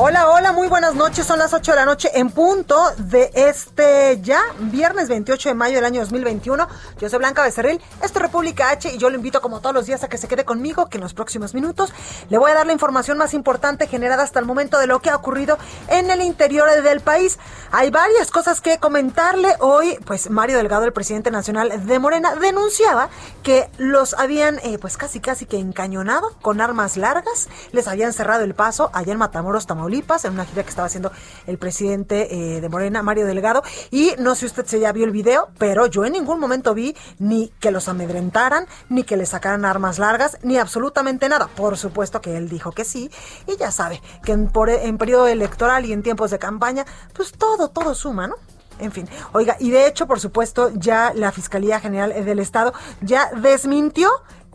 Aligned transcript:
Hola, 0.00 0.30
hola, 0.30 0.52
muy 0.52 0.68
buenas 0.68 0.94
noches. 0.94 1.26
Son 1.26 1.40
las 1.40 1.52
8 1.52 1.72
de 1.72 1.76
la 1.76 1.84
noche 1.84 2.08
en 2.14 2.30
punto 2.30 2.80
de 2.98 3.32
este 3.34 4.20
ya 4.22 4.40
viernes 4.60 5.08
28 5.08 5.48
de 5.48 5.54
mayo 5.56 5.74
del 5.74 5.84
año 5.84 6.02
2021. 6.02 6.68
Yo 7.00 7.08
soy 7.08 7.18
Blanca 7.18 7.42
Becerril, 7.42 7.80
esto 8.00 8.18
es 8.20 8.22
República 8.22 8.70
H 8.70 8.94
y 8.94 8.98
yo 8.98 9.10
lo 9.10 9.16
invito 9.16 9.40
como 9.40 9.58
todos 9.58 9.74
los 9.74 9.86
días 9.86 10.04
a 10.04 10.08
que 10.08 10.16
se 10.16 10.28
quede 10.28 10.44
conmigo, 10.44 10.86
que 10.88 10.98
en 10.98 11.02
los 11.02 11.14
próximos 11.14 11.52
minutos 11.52 11.92
le 12.30 12.38
voy 12.38 12.52
a 12.52 12.54
dar 12.54 12.64
la 12.64 12.72
información 12.72 13.18
más 13.18 13.34
importante 13.34 13.88
generada 13.88 14.22
hasta 14.22 14.38
el 14.38 14.44
momento 14.44 14.78
de 14.78 14.86
lo 14.86 15.00
que 15.02 15.10
ha 15.10 15.16
ocurrido 15.16 15.58
en 15.88 16.12
el 16.12 16.22
interior 16.22 16.70
del 16.80 17.00
país. 17.00 17.40
Hay 17.72 17.90
varias 17.90 18.30
cosas 18.30 18.60
que 18.60 18.78
comentarle. 18.78 19.48
Hoy, 19.58 19.98
pues 20.06 20.30
Mario 20.30 20.58
Delgado, 20.58 20.84
el 20.84 20.92
presidente 20.92 21.32
nacional 21.32 21.88
de 21.88 21.98
Morena, 21.98 22.36
denunciaba 22.36 23.08
que 23.42 23.68
los 23.78 24.14
habían 24.14 24.60
eh, 24.60 24.78
pues 24.80 24.96
casi 24.96 25.18
casi 25.18 25.44
que 25.44 25.58
encañonado 25.58 26.36
con 26.40 26.60
armas 26.60 26.96
largas, 26.96 27.48
les 27.72 27.88
habían 27.88 28.12
cerrado 28.12 28.44
el 28.44 28.54
paso 28.54 28.92
allá 28.92 29.12
en 29.12 29.18
Matamoros, 29.18 29.66
Tamaulipas 29.66 29.87
en 29.88 30.32
una 30.32 30.44
gira 30.44 30.62
que 30.62 30.68
estaba 30.68 30.86
haciendo 30.86 31.10
el 31.46 31.58
presidente 31.58 32.34
eh, 32.34 32.60
de 32.60 32.68
Morena, 32.68 33.02
Mario 33.02 33.26
Delgado. 33.26 33.62
Y 33.90 34.12
no 34.18 34.34
sé 34.34 34.46
usted 34.46 34.66
si 34.66 34.78
ya 34.80 34.92
vio 34.92 35.04
el 35.04 35.10
video, 35.10 35.48
pero 35.58 35.86
yo 35.86 36.04
en 36.04 36.12
ningún 36.12 36.38
momento 36.38 36.74
vi 36.74 36.94
ni 37.18 37.48
que 37.60 37.70
los 37.70 37.88
amedrentaran, 37.88 38.66
ni 38.88 39.04
que 39.04 39.16
les 39.16 39.30
sacaran 39.30 39.64
armas 39.64 39.98
largas, 39.98 40.38
ni 40.42 40.58
absolutamente 40.58 41.28
nada. 41.28 41.48
Por 41.48 41.76
supuesto 41.76 42.20
que 42.20 42.36
él 42.36 42.48
dijo 42.48 42.72
que 42.72 42.84
sí. 42.84 43.10
Y 43.46 43.56
ya 43.56 43.70
sabe 43.70 44.02
que 44.24 44.32
en, 44.32 44.48
por, 44.48 44.68
en 44.68 44.98
periodo 44.98 45.26
electoral 45.26 45.84
y 45.86 45.92
en 45.92 46.02
tiempos 46.02 46.30
de 46.30 46.38
campaña, 46.38 46.84
pues 47.14 47.32
todo, 47.32 47.68
todo 47.68 47.94
suma, 47.94 48.26
¿no? 48.26 48.36
En 48.78 48.92
fin, 48.92 49.08
oiga, 49.32 49.56
y 49.58 49.70
de 49.70 49.88
hecho, 49.88 50.06
por 50.06 50.20
supuesto, 50.20 50.70
ya 50.74 51.12
la 51.12 51.32
Fiscalía 51.32 51.80
General 51.80 52.10
del 52.24 52.38
Estado 52.38 52.72
ya 53.00 53.28
desmintió 53.34 54.08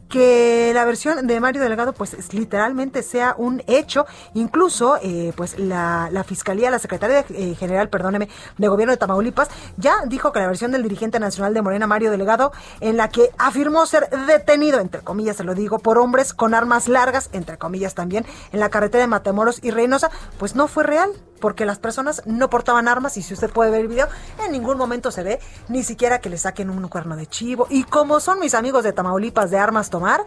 que 0.09 0.71
la 0.73 0.85
versión 0.85 1.27
de 1.27 1.39
Mario 1.39 1.61
Delgado 1.61 1.93
pues 1.93 2.33
literalmente 2.33 3.03
sea 3.03 3.35
un 3.37 3.63
hecho. 3.67 4.05
Incluso 4.33 4.97
eh, 5.01 5.33
pues 5.35 5.57
la, 5.59 6.09
Fiscalía, 6.25 6.71
la 6.71 6.79
Secretaría 6.79 7.25
eh, 7.29 7.55
General, 7.55 7.89
perdóneme, 7.89 8.29
de 8.57 8.67
Gobierno 8.67 8.91
de 8.91 8.97
Tamaulipas 8.97 9.49
ya 9.77 9.95
dijo 10.05 10.31
que 10.31 10.39
la 10.39 10.47
versión 10.47 10.71
del 10.71 10.83
dirigente 10.83 11.19
nacional 11.19 11.53
de 11.53 11.61
Morena, 11.61 11.87
Mario 11.87 12.11
Delgado, 12.11 12.51
en 12.79 12.97
la 12.97 13.09
que 13.09 13.29
afirmó 13.37 13.85
ser 13.85 14.09
detenido, 14.27 14.79
entre 14.79 15.01
comillas 15.01 15.37
se 15.37 15.43
lo 15.43 15.55
digo, 15.55 15.79
por 15.79 15.97
hombres 15.97 16.33
con 16.33 16.53
armas 16.53 16.88
largas, 16.88 17.29
entre 17.33 17.57
comillas 17.57 17.95
también, 17.95 18.25
en 18.51 18.59
la 18.59 18.69
carretera 18.69 19.03
de 19.03 19.07
Matamoros 19.07 19.59
y 19.63 19.71
Reynosa, 19.71 20.11
pues 20.38 20.55
no 20.55 20.67
fue 20.67 20.83
real 20.83 21.11
porque 21.44 21.66
las 21.66 21.77
personas 21.77 22.22
no 22.25 22.49
portaban 22.49 22.88
armas 22.88 23.17
y 23.17 23.22
si 23.22 23.33
usted 23.33 23.49
puede 23.49 23.69
ver 23.69 23.81
el 23.81 23.89
video, 23.89 24.08
en 24.45 24.53
ningún 24.53 24.77
momento 24.77 25.11
se 25.11 25.23
ve 25.23 25.39
ni 25.67 25.83
siquiera 25.83 26.19
que 26.19 26.30
le 26.30 26.38
saquen 26.38 26.69
un 26.69 26.88
cuerno 26.88 27.17
de 27.17 27.27
chivo. 27.27 27.67
Y 27.69 27.83
como 27.83 28.22
son 28.22 28.39
mis 28.39 28.53
amigos 28.53 28.85
de 28.85 28.94
Tamaulipas 28.94 29.51
de 29.51 29.57
armas 29.57 29.90
tomar, 29.90 30.22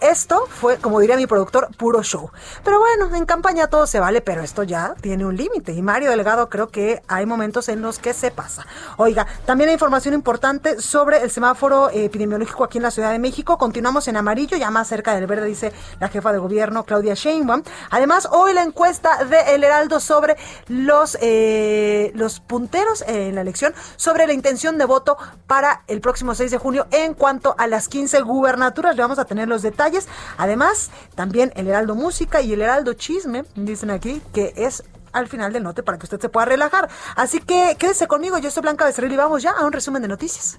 esto 0.00 0.46
fue, 0.48 0.78
como 0.78 1.00
diría 1.00 1.16
mi 1.16 1.26
productor, 1.26 1.68
puro 1.76 2.02
show. 2.02 2.30
Pero 2.64 2.78
bueno, 2.78 3.14
en 3.14 3.26
campaña 3.26 3.66
todo 3.68 3.86
se 3.86 4.00
vale, 4.00 4.20
pero 4.20 4.42
esto 4.42 4.62
ya 4.62 4.94
tiene 5.00 5.24
un 5.26 5.36
límite. 5.36 5.72
Y 5.72 5.82
Mario 5.82 6.10
Delgado 6.10 6.48
creo 6.48 6.68
que 6.68 7.02
hay 7.08 7.26
momentos 7.26 7.68
en 7.68 7.82
los 7.82 7.98
que 7.98 8.14
se 8.14 8.30
pasa. 8.30 8.66
Oiga, 8.96 9.26
también 9.44 9.68
hay 9.68 9.74
información 9.74 10.14
importante 10.14 10.80
sobre 10.80 11.22
el 11.22 11.30
semáforo 11.30 11.90
epidemiológico 11.90 12.64
aquí 12.64 12.78
en 12.78 12.84
la 12.84 12.90
Ciudad 12.90 13.12
de 13.12 13.18
México. 13.18 13.58
Continuamos 13.58 14.08
en 14.08 14.16
amarillo, 14.16 14.56
ya 14.56 14.70
más 14.70 14.88
cerca 14.88 15.14
del 15.14 15.26
verde, 15.26 15.46
dice 15.46 15.72
la 15.98 16.08
jefa 16.08 16.32
de 16.32 16.38
gobierno, 16.38 16.84
Claudia 16.84 17.14
Sheinbaum. 17.14 17.62
Además, 17.90 18.28
hoy 18.30 18.54
la 18.54 18.62
encuesta 18.62 19.24
de 19.24 19.54
El 19.54 19.64
Heraldo 19.64 20.00
sobre 20.00 20.36
los, 20.68 21.18
eh, 21.20 22.10
los 22.14 22.40
punteros 22.40 23.04
en 23.06 23.34
la 23.34 23.42
elección, 23.42 23.74
sobre 23.96 24.26
la 24.26 24.32
intención 24.32 24.78
de 24.78 24.84
voto 24.84 25.18
para 25.46 25.82
el 25.88 26.00
próximo 26.00 26.34
6 26.34 26.50
de 26.50 26.58
junio 26.58 26.86
en 26.90 27.14
cuanto 27.14 27.54
a 27.58 27.66
las 27.66 27.88
15 27.88 28.22
gubernaturas. 28.22 28.96
Le 28.96 29.02
vamos 29.02 29.18
a 29.18 29.24
tener 29.24 29.48
los 29.48 29.62
detalles 29.62 29.89
Además, 30.36 30.90
también 31.14 31.52
el 31.56 31.68
Heraldo 31.68 31.94
Música 31.94 32.40
y 32.40 32.52
el 32.52 32.62
Heraldo 32.62 32.94
Chisme, 32.94 33.44
dicen 33.54 33.90
aquí, 33.90 34.22
que 34.32 34.52
es 34.56 34.82
al 35.12 35.28
final 35.28 35.52
del 35.52 35.62
note 35.62 35.82
para 35.82 35.98
que 35.98 36.06
usted 36.06 36.20
se 36.20 36.28
pueda 36.28 36.46
relajar. 36.46 36.88
Así 37.16 37.40
que 37.40 37.76
quédese 37.78 38.06
conmigo, 38.06 38.38
yo 38.38 38.50
soy 38.50 38.62
Blanca 38.62 38.84
Becerril 38.84 39.12
y 39.12 39.16
vamos 39.16 39.42
ya 39.42 39.50
a 39.50 39.64
un 39.64 39.72
resumen 39.72 40.02
de 40.02 40.08
noticias. 40.08 40.58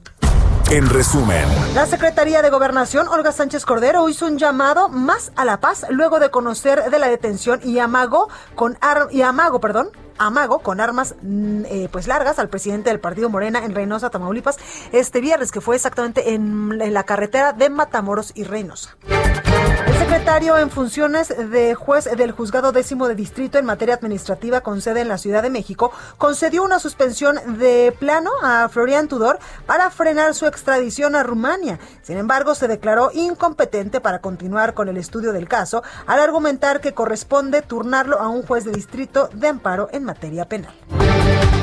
En 0.69 0.89
resumen, 0.89 1.45
la 1.75 1.85
Secretaría 1.85 2.41
de 2.41 2.49
Gobernación, 2.49 3.09
Olga 3.09 3.33
Sánchez 3.33 3.65
Cordero, 3.65 4.07
hizo 4.07 4.25
un 4.25 4.37
llamado 4.37 4.87
más 4.87 5.33
a 5.35 5.43
la 5.43 5.59
paz 5.59 5.85
luego 5.89 6.21
de 6.21 6.31
conocer 6.31 6.89
de 6.89 6.97
la 6.97 7.09
detención 7.09 7.59
y 7.61 7.79
amago 7.79 8.29
con 8.55 8.77
y 9.11 9.21
amago, 9.21 9.59
perdón, 9.59 9.89
amago 10.17 10.59
con 10.59 10.79
armas 10.79 11.15
mm, 11.21 11.65
eh, 11.65 11.89
pues 11.91 12.07
largas 12.07 12.39
al 12.39 12.49
presidente 12.49 12.89
del 12.89 12.99
partido 12.99 13.29
Morena 13.29 13.63
en 13.63 13.75
Reynosa, 13.75 14.09
Tamaulipas, 14.09 14.57
este 14.91 15.21
viernes, 15.21 15.51
que 15.51 15.61
fue 15.61 15.75
exactamente 15.75 16.33
en, 16.33 16.81
en 16.81 16.93
la 16.93 17.03
carretera 17.03 17.53
de 17.53 17.69
Matamoros 17.69 18.31
y 18.35 18.43
Reynosa. 18.43 18.97
Secretario 20.11 20.57
en 20.57 20.69
funciones 20.69 21.29
de 21.29 21.73
juez 21.73 22.03
del 22.03 22.33
juzgado 22.33 22.73
décimo 22.73 23.07
de 23.07 23.15
distrito 23.15 23.57
en 23.57 23.63
materia 23.63 23.95
administrativa 23.95 24.59
con 24.59 24.81
sede 24.81 24.99
en 24.99 25.07
la 25.07 25.17
Ciudad 25.17 25.41
de 25.41 25.49
México 25.49 25.93
concedió 26.17 26.65
una 26.65 26.79
suspensión 26.79 27.39
de 27.57 27.95
plano 27.97 28.29
a 28.43 28.67
Florian 28.67 29.07
Tudor 29.07 29.39
para 29.65 29.89
frenar 29.89 30.33
su 30.33 30.47
extradición 30.47 31.15
a 31.15 31.23
Rumania. 31.23 31.79
Sin 32.01 32.17
embargo, 32.17 32.55
se 32.55 32.67
declaró 32.67 33.11
incompetente 33.13 34.01
para 34.01 34.19
continuar 34.19 34.73
con 34.73 34.89
el 34.89 34.97
estudio 34.97 35.31
del 35.31 35.47
caso 35.47 35.81
al 36.05 36.19
argumentar 36.19 36.81
que 36.81 36.93
corresponde 36.93 37.61
turnarlo 37.61 38.19
a 38.19 38.27
un 38.27 38.43
juez 38.43 38.65
de 38.65 38.73
distrito 38.73 39.29
de 39.31 39.47
amparo 39.47 39.87
en 39.93 40.03
materia 40.03 40.43
penal. 40.43 40.73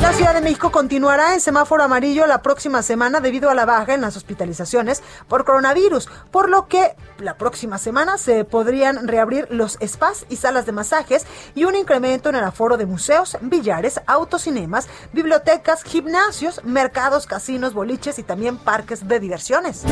La 0.00 0.12
Ciudad 0.12 0.34
de 0.34 0.40
México 0.40 0.70
continuará 0.70 1.34
en 1.34 1.40
semáforo 1.40 1.82
amarillo 1.82 2.26
la 2.26 2.40
próxima 2.40 2.82
semana 2.82 3.20
debido 3.20 3.50
a 3.50 3.54
la 3.54 3.66
baja 3.66 3.94
en 3.94 4.00
las 4.00 4.16
hospitalizaciones 4.16 5.02
por 5.28 5.44
coronavirus, 5.44 6.08
por 6.30 6.48
lo 6.48 6.66
que 6.66 6.94
la 7.18 7.36
próxima 7.36 7.78
semana 7.78 8.16
se 8.16 8.44
podrían 8.44 9.06
reabrir 9.06 9.48
los 9.50 9.78
spas 9.84 10.24
y 10.28 10.36
salas 10.36 10.66
de 10.66 10.72
masajes 10.72 11.26
y 11.54 11.64
un 11.64 11.74
incremento 11.74 12.28
en 12.28 12.36
el 12.36 12.44
aforo 12.44 12.76
de 12.76 12.86
museos, 12.86 13.36
billares, 13.40 14.00
autocinemas, 14.06 14.88
bibliotecas, 15.12 15.82
gimnasios, 15.82 16.64
mercados, 16.64 17.26
casinos, 17.26 17.74
boliches 17.74 18.18
y 18.18 18.22
también 18.22 18.56
parques 18.56 19.08
de 19.08 19.20
diversiones. 19.20 19.84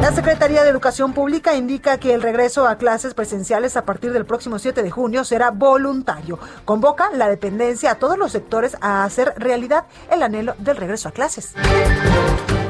La 0.00 0.12
Secretaría 0.12 0.62
de 0.62 0.70
Educación 0.70 1.12
Pública 1.12 1.56
indica 1.56 1.98
que 1.98 2.14
el 2.14 2.22
regreso 2.22 2.68
a 2.68 2.78
clases 2.78 3.14
presenciales 3.14 3.76
a 3.76 3.84
partir 3.84 4.12
del 4.12 4.24
próximo 4.24 4.60
7 4.60 4.84
de 4.84 4.90
junio 4.92 5.24
será 5.24 5.50
voluntario. 5.50 6.38
Convoca 6.64 7.10
la 7.12 7.28
dependencia 7.28 7.90
a 7.90 7.94
todos 7.96 8.16
los 8.16 8.30
sectores 8.30 8.76
a 8.80 9.02
hacer 9.02 9.34
realidad 9.36 9.86
el 10.10 10.22
anhelo 10.22 10.54
del 10.58 10.76
regreso 10.76 11.08
a 11.08 11.12
clases. 11.12 11.52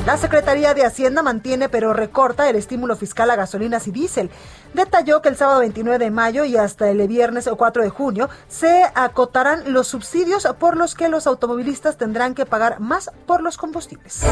La 0.06 0.16
Secretaría 0.16 0.72
de 0.72 0.86
Hacienda 0.86 1.22
mantiene 1.22 1.68
pero 1.68 1.92
recorta 1.92 2.48
el 2.48 2.56
estímulo 2.56 2.96
fiscal 2.96 3.30
a 3.30 3.36
gasolinas 3.36 3.86
y 3.88 3.90
diésel. 3.90 4.30
Detalló 4.74 5.22
que 5.22 5.28
el 5.28 5.36
sábado 5.36 5.60
29 5.60 6.04
de 6.04 6.10
mayo 6.10 6.44
y 6.44 6.56
hasta 6.56 6.90
el 6.90 7.06
viernes 7.08 7.48
4 7.56 7.82
de 7.82 7.88
junio 7.88 8.28
se 8.48 8.84
acotarán 8.94 9.72
los 9.72 9.88
subsidios 9.88 10.46
por 10.58 10.76
los 10.76 10.94
que 10.94 11.08
los 11.08 11.26
automovilistas 11.26 11.96
tendrán 11.96 12.34
que 12.34 12.46
pagar 12.46 12.80
más 12.80 13.10
por 13.26 13.42
los 13.42 13.56
combustibles. 13.56 14.22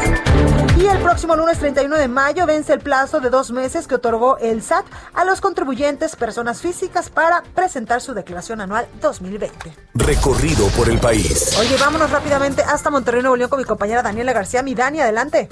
Y 0.77 0.85
el 0.85 0.99
próximo 0.99 1.35
lunes 1.35 1.59
31 1.59 1.95
de 1.95 2.07
mayo 2.07 2.45
vence 2.45 2.73
el 2.73 2.79
plazo 2.79 3.19
de 3.19 3.29
dos 3.29 3.51
meses 3.51 3.87
que 3.87 3.95
otorgó 3.95 4.37
el 4.37 4.61
SAT 4.61 4.85
a 5.13 5.25
los 5.25 5.41
contribuyentes 5.41 6.15
personas 6.15 6.61
físicas 6.61 7.09
para 7.09 7.43
presentar 7.55 8.01
su 8.01 8.13
declaración 8.13 8.61
anual 8.61 8.87
2020. 9.01 9.73
Recorrido 9.95 10.67
por 10.69 10.89
el 10.89 10.99
país. 10.99 11.57
Oye, 11.59 11.75
vámonos 11.79 12.11
rápidamente 12.11 12.61
hasta 12.61 12.89
Monterrey, 12.89 13.21
Nuevo 13.21 13.35
León 13.35 13.49
con 13.49 13.59
mi 13.59 13.65
compañera 13.65 14.03
Daniela 14.03 14.33
García. 14.33 14.61
Mi 14.61 14.75
Dani, 14.75 15.01
adelante. 15.01 15.49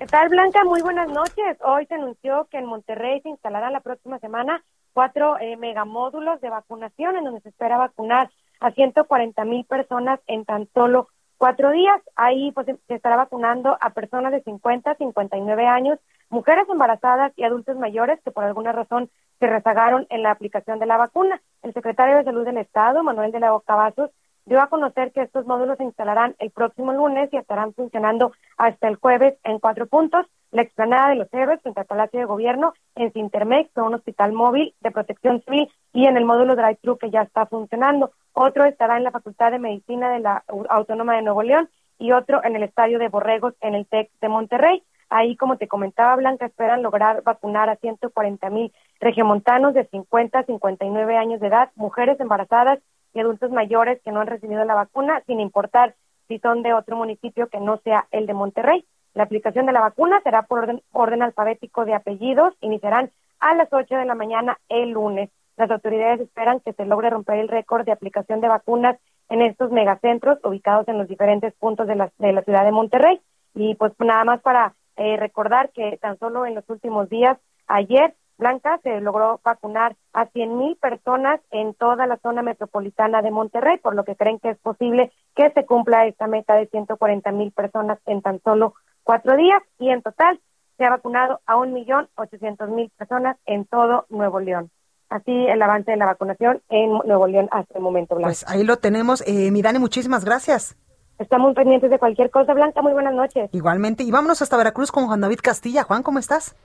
¿Qué 0.00 0.06
tal, 0.06 0.30
Blanca? 0.30 0.64
Muy 0.64 0.80
buenas 0.80 1.10
noches. 1.10 1.58
Hoy 1.62 1.84
se 1.84 1.94
anunció 1.94 2.48
que 2.50 2.56
en 2.56 2.64
Monterrey 2.64 3.20
se 3.20 3.28
instalará 3.28 3.70
la 3.70 3.80
próxima 3.80 4.18
semana 4.18 4.64
cuatro 4.94 5.38
eh, 5.38 5.58
megamódulos 5.58 6.40
de 6.40 6.48
vacunación 6.48 7.18
en 7.18 7.24
donde 7.24 7.42
se 7.42 7.50
espera 7.50 7.76
vacunar 7.76 8.30
a 8.60 8.70
140 8.70 9.44
mil 9.44 9.66
personas 9.66 10.18
en 10.26 10.46
tan 10.46 10.66
solo 10.72 11.08
cuatro 11.36 11.70
días. 11.70 12.00
Ahí 12.16 12.50
pues, 12.52 12.66
se 12.66 12.94
estará 12.94 13.16
vacunando 13.16 13.76
a 13.78 13.90
personas 13.90 14.32
de 14.32 14.42
50 14.42 14.90
a 14.90 14.94
59 14.94 15.66
años, 15.66 15.98
mujeres 16.30 16.66
embarazadas 16.70 17.34
y 17.36 17.44
adultos 17.44 17.76
mayores 17.76 18.18
que 18.24 18.30
por 18.30 18.44
alguna 18.44 18.72
razón 18.72 19.10
se 19.38 19.48
rezagaron 19.48 20.06
en 20.08 20.22
la 20.22 20.30
aplicación 20.30 20.78
de 20.78 20.86
la 20.86 20.96
vacuna. 20.96 21.42
El 21.62 21.74
secretario 21.74 22.16
de 22.16 22.24
Salud 22.24 22.46
del 22.46 22.56
Estado, 22.56 23.02
Manuel 23.02 23.32
de 23.32 23.40
la 23.40 23.54
Cavazos, 23.66 24.10
dio 24.46 24.60
a 24.60 24.68
conocer 24.68 25.12
que 25.12 25.22
estos 25.22 25.46
módulos 25.46 25.78
se 25.78 25.84
instalarán 25.84 26.34
el 26.38 26.50
próximo 26.50 26.92
lunes 26.92 27.28
y 27.32 27.36
estarán 27.36 27.72
funcionando 27.74 28.32
hasta 28.56 28.88
el 28.88 28.96
jueves 28.96 29.38
en 29.44 29.58
cuatro 29.58 29.86
puntos. 29.86 30.26
La 30.50 30.62
explanada 30.62 31.10
de 31.10 31.16
los 31.16 31.32
héroes 31.32 31.60
frente 31.62 31.80
al 31.80 31.86
Palacio 31.86 32.18
de 32.18 32.26
Gobierno, 32.26 32.72
en 32.96 33.12
Sintermex, 33.12 33.70
un 33.76 33.94
hospital 33.94 34.32
móvil 34.32 34.74
de 34.80 34.90
protección 34.90 35.42
civil 35.42 35.68
y 35.92 36.06
en 36.06 36.16
el 36.16 36.24
módulo 36.24 36.56
drive-thru 36.56 36.98
que 36.98 37.10
ya 37.10 37.22
está 37.22 37.46
funcionando. 37.46 38.10
Otro 38.32 38.64
estará 38.64 38.96
en 38.96 39.04
la 39.04 39.12
Facultad 39.12 39.52
de 39.52 39.58
Medicina 39.58 40.10
de 40.10 40.20
la 40.20 40.44
Autónoma 40.68 41.14
de 41.14 41.22
Nuevo 41.22 41.42
León 41.42 41.68
y 41.98 42.12
otro 42.12 42.42
en 42.42 42.56
el 42.56 42.64
Estadio 42.64 42.98
de 42.98 43.08
Borregos 43.08 43.54
en 43.60 43.74
el 43.74 43.86
TEC 43.86 44.10
de 44.20 44.28
Monterrey. 44.28 44.82
Ahí, 45.10 45.36
como 45.36 45.56
te 45.56 45.68
comentaba, 45.68 46.16
Blanca, 46.16 46.46
esperan 46.46 46.82
lograr 46.82 47.22
vacunar 47.22 47.68
a 47.68 47.76
140 47.76 48.48
mil 48.50 48.72
regiomontanos 49.00 49.74
de 49.74 49.84
50 49.86 50.38
a 50.38 50.44
59 50.44 51.16
años 51.16 51.40
de 51.40 51.48
edad, 51.48 51.70
mujeres 51.74 52.18
embarazadas 52.20 52.78
y 53.14 53.20
adultos 53.20 53.50
mayores 53.50 54.00
que 54.02 54.12
no 54.12 54.20
han 54.20 54.26
recibido 54.26 54.64
la 54.64 54.74
vacuna, 54.74 55.22
sin 55.26 55.40
importar 55.40 55.94
si 56.28 56.38
son 56.38 56.62
de 56.62 56.72
otro 56.74 56.96
municipio 56.96 57.48
que 57.48 57.60
no 57.60 57.78
sea 57.78 58.06
el 58.10 58.26
de 58.26 58.34
Monterrey. 58.34 58.84
La 59.14 59.24
aplicación 59.24 59.66
de 59.66 59.72
la 59.72 59.80
vacuna 59.80 60.20
será 60.22 60.42
por 60.42 60.60
orden, 60.60 60.82
orden 60.92 61.22
alfabético 61.22 61.84
de 61.84 61.94
apellidos, 61.94 62.54
iniciarán 62.60 63.10
a 63.40 63.54
las 63.54 63.72
8 63.72 63.96
de 63.96 64.04
la 64.04 64.14
mañana 64.14 64.58
el 64.68 64.90
lunes. 64.90 65.30
Las 65.56 65.70
autoridades 65.70 66.20
esperan 66.20 66.60
que 66.60 66.72
se 66.72 66.86
logre 66.86 67.10
romper 67.10 67.38
el 67.38 67.48
récord 67.48 67.84
de 67.84 67.92
aplicación 67.92 68.40
de 68.40 68.48
vacunas 68.48 68.96
en 69.28 69.42
estos 69.42 69.70
megacentros 69.70 70.38
ubicados 70.44 70.86
en 70.88 70.98
los 70.98 71.08
diferentes 71.08 71.52
puntos 71.54 71.86
de 71.86 71.96
la, 71.96 72.10
de 72.18 72.32
la 72.32 72.42
ciudad 72.42 72.64
de 72.64 72.72
Monterrey. 72.72 73.20
Y 73.54 73.74
pues 73.74 73.92
nada 73.98 74.24
más 74.24 74.40
para 74.42 74.74
eh, 74.96 75.16
recordar 75.16 75.70
que 75.70 75.98
tan 76.00 76.18
solo 76.18 76.46
en 76.46 76.54
los 76.54 76.68
últimos 76.68 77.08
días, 77.08 77.38
ayer, 77.66 78.14
Blanca 78.40 78.80
se 78.82 79.00
logró 79.00 79.40
vacunar 79.44 79.94
a 80.12 80.26
100 80.26 80.58
mil 80.58 80.76
personas 80.76 81.40
en 81.52 81.74
toda 81.74 82.08
la 82.08 82.16
zona 82.16 82.42
metropolitana 82.42 83.22
de 83.22 83.30
Monterrey, 83.30 83.78
por 83.78 83.94
lo 83.94 84.04
que 84.04 84.16
creen 84.16 84.40
que 84.40 84.50
es 84.50 84.58
posible 84.58 85.12
que 85.36 85.50
se 85.52 85.64
cumpla 85.64 86.06
esta 86.06 86.26
meta 86.26 86.54
de 86.54 86.66
140 86.66 87.30
mil 87.30 87.52
personas 87.52 87.98
en 88.06 88.22
tan 88.22 88.40
solo 88.42 88.74
cuatro 89.04 89.36
días 89.36 89.62
y 89.78 89.90
en 89.90 90.02
total 90.02 90.40
se 90.76 90.84
ha 90.84 90.90
vacunado 90.90 91.40
a 91.46 91.56
un 91.56 91.72
millón 91.72 92.08
ochocientos 92.16 92.68
mil 92.70 92.90
personas 92.98 93.36
en 93.46 93.66
todo 93.66 94.06
Nuevo 94.08 94.40
León 94.40 94.70
así 95.10 95.32
el 95.32 95.60
avance 95.60 95.90
de 95.90 95.96
la 95.96 96.06
vacunación 96.06 96.62
en 96.70 96.92
Nuevo 97.04 97.26
León 97.26 97.48
hasta 97.50 97.76
el 97.76 97.82
momento, 97.82 98.14
Blanca. 98.14 98.28
Pues 98.28 98.44
ahí 98.48 98.64
lo 98.64 98.78
tenemos. 98.78 99.22
Eh, 99.26 99.50
Mirani, 99.50 99.78
muchísimas 99.78 100.24
gracias. 100.24 100.76
Estamos 101.18 101.54
pendientes 101.54 101.90
de 101.90 101.98
cualquier 101.98 102.30
cosa, 102.30 102.54
Blanca. 102.54 102.80
Muy 102.80 102.92
buenas 102.92 103.12
noches. 103.12 103.50
Igualmente. 103.52 104.04
Y 104.04 104.10
vámonos 104.10 104.40
hasta 104.40 104.56
Veracruz 104.56 104.90
con 104.90 105.06
Juan 105.06 105.20
David 105.20 105.40
Castilla. 105.42 105.82
Juan, 105.82 106.02
¿cómo 106.02 106.18
estás? 106.18 106.56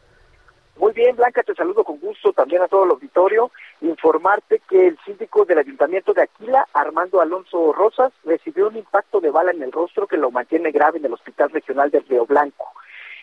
Muy 0.77 0.91
bien, 0.91 1.15
Blanca, 1.15 1.41
te 1.41 1.55
saludo 1.55 1.85
con 1.85 1.99
gusto 1.99 2.33
también 2.33 2.61
a 2.61 2.67
todo 2.67 2.83
el 2.83 2.91
auditorio. 2.91 3.49
Informarte 3.79 4.61
que 4.69 4.87
el 4.87 4.99
síndico 5.05 5.45
del 5.45 5.59
Ayuntamiento 5.59 6.13
de 6.13 6.23
Aquila, 6.23 6.67
Armando 6.73 7.21
Alonso 7.21 7.71
Rosas, 7.71 8.11
recibió 8.25 8.67
un 8.67 8.75
impacto 8.75 9.21
de 9.21 9.31
bala 9.31 9.51
en 9.51 9.63
el 9.63 9.71
rostro 9.71 10.05
que 10.05 10.17
lo 10.17 10.31
mantiene 10.31 10.71
grave 10.71 10.97
en 10.97 11.05
el 11.05 11.13
Hospital 11.13 11.49
Regional 11.51 11.91
de 11.91 12.01
Río 12.01 12.25
Blanco. 12.25 12.73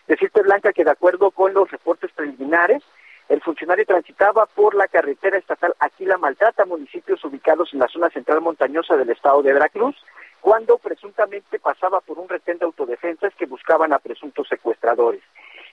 Decirte, 0.09 0.43
Blanca, 0.43 0.73
que 0.73 0.85
de 0.85 0.91
acuerdo 0.93 1.31
con 1.31 1.53
los 1.53 1.71
reportes 1.71 2.11
preliminares, 2.13 2.83
el 3.29 3.43
funcionario 3.43 3.85
transitaba 3.85 4.47
por 4.47 4.75
la 4.75 4.89
carretera 4.89 5.37
estatal 5.37 5.75
Aquila 5.79 6.17
Maltrata, 6.17 6.65
municipios 6.65 7.23
ubicados 7.23 7.73
en 7.75 7.81
la 7.81 7.89
zona 7.89 8.09
central 8.11 8.41
montañosa 8.41 8.97
del 8.97 9.11
estado 9.11 9.43
de 9.43 9.53
Veracruz, 9.53 9.95
cuando 10.41 10.79
presuntamente 10.79 11.59
pasaba 11.61 12.01
por 12.01 12.19
un 12.19 12.29
retén 12.29 12.59
de 12.59 12.65
autodefensas 12.65 13.35
que 13.35 13.47
buscaban 13.47 13.93
a 13.93 13.99
presuntos 13.99 14.49
secuestradores. 14.49 15.23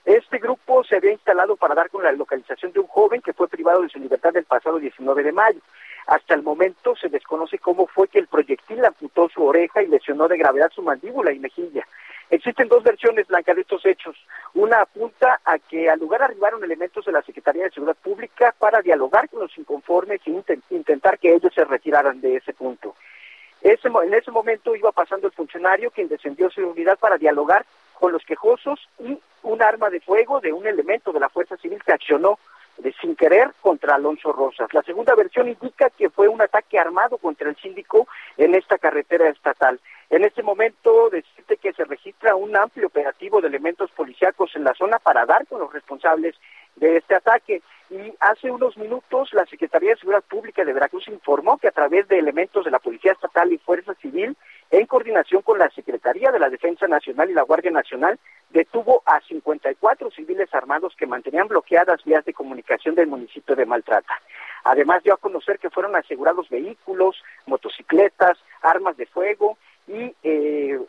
Este 0.06 0.38
grupo 0.38 0.84
se 0.84 0.96
había 0.96 1.12
instalado 1.12 1.56
para 1.56 1.76
dar 1.76 1.90
con 1.90 2.04
la 2.04 2.12
localización 2.12 2.72
de 2.72 2.80
un 2.80 2.88
joven 2.88 3.22
que 3.22 3.34
fue 3.34 3.48
privado 3.48 3.82
de 3.82 3.90
su 3.90 4.00
libertad 4.00 4.36
el 4.38 4.46
pasado 4.46 4.80
19 4.80 5.24
de 5.24 5.32
mayo. 5.32 5.60
Hasta 6.08 6.34
el 6.34 6.42
momento 6.42 6.96
se 6.96 7.10
desconoce 7.10 7.60
cómo 7.60 7.86
fue 7.86 8.08
que 8.08 8.20
el 8.20 8.28
proyectil 8.28 8.84
amputó 8.84 9.30
su 9.30 9.46
oreja 9.46 9.84
y 9.84 9.88
lesionó 9.88 10.28
de 10.28 10.38
gravedad 10.38 10.72
su 10.74 10.82
mandíbula 10.82 11.32
y 11.32 11.40
mejilla. 11.40 11.86
Existen 12.32 12.68
dos 12.68 12.84
versiones, 12.84 13.28
Blanca, 13.28 13.54
de 13.56 13.62
estos 13.62 13.84
hechos. 13.86 14.16
Una 14.54 14.82
apunta 14.82 15.40
a 15.44 15.58
que 15.58 15.90
al 15.90 16.00
lugar 16.00 16.22
arribaron 16.22 16.64
elementos 16.64 17.06
de 17.06 17.12
la 17.12 17.24
Secretaría 17.24 17.64
de 17.64 17.72
Seguridad 17.72 17.98
Pública 17.98 18.54
para 18.58 18.82
dialogar 18.82 19.30
con 19.30 19.42
los 19.42 19.58
inconformes 19.58 20.22
e 20.26 20.60
intentar 20.70 21.18
que 21.18 21.34
ellos 21.34 21.54
se 21.54 21.66
retiraran 21.66 22.22
de 22.22 22.38
ese 22.38 22.54
punto. 22.54 22.96
en 23.62 24.14
ese 24.14 24.32
momento 24.32 24.76
iba 24.76 24.92
pasando 24.92 25.28
el 25.28 25.34
funcionario 25.34 25.92
quien 25.92 26.08
descendió 26.08 26.50
su 26.50 26.62
unidad 26.68 27.00
para 27.00 27.18
dialogar 27.18 27.66
con 28.00 28.12
los 28.12 28.24
quejosos 28.24 28.80
y 29.00 29.20
un 29.44 29.62
arma 29.62 29.90
de 29.90 30.00
fuego 30.00 30.40
de 30.40 30.54
un 30.54 30.66
elemento 30.66 31.12
de 31.12 31.20
la 31.20 31.30
Fuerza 31.30 31.58
Civil 31.58 31.82
se 31.86 31.94
accionó 31.94 32.40
de 32.78 32.94
sin 33.02 33.16
querer 33.16 33.52
contra 33.62 33.96
Alonso 33.96 34.32
Rosas. 34.32 34.74
La 34.74 34.82
segunda 34.84 35.14
versión 35.14 35.50
indica 35.50 35.90
que 35.90 36.10
fue 36.10 36.28
un 36.28 36.42
ataque 36.42 36.80
armado 36.80 37.18
contra 37.18 37.50
el 37.50 37.58
síndico 37.58 38.08
en 38.38 38.56
esta 38.56 38.78
carretera 38.78 39.28
estatal. 39.30 39.80
En 40.10 40.24
este 40.24 40.44
momento 40.44 41.10
decirte 41.10 41.58
que 41.58 41.74
se 41.74 41.84
registra 41.84 42.36
un 42.36 42.56
amplio 42.56 42.88
operativo 42.88 43.42
de 43.42 43.50
elementos 43.50 43.92
policíacos 43.92 44.56
en 44.56 44.64
la 44.64 44.74
zona 44.74 44.98
para 44.98 45.26
dar 45.26 45.46
con 45.48 45.60
los 45.60 45.74
responsables 45.74 46.36
de 46.76 46.98
este 46.98 47.16
ataque. 47.16 47.62
Y 47.90 48.14
hace 48.20 48.52
unos 48.52 48.78
minutos 48.78 49.34
la 49.34 49.46
Secretaría 49.48 49.92
de 49.92 49.98
Seguridad 49.98 50.24
Pública 50.24 50.64
de 50.64 50.74
Veracruz 50.74 51.08
informó 51.08 51.58
que 51.58 51.70
a 51.70 51.72
través 51.72 52.08
de 52.08 52.20
elementos 52.20 52.64
de 52.64 52.72
la 52.72 52.78
Policía 52.78 53.14
Estatal 53.14 53.52
y 53.52 53.58
Fuerza 53.58 53.96
Civil, 53.96 54.38
en 54.70 54.86
coordinación 54.86 55.42
con 55.42 55.58
la 55.58 55.72
Secretaría 55.72 56.32
de 56.32 56.38
la 56.38 56.50
Defensa 56.50 56.88
Nacional 56.88 57.32
y 57.32 57.34
la 57.34 57.42
Guardia 57.42 57.72
Nacional, 57.72 58.20
detuvo 58.52 59.02
a 59.06 59.20
54 59.22 60.12
civiles 60.12 60.54
armados 60.54 60.96
que 60.96 61.08
mantenían 61.08 61.48
bloqueadas 61.48 62.04
vías 62.04 62.24
de 62.26 62.34
comunicación 62.34 62.94
del 62.94 63.08
municipio 63.08 63.56
de 63.56 63.66
Maltrata. 63.66 64.22
Además 64.64 65.02
dio 65.02 65.16
a 65.16 65.18
conocer 65.18 65.58
que 65.58 65.72
fueron 65.72 65.96
asegurados 65.96 66.48
vehículos, 66.50 67.24
motocicletas, 67.48 68.38
armas 68.62 68.98
de 68.98 69.08
fuego 69.08 69.58
y 69.88 70.14
eh, 70.22 70.80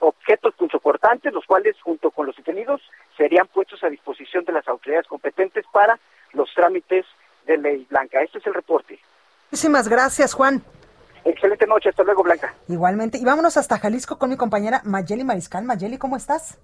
objetos 0.00 0.54
punzocortantes, 0.54 1.32
los 1.32 1.44
cuales 1.46 1.76
junto 1.82 2.10
con 2.10 2.26
los 2.26 2.36
detenidos 2.36 2.80
serían 3.16 3.46
puestos 3.48 3.82
a 3.84 3.88
disposición 3.88 4.44
de 4.44 4.52
las 4.52 4.66
autoridades 4.68 5.06
competentes 5.06 5.64
para 5.72 5.98
los 6.32 6.52
trámites 6.54 7.06
de 7.46 7.58
ley 7.58 7.86
blanca. 7.90 8.20
Este 8.22 8.38
es 8.38 8.46
el 8.46 8.54
reporte. 8.54 8.98
Muchísimas 9.50 9.88
gracias, 9.88 10.34
Juan. 10.34 10.62
Excelente 11.24 11.66
noche, 11.66 11.88
hasta 11.88 12.04
luego, 12.04 12.22
Blanca. 12.22 12.54
Igualmente. 12.68 13.18
Y 13.18 13.24
vámonos 13.24 13.56
hasta 13.56 13.78
Jalisco 13.78 14.18
con 14.18 14.30
mi 14.30 14.36
compañera 14.36 14.80
Mayeli 14.84 15.24
Mariscal. 15.24 15.64
Mayeli, 15.64 15.98
¿cómo 15.98 16.16
estás? 16.16 16.60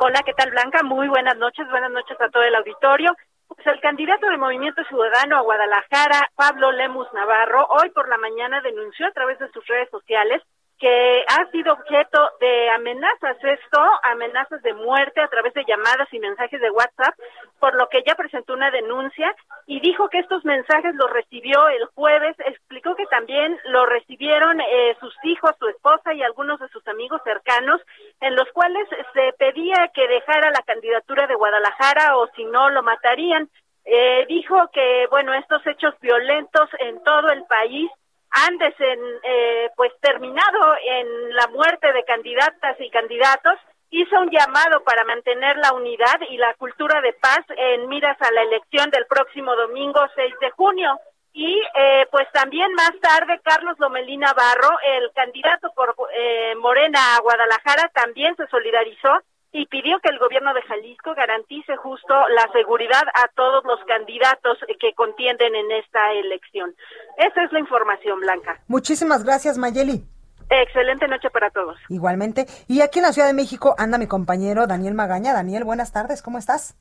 Hola, 0.00 0.20
¿qué 0.24 0.32
tal, 0.34 0.50
Blanca? 0.50 0.82
Muy 0.82 1.08
buenas 1.08 1.36
noches, 1.36 1.68
buenas 1.70 1.90
noches 1.90 2.20
a 2.20 2.28
todo 2.30 2.42
el 2.42 2.54
auditorio. 2.54 3.14
Pues 3.46 3.66
el 3.66 3.80
candidato 3.80 4.26
del 4.26 4.38
Movimiento 4.38 4.82
Ciudadano 4.84 5.38
a 5.38 5.42
Guadalajara, 5.42 6.30
Pablo 6.34 6.72
Lemus 6.72 7.06
Navarro, 7.12 7.66
hoy 7.68 7.90
por 7.90 8.08
la 8.08 8.16
mañana 8.16 8.60
denunció 8.62 9.06
a 9.06 9.12
través 9.12 9.38
de 9.38 9.50
sus 9.50 9.66
redes 9.66 9.90
sociales 9.90 10.42
que 10.82 11.24
ha 11.28 11.48
sido 11.52 11.74
objeto 11.74 12.18
de 12.40 12.70
amenazas, 12.70 13.36
esto, 13.40 13.80
amenazas 14.02 14.60
de 14.62 14.74
muerte 14.74 15.20
a 15.20 15.28
través 15.28 15.54
de 15.54 15.64
llamadas 15.64 16.08
y 16.10 16.18
mensajes 16.18 16.60
de 16.60 16.72
WhatsApp, 16.72 17.14
por 17.60 17.76
lo 17.76 17.88
que 17.88 18.02
ya 18.04 18.16
presentó 18.16 18.54
una 18.54 18.68
denuncia 18.72 19.32
y 19.68 19.78
dijo 19.78 20.08
que 20.08 20.18
estos 20.18 20.44
mensajes 20.44 20.92
los 20.96 21.08
recibió 21.08 21.68
el 21.68 21.86
jueves, 21.94 22.34
explicó 22.40 22.96
que 22.96 23.06
también 23.06 23.56
lo 23.66 23.86
recibieron 23.86 24.60
eh, 24.60 24.96
sus 24.98 25.14
hijos, 25.22 25.52
su 25.60 25.68
esposa 25.68 26.14
y 26.14 26.22
algunos 26.24 26.58
de 26.58 26.66
sus 26.70 26.84
amigos 26.88 27.20
cercanos, 27.22 27.80
en 28.20 28.34
los 28.34 28.50
cuales 28.50 28.88
se 29.14 29.32
pedía 29.38 29.88
que 29.94 30.08
dejara 30.08 30.50
la 30.50 30.62
candidatura 30.66 31.28
de 31.28 31.36
Guadalajara 31.36 32.16
o 32.16 32.26
si 32.34 32.44
no 32.46 32.70
lo 32.70 32.82
matarían. 32.82 33.48
Eh, 33.84 34.26
dijo 34.28 34.56
que, 34.72 35.06
bueno, 35.10 35.32
estos 35.34 35.64
hechos 35.64 35.94
violentos 36.00 36.68
en 36.80 37.00
todo 37.04 37.30
el 37.30 37.44
país 37.44 37.88
han 38.32 38.58
eh, 38.60 39.70
pues 39.76 39.92
terminado 40.00 40.74
en 40.84 41.34
la 41.34 41.48
muerte 41.48 41.92
de 41.92 42.04
candidatas 42.04 42.80
y 42.80 42.90
candidatos, 42.90 43.58
hizo 43.90 44.18
un 44.20 44.30
llamado 44.30 44.82
para 44.84 45.04
mantener 45.04 45.56
la 45.58 45.74
unidad 45.74 46.20
y 46.30 46.38
la 46.38 46.54
cultura 46.54 47.00
de 47.02 47.12
paz 47.12 47.44
en 47.56 47.88
miras 47.88 48.16
a 48.20 48.32
la 48.32 48.42
elección 48.42 48.90
del 48.90 49.06
próximo 49.06 49.54
domingo 49.54 50.00
6 50.14 50.34
de 50.40 50.50
junio. 50.50 50.98
Y 51.34 51.60
eh, 51.76 52.06
pues 52.10 52.26
también 52.32 52.72
más 52.74 52.92
tarde 53.00 53.40
Carlos 53.42 53.78
Lomelina 53.78 54.32
Barro, 54.34 54.76
el 54.84 55.10
candidato 55.14 55.70
por 55.74 55.94
eh, 56.14 56.54
Morena 56.56 57.16
a 57.16 57.20
Guadalajara, 57.20 57.90
también 57.94 58.34
se 58.36 58.46
solidarizó 58.48 59.20
y 59.52 59.66
pidió 59.66 59.98
que 60.00 60.08
el 60.08 60.18
gobierno 60.18 60.54
de 60.54 60.62
Jalisco 60.62 61.14
garantice 61.14 61.76
justo 61.76 62.14
la 62.34 62.50
seguridad 62.52 63.02
a 63.14 63.28
todos 63.34 63.62
los 63.64 63.78
candidatos 63.86 64.58
que 64.80 64.94
contienden 64.94 65.54
en 65.54 65.70
esta 65.72 66.12
elección. 66.12 66.74
Esa 67.18 67.44
es 67.44 67.52
la 67.52 67.60
información, 67.60 68.20
Blanca. 68.20 68.58
Muchísimas 68.66 69.24
gracias, 69.24 69.58
Mayeli. 69.58 70.04
Excelente 70.48 71.06
noche 71.06 71.30
para 71.30 71.50
todos. 71.50 71.78
Igualmente. 71.88 72.46
Y 72.66 72.80
aquí 72.80 72.98
en 72.98 73.04
la 73.04 73.12
Ciudad 73.12 73.28
de 73.28 73.34
México 73.34 73.74
anda 73.78 73.98
mi 73.98 74.06
compañero 74.06 74.66
Daniel 74.66 74.94
Magaña. 74.94 75.32
Daniel, 75.32 75.64
buenas 75.64 75.92
tardes, 75.92 76.22
¿cómo 76.22 76.38
estás? 76.38 76.76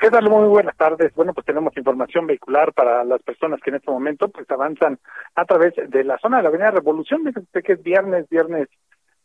¿Qué 0.00 0.10
tal? 0.10 0.28
Muy 0.28 0.48
buenas 0.48 0.76
tardes. 0.76 1.14
Bueno, 1.14 1.32
pues 1.32 1.46
tenemos 1.46 1.74
información 1.76 2.26
vehicular 2.26 2.72
para 2.72 3.04
las 3.04 3.22
personas 3.22 3.60
que 3.60 3.70
en 3.70 3.76
este 3.76 3.90
momento 3.90 4.28
pues 4.28 4.50
avanzan 4.50 4.98
a 5.34 5.44
través 5.44 5.74
de 5.76 6.04
la 6.04 6.18
zona 6.18 6.38
de 6.38 6.42
la 6.42 6.48
Avenida 6.48 6.70
Revolución, 6.70 7.24
desde 7.24 7.62
que 7.62 7.72
es 7.72 7.82
viernes, 7.82 8.28
viernes 8.28 8.68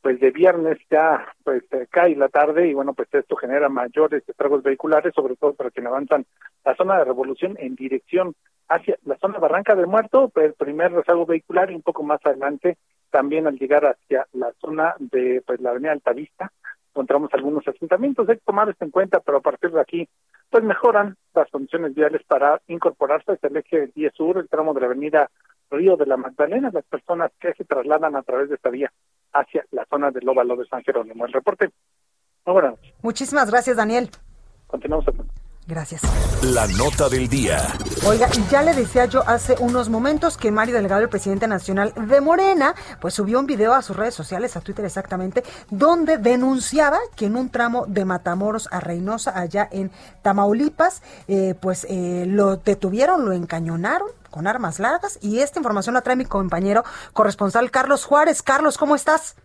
pues 0.02 0.20
de 0.20 0.32
viernes 0.32 0.78
ya 0.90 1.34
pues 1.44 1.64
cae 1.90 2.16
la 2.16 2.30
tarde 2.30 2.68
y 2.68 2.74
bueno, 2.74 2.94
pues 2.94 3.10
esto 3.14 3.36
genera 3.36 3.70
mayores 3.70 4.28
estragos 4.28 4.64
vehiculares, 4.64 5.14
sobre 5.14 5.36
todo 5.36 5.54
para 5.54 5.72
quienes 5.72 5.92
avanzan 5.92 6.26
la 6.64 6.76
zona 6.76 6.98
de 6.98 7.06
Revolución 7.06 7.56
en 7.60 7.76
dirección 7.76 8.34
hacia 8.70 8.98
la 9.06 9.18
zona 9.18 9.40
Barranca 9.40 9.76
del 9.76 9.88
Muerto, 9.88 10.30
pues, 10.30 10.48
el 10.48 10.54
primer 10.54 10.92
rezago 10.92 11.26
vehicular 11.26 11.72
y 11.72 11.76
un 11.76 11.82
poco 11.82 12.04
más 12.04 12.20
adelante 12.24 12.78
también 13.10 13.48
al 13.48 13.58
llegar 13.58 13.86
hacia 13.86 14.28
la 14.34 14.54
zona 14.62 14.96
de 15.00 15.42
pues 15.46 15.60
la 15.60 15.72
avenida 15.72 15.92
Altavista. 15.92 16.52
Encontramos 16.94 17.34
algunos 17.34 17.68
asentamientos, 17.68 18.30
hay 18.30 18.36
que 18.36 18.44
tomar 18.46 18.70
esto 18.70 18.86
en 18.86 18.92
cuenta, 18.92 19.20
pero 19.20 19.40
a 19.40 19.42
partir 19.42 19.72
de 19.72 19.82
aquí 19.82 20.08
pues 20.50 20.64
mejoran 20.64 21.16
las 21.34 21.50
condiciones 21.50 21.94
viales 21.94 22.22
para 22.28 22.62
incorporarse 22.68 23.34
hacia 23.34 23.50
el 23.50 23.58
eje 23.58 23.92
10 23.94 24.14
sur, 24.14 24.38
el 24.38 24.50
tramo 24.50 24.74
de 24.74 24.82
la 24.82 24.88
avenida 24.88 25.30
Río 25.72 25.98
de 25.98 26.08
la 26.08 26.18
Magdalena, 26.18 26.72
las 26.74 26.86
personas 26.86 27.32
que 27.40 27.54
se 27.54 27.66
trasladan 27.66 28.16
a 28.16 28.24
través 28.24 28.50
de 28.50 28.56
esta 28.56 28.70
vía 28.70 28.92
hacia 29.34 29.66
la 29.72 29.86
zona 29.90 30.12
del 30.12 30.28
óvalo 30.28 30.56
de 30.56 30.66
San 30.66 30.84
Jerónimo. 30.84 31.26
El 31.26 31.34
reporte. 31.34 31.70
Muy 32.46 32.54
buenas 32.54 32.80
Muchísimas 33.02 33.50
gracias, 33.50 33.78
Daniel. 33.78 34.10
Continuamos. 34.68 35.06
Gracias. 35.70 36.02
La 36.44 36.66
nota 36.66 37.10
del 37.10 37.30
día. 37.30 37.60
Oiga, 38.08 38.28
ya 38.50 38.64
le 38.64 38.74
decía 38.74 39.06
yo 39.06 39.22
hace 39.28 39.56
unos 39.60 39.88
momentos 39.88 40.36
que 40.36 40.50
Mario 40.50 40.74
Delgado, 40.74 41.04
el 41.04 41.10
presidente 41.10 41.48
nacional 41.48 41.94
de 41.96 42.22
Morena, 42.22 42.74
pues 43.00 43.14
subió 43.14 43.40
un 43.40 43.46
video 43.46 43.74
a 43.74 43.84
sus 43.84 43.96
redes 43.96 44.16
sociales, 44.16 44.58
a 44.58 44.62
Twitter 44.62 44.84
exactamente, 44.84 45.44
donde 45.70 46.18
denunciaba 46.18 46.98
que 47.16 47.28
en 47.28 47.36
un 47.36 47.52
tramo 47.52 47.86
de 47.86 48.04
Matamoros 48.04 48.68
a 48.72 48.80
Reynosa, 48.80 49.38
allá 49.40 49.70
en 49.72 49.92
Tamaulipas, 50.24 51.04
eh, 51.28 51.54
pues 51.62 51.86
eh, 51.88 52.26
lo 52.26 52.56
detuvieron, 52.56 53.26
lo 53.26 53.34
encañonaron 53.34 54.08
con 54.30 54.48
armas 54.48 54.80
largas 54.80 55.20
y 55.22 55.40
esta 55.40 55.60
información 55.60 55.96
la 55.96 56.02
trae 56.02 56.16
mi 56.16 56.26
compañero 56.26 56.84
corresponsal 57.14 57.72
Carlos 57.72 58.06
Juárez. 58.06 58.42
Carlos, 58.42 58.78
¿cómo 58.78 58.96
estás? 58.96 59.36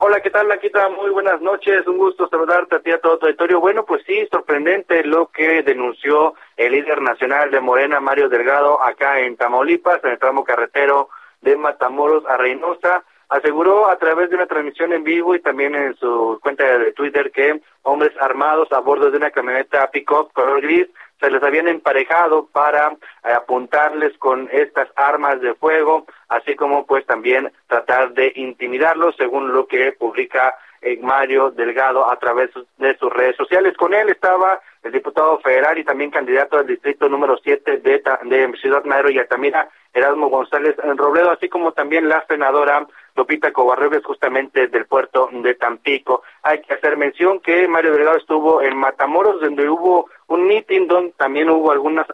Hola, 0.00 0.20
¿qué 0.20 0.30
tal, 0.30 0.46
Blanquita? 0.46 0.88
Muy 0.90 1.10
buenas 1.10 1.40
noches, 1.40 1.84
un 1.88 1.98
gusto 1.98 2.28
saludarte 2.28 2.76
a 2.76 2.80
ti 2.80 2.92
a 2.92 3.00
todo 3.00 3.18
tu 3.18 3.26
auditorio. 3.26 3.58
Bueno, 3.58 3.84
pues 3.84 4.04
sí, 4.06 4.28
sorprendente 4.30 5.02
lo 5.02 5.26
que 5.26 5.64
denunció 5.64 6.34
el 6.56 6.70
líder 6.70 7.02
nacional 7.02 7.50
de 7.50 7.60
Morena, 7.60 7.98
Mario 7.98 8.28
Delgado, 8.28 8.80
acá 8.80 9.18
en 9.18 9.36
Tamaulipas, 9.36 9.98
en 10.04 10.10
el 10.10 10.18
tramo 10.20 10.44
carretero 10.44 11.08
de 11.40 11.56
Matamoros 11.56 12.24
a 12.26 12.36
Reynosa. 12.36 13.02
Aseguró 13.28 13.90
a 13.90 13.98
través 13.98 14.30
de 14.30 14.36
una 14.36 14.46
transmisión 14.46 14.92
en 14.92 15.02
vivo 15.02 15.34
y 15.34 15.40
también 15.40 15.74
en 15.74 15.96
su 15.96 16.38
cuenta 16.42 16.62
de 16.78 16.92
Twitter 16.92 17.32
que 17.32 17.60
hombres 17.82 18.12
armados 18.20 18.70
a 18.70 18.78
bordo 18.78 19.10
de 19.10 19.16
una 19.16 19.32
camioneta 19.32 19.90
pick-up 19.90 20.32
color 20.32 20.62
gris 20.62 20.86
se 21.20 21.30
les 21.30 21.42
habían 21.42 21.68
emparejado 21.68 22.46
para 22.46 22.92
eh, 23.24 23.32
apuntarles 23.32 24.16
con 24.18 24.48
estas 24.52 24.88
armas 24.96 25.40
de 25.40 25.54
fuego, 25.54 26.06
así 26.28 26.54
como 26.54 26.86
pues 26.86 27.04
también 27.06 27.52
tratar 27.66 28.12
de 28.12 28.32
intimidarlos, 28.36 29.16
según 29.16 29.52
lo 29.52 29.66
que 29.66 29.92
publica 29.92 30.54
eh, 30.80 30.98
Mario 31.02 31.50
Delgado 31.50 32.08
a 32.08 32.16
través 32.18 32.50
de 32.76 32.96
sus 32.98 33.12
redes 33.12 33.36
sociales. 33.36 33.76
Con 33.76 33.94
él 33.94 34.08
estaba 34.10 34.60
el 34.82 34.92
diputado 34.92 35.38
federal 35.40 35.76
y 35.76 35.84
también 35.84 36.10
candidato 36.10 36.58
al 36.58 36.66
distrito 36.66 37.08
número 37.08 37.36
7 37.42 37.78
de, 37.78 38.02
de 38.24 38.52
Ciudad 38.60 38.84
Madero 38.84 39.10
y 39.10 39.18
Altamira, 39.18 39.68
Erasmo 39.92 40.28
González 40.28 40.76
Robledo, 40.96 41.32
así 41.32 41.48
como 41.48 41.72
también 41.72 42.08
la 42.08 42.24
senadora 42.26 42.86
Lupita 43.18 43.52
Covarrubias, 43.52 44.04
justamente 44.04 44.68
del 44.68 44.86
puerto 44.86 45.28
de 45.32 45.54
Tampico. 45.54 46.22
Hay 46.44 46.60
que 46.62 46.74
hacer 46.74 46.96
mención 46.96 47.40
que 47.40 47.66
Mario 47.66 47.92
Delgado 47.92 48.16
estuvo 48.16 48.62
en 48.62 48.76
Matamoros, 48.76 49.40
donde 49.40 49.68
hubo 49.68 50.08
un 50.28 50.46
mitin 50.46 50.86
donde 50.86 51.12
también 51.18 51.50
hubo 51.50 51.72
algunos 51.72 52.06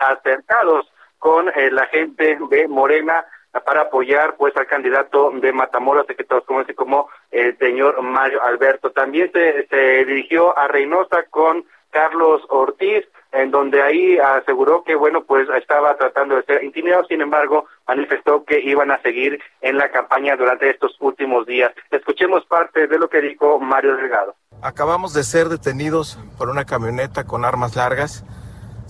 acercados 0.00 0.90
con 1.18 1.48
eh, 1.48 1.70
la 1.72 1.86
gente 1.86 2.38
de 2.48 2.68
Morena 2.68 3.24
para 3.66 3.82
apoyar 3.82 4.36
pues 4.36 4.56
al 4.56 4.66
candidato 4.66 5.32
de 5.34 5.52
Matamoros, 5.52 6.06
que 6.06 6.24
todos 6.24 6.44
conocen 6.44 6.74
como 6.74 7.08
el 7.30 7.58
señor 7.58 8.00
Mario 8.02 8.42
Alberto. 8.42 8.90
También 8.92 9.30
se, 9.32 9.66
se 9.66 10.04
dirigió 10.04 10.56
a 10.56 10.68
Reynosa 10.68 11.24
con 11.30 11.64
Carlos 11.90 12.42
Ortiz, 12.48 13.04
en 13.34 13.50
donde 13.50 13.82
ahí 13.82 14.16
aseguró 14.18 14.84
que, 14.84 14.94
bueno, 14.94 15.24
pues 15.24 15.48
estaba 15.58 15.96
tratando 15.96 16.36
de 16.36 16.44
ser 16.44 16.62
intimidado, 16.62 17.04
sin 17.06 17.20
embargo, 17.20 17.66
manifestó 17.86 18.44
que 18.44 18.60
iban 18.60 18.90
a 18.92 19.02
seguir 19.02 19.40
en 19.60 19.76
la 19.76 19.90
campaña 19.90 20.36
durante 20.36 20.70
estos 20.70 20.96
últimos 21.00 21.44
días. 21.44 21.72
Escuchemos 21.90 22.46
parte 22.46 22.86
de 22.86 22.98
lo 22.98 23.08
que 23.08 23.20
dijo 23.20 23.58
Mario 23.58 23.96
Delgado. 23.96 24.36
Acabamos 24.62 25.14
de 25.14 25.24
ser 25.24 25.48
detenidos 25.48 26.18
por 26.38 26.48
una 26.48 26.64
camioneta 26.64 27.24
con 27.24 27.44
armas 27.44 27.74
largas. 27.74 28.24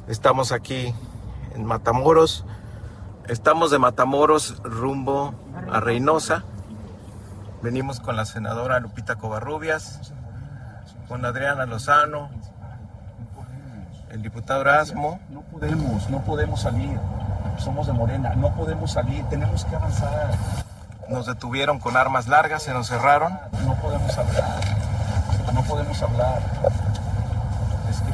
Estamos 0.08 0.52
aquí 0.52 0.94
en 1.54 1.64
Matamoros. 1.64 2.44
Estamos 3.28 3.70
de 3.70 3.78
Matamoros 3.78 4.62
rumbo 4.62 5.34
a 5.72 5.80
Reynosa. 5.80 6.44
Venimos 7.62 7.98
con 7.98 8.14
la 8.14 8.26
senadora 8.26 8.78
Lupita 8.78 9.16
Covarrubias, 9.16 10.12
con 11.08 11.24
Adriana 11.24 11.64
Lozano, 11.64 12.28
el 14.14 14.23
diputado 14.23 14.61
Erasmo. 14.61 15.18
No 15.28 15.40
podemos, 15.42 16.09
no 16.09 16.21
podemos 16.21 16.61
salir. 16.61 16.99
Somos 17.59 17.87
de 17.88 17.92
Morena, 17.92 18.35
no 18.37 18.54
podemos 18.54 18.92
salir, 18.92 19.25
tenemos 19.25 19.64
que 19.64 19.75
avanzar. 19.75 20.30
Nos 21.09 21.26
detuvieron 21.26 21.80
con 21.80 21.97
armas 21.97 22.28
largas, 22.28 22.62
se 22.62 22.73
nos 22.73 22.88
cerraron. 22.88 23.37
No 23.64 23.75
podemos 23.75 24.16
hablar, 24.16 24.61
no 25.52 25.62
podemos 25.64 26.00
hablar. 26.02 26.40
Es 27.90 28.00
que 28.00 28.12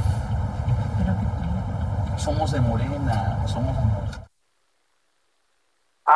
somos 2.18 2.50
de 2.50 2.60
Morena, 2.60 3.38
somos 3.46 3.76
de 3.76 3.82
Morena. 3.82 3.99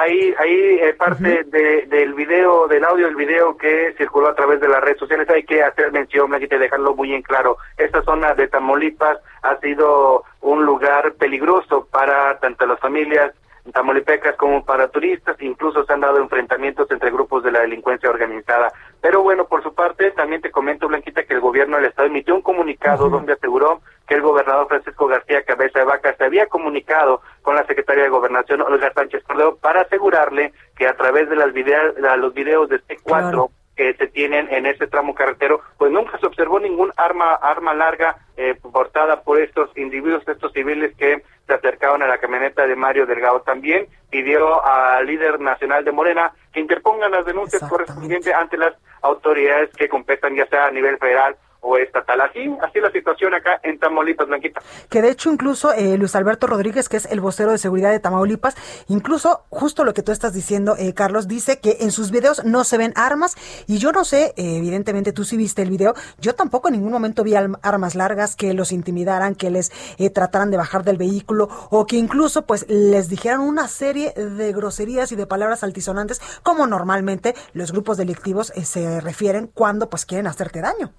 Ahí, 0.01 0.35
ahí 0.41 0.79
eh, 0.81 0.95
parte 0.95 1.45
de, 1.45 1.87
del 1.87 2.15
video, 2.15 2.67
del 2.67 2.85
audio 2.85 3.07
del 3.07 3.15
video 3.15 3.57
que 3.57 3.95
circuló 3.97 4.29
a 4.29 4.35
través 4.35 4.61
de 4.61 4.69
las 4.69 4.81
redes 4.81 4.99
sociales, 4.99 5.29
hay 5.31 5.45
que 5.45 5.63
hacer 5.63 5.93
mención, 5.93 6.35
hay 6.35 6.49
que 6.49 6.59
dejarlo 6.59 6.97
muy 6.97 7.15
en 7.15 7.23
claro. 7.23 7.59
Esta 7.77 8.03
zona 8.03 8.35
de 8.35 8.49
Tamaulipas 8.49 9.19
ha 9.43 9.57
sido 9.61 10.25
un 10.41 10.65
lugar 10.65 11.13
peligroso 11.13 11.87
para 11.93 12.41
tanto 12.41 12.67
las 12.67 12.81
familias 12.81 13.33
tamolipecas 13.73 14.37
como 14.37 14.65
para 14.65 14.89
turistas, 14.89 15.41
incluso 15.41 15.85
se 15.85 15.93
han 15.93 16.01
dado 16.01 16.19
enfrentamientos 16.19 16.91
entre 16.91 17.11
grupos 17.11 17.43
de 17.43 17.53
la 17.53 17.61
delincuencia 17.61 18.11
organizada. 18.11 18.73
Pero 19.01 19.23
bueno, 19.23 19.47
por 19.47 19.63
su 19.63 19.75
parte, 19.75 20.11
también 20.13 20.43
te 20.43 20.51
comento, 20.51 20.89
Blanquita, 20.89 21.25
que 21.25 21.35
el 21.35 21.41
gobierno 21.41 21.77
del 21.77 21.87
Estado 21.87 22.09
emitió 22.09 22.35
un 22.35 22.43
comunicado 22.43 23.09
donde 23.09 23.33
aseguró 23.33 23.81
que 24.07 24.15
el 24.15 24.23
gobernador 24.23 24.69
Francisco 24.69 25.07
García 25.07 25.45
Cabeza 25.45 25.79
de 25.79 25.87
Vaca 25.87 26.15
se 26.15 26.25
había 26.25 26.47
comunicado 26.47 27.23
con 27.43 27.55
la 27.55 27.67
secretaria 27.67 28.05
de 28.05 28.11
Gobernación, 28.11 28.61
Olga 28.61 28.93
Sánchez 28.93 29.23
Cordero, 29.25 29.57
para 29.57 29.83
asegurarle 29.83 30.53
que 30.77 30.87
a 30.87 30.97
través 30.97 31.29
de 31.31 31.37
las 31.37 31.53
videos, 31.53 31.95
los 32.19 32.35
videos 32.35 32.69
de 32.69 32.83
C4 32.83 33.51
que 33.77 33.95
se 33.95 34.07
tienen 34.07 34.49
en 34.53 34.67
ese 34.67 34.87
tramo 34.87 35.15
carretero, 35.15 35.61
pues 35.79 35.91
nunca 35.91 36.19
se 36.19 36.27
observó 36.27 36.61
ningún 36.61 36.93
arma 36.97 37.35
arma 37.35 37.75
larga 37.75 38.17
eh, 38.37 38.55
portada 38.73 39.23
por 39.23 39.41
estos 39.41 39.77
individuos, 39.77 40.27
estos 40.27 40.53
civiles 40.53 40.95
que 40.97 41.23
se 41.47 41.53
acercaban 41.53 42.03
a 42.03 42.07
la 42.07 42.19
camioneta 42.19 42.67
de 42.67 42.77
Mario 42.77 43.07
Delgado. 43.07 43.41
También 43.43 43.87
pidió 44.11 44.65
al 44.65 45.07
líder 45.07 45.41
nacional 45.41 45.85
de 45.85 45.93
Morena 45.93 46.33
que 46.53 46.61
interpongan 46.61 47.13
las 47.13 47.27
denuncias 47.27 47.63
correspondientes 47.69 48.33
ante 48.33 48.57
las 48.57 48.75
autoridades 49.03 49.71
que 49.77 49.89
competan, 49.89 50.35
ya 50.35 50.47
sea 50.47 50.67
a 50.67 50.71
nivel 50.71 50.97
federal 50.99 51.37
o 51.65 51.79
estatal. 51.79 52.21
Así, 52.21 52.55
así 52.63 52.79
la 52.79 52.93
situación 52.93 53.35
acá 53.35 53.59
en 53.63 53.79
Tamaulipas, 53.79 54.29
Blanquita. 54.29 54.61
Que 54.91 55.03
de 55.03 55.11
hecho 55.11 55.33
incluso 55.33 55.73
eh, 55.73 55.97
Luis 55.97 56.15
Alberto 56.15 56.47
Rodríguez, 56.47 56.89
que 56.89 56.99
es 56.99 57.07
el 57.07 57.21
vocero 57.21 57.51
de 57.51 57.59
seguridad 57.59 57.91
de 57.91 57.99
Tamaulipas, 58.01 58.55
incluso 58.89 59.45
justo 59.49 59.85
lo 59.85 59.95
que 59.95 60.03
tú 60.03 60.13
estás 60.13 60.35
diciendo, 60.35 60.77
eh, 60.79 60.93
Carlos, 60.95 61.27
dice 61.27 61.59
que 61.61 61.79
en 61.81 61.91
sus 61.91 62.11
videos 62.11 62.45
no 62.45 62.65
se 62.65 62.79
ven 62.79 62.93
armas 62.97 63.37
y 63.67 63.79
yo 63.79 63.93
no 63.93 64.05
sé, 64.05 64.35
eh, 64.37 64.59
evidentemente 64.59 65.13
tú 65.13 65.25
sí 65.25 65.37
viste 65.37 65.63
el 65.63 65.71
video, 65.71 65.95
yo 66.21 66.35
tampoco 66.35 66.69
en 66.69 66.75
ningún 66.75 66.93
momento 66.93 67.25
vi 67.25 67.35
armas 67.35 67.95
largas 67.95 68.37
que 68.37 68.53
los 68.53 68.71
intimidaran, 68.71 69.35
que 69.35 69.51
les 69.51 69.73
trataran 70.13 70.51
de 70.51 70.59
bajar 70.59 70.85
del 70.85 70.99
vehículo 70.99 71.49
o 71.71 71.87
que 71.87 71.97
incluso 71.97 72.47
pues 72.47 72.67
les 72.69 73.09
dijeran 73.09 73.41
una 73.41 73.69
serie 73.69 74.13
de 74.13 74.53
groserías 74.53 75.11
y 75.13 75.17
de 75.17 75.27
palabras 75.27 75.65
altisonantes 75.65 76.21
como 76.43 76.67
normalmente 76.67 77.35
los 77.55 77.73
grupos 77.73 77.97
delictivos 77.97 78.53
se 78.65 79.01
refieren 79.01 79.51
cuando 79.53 79.89
pues 79.89 80.05
quieren 80.05 80.27
hacerte 80.27 80.61
daño. 80.61 80.93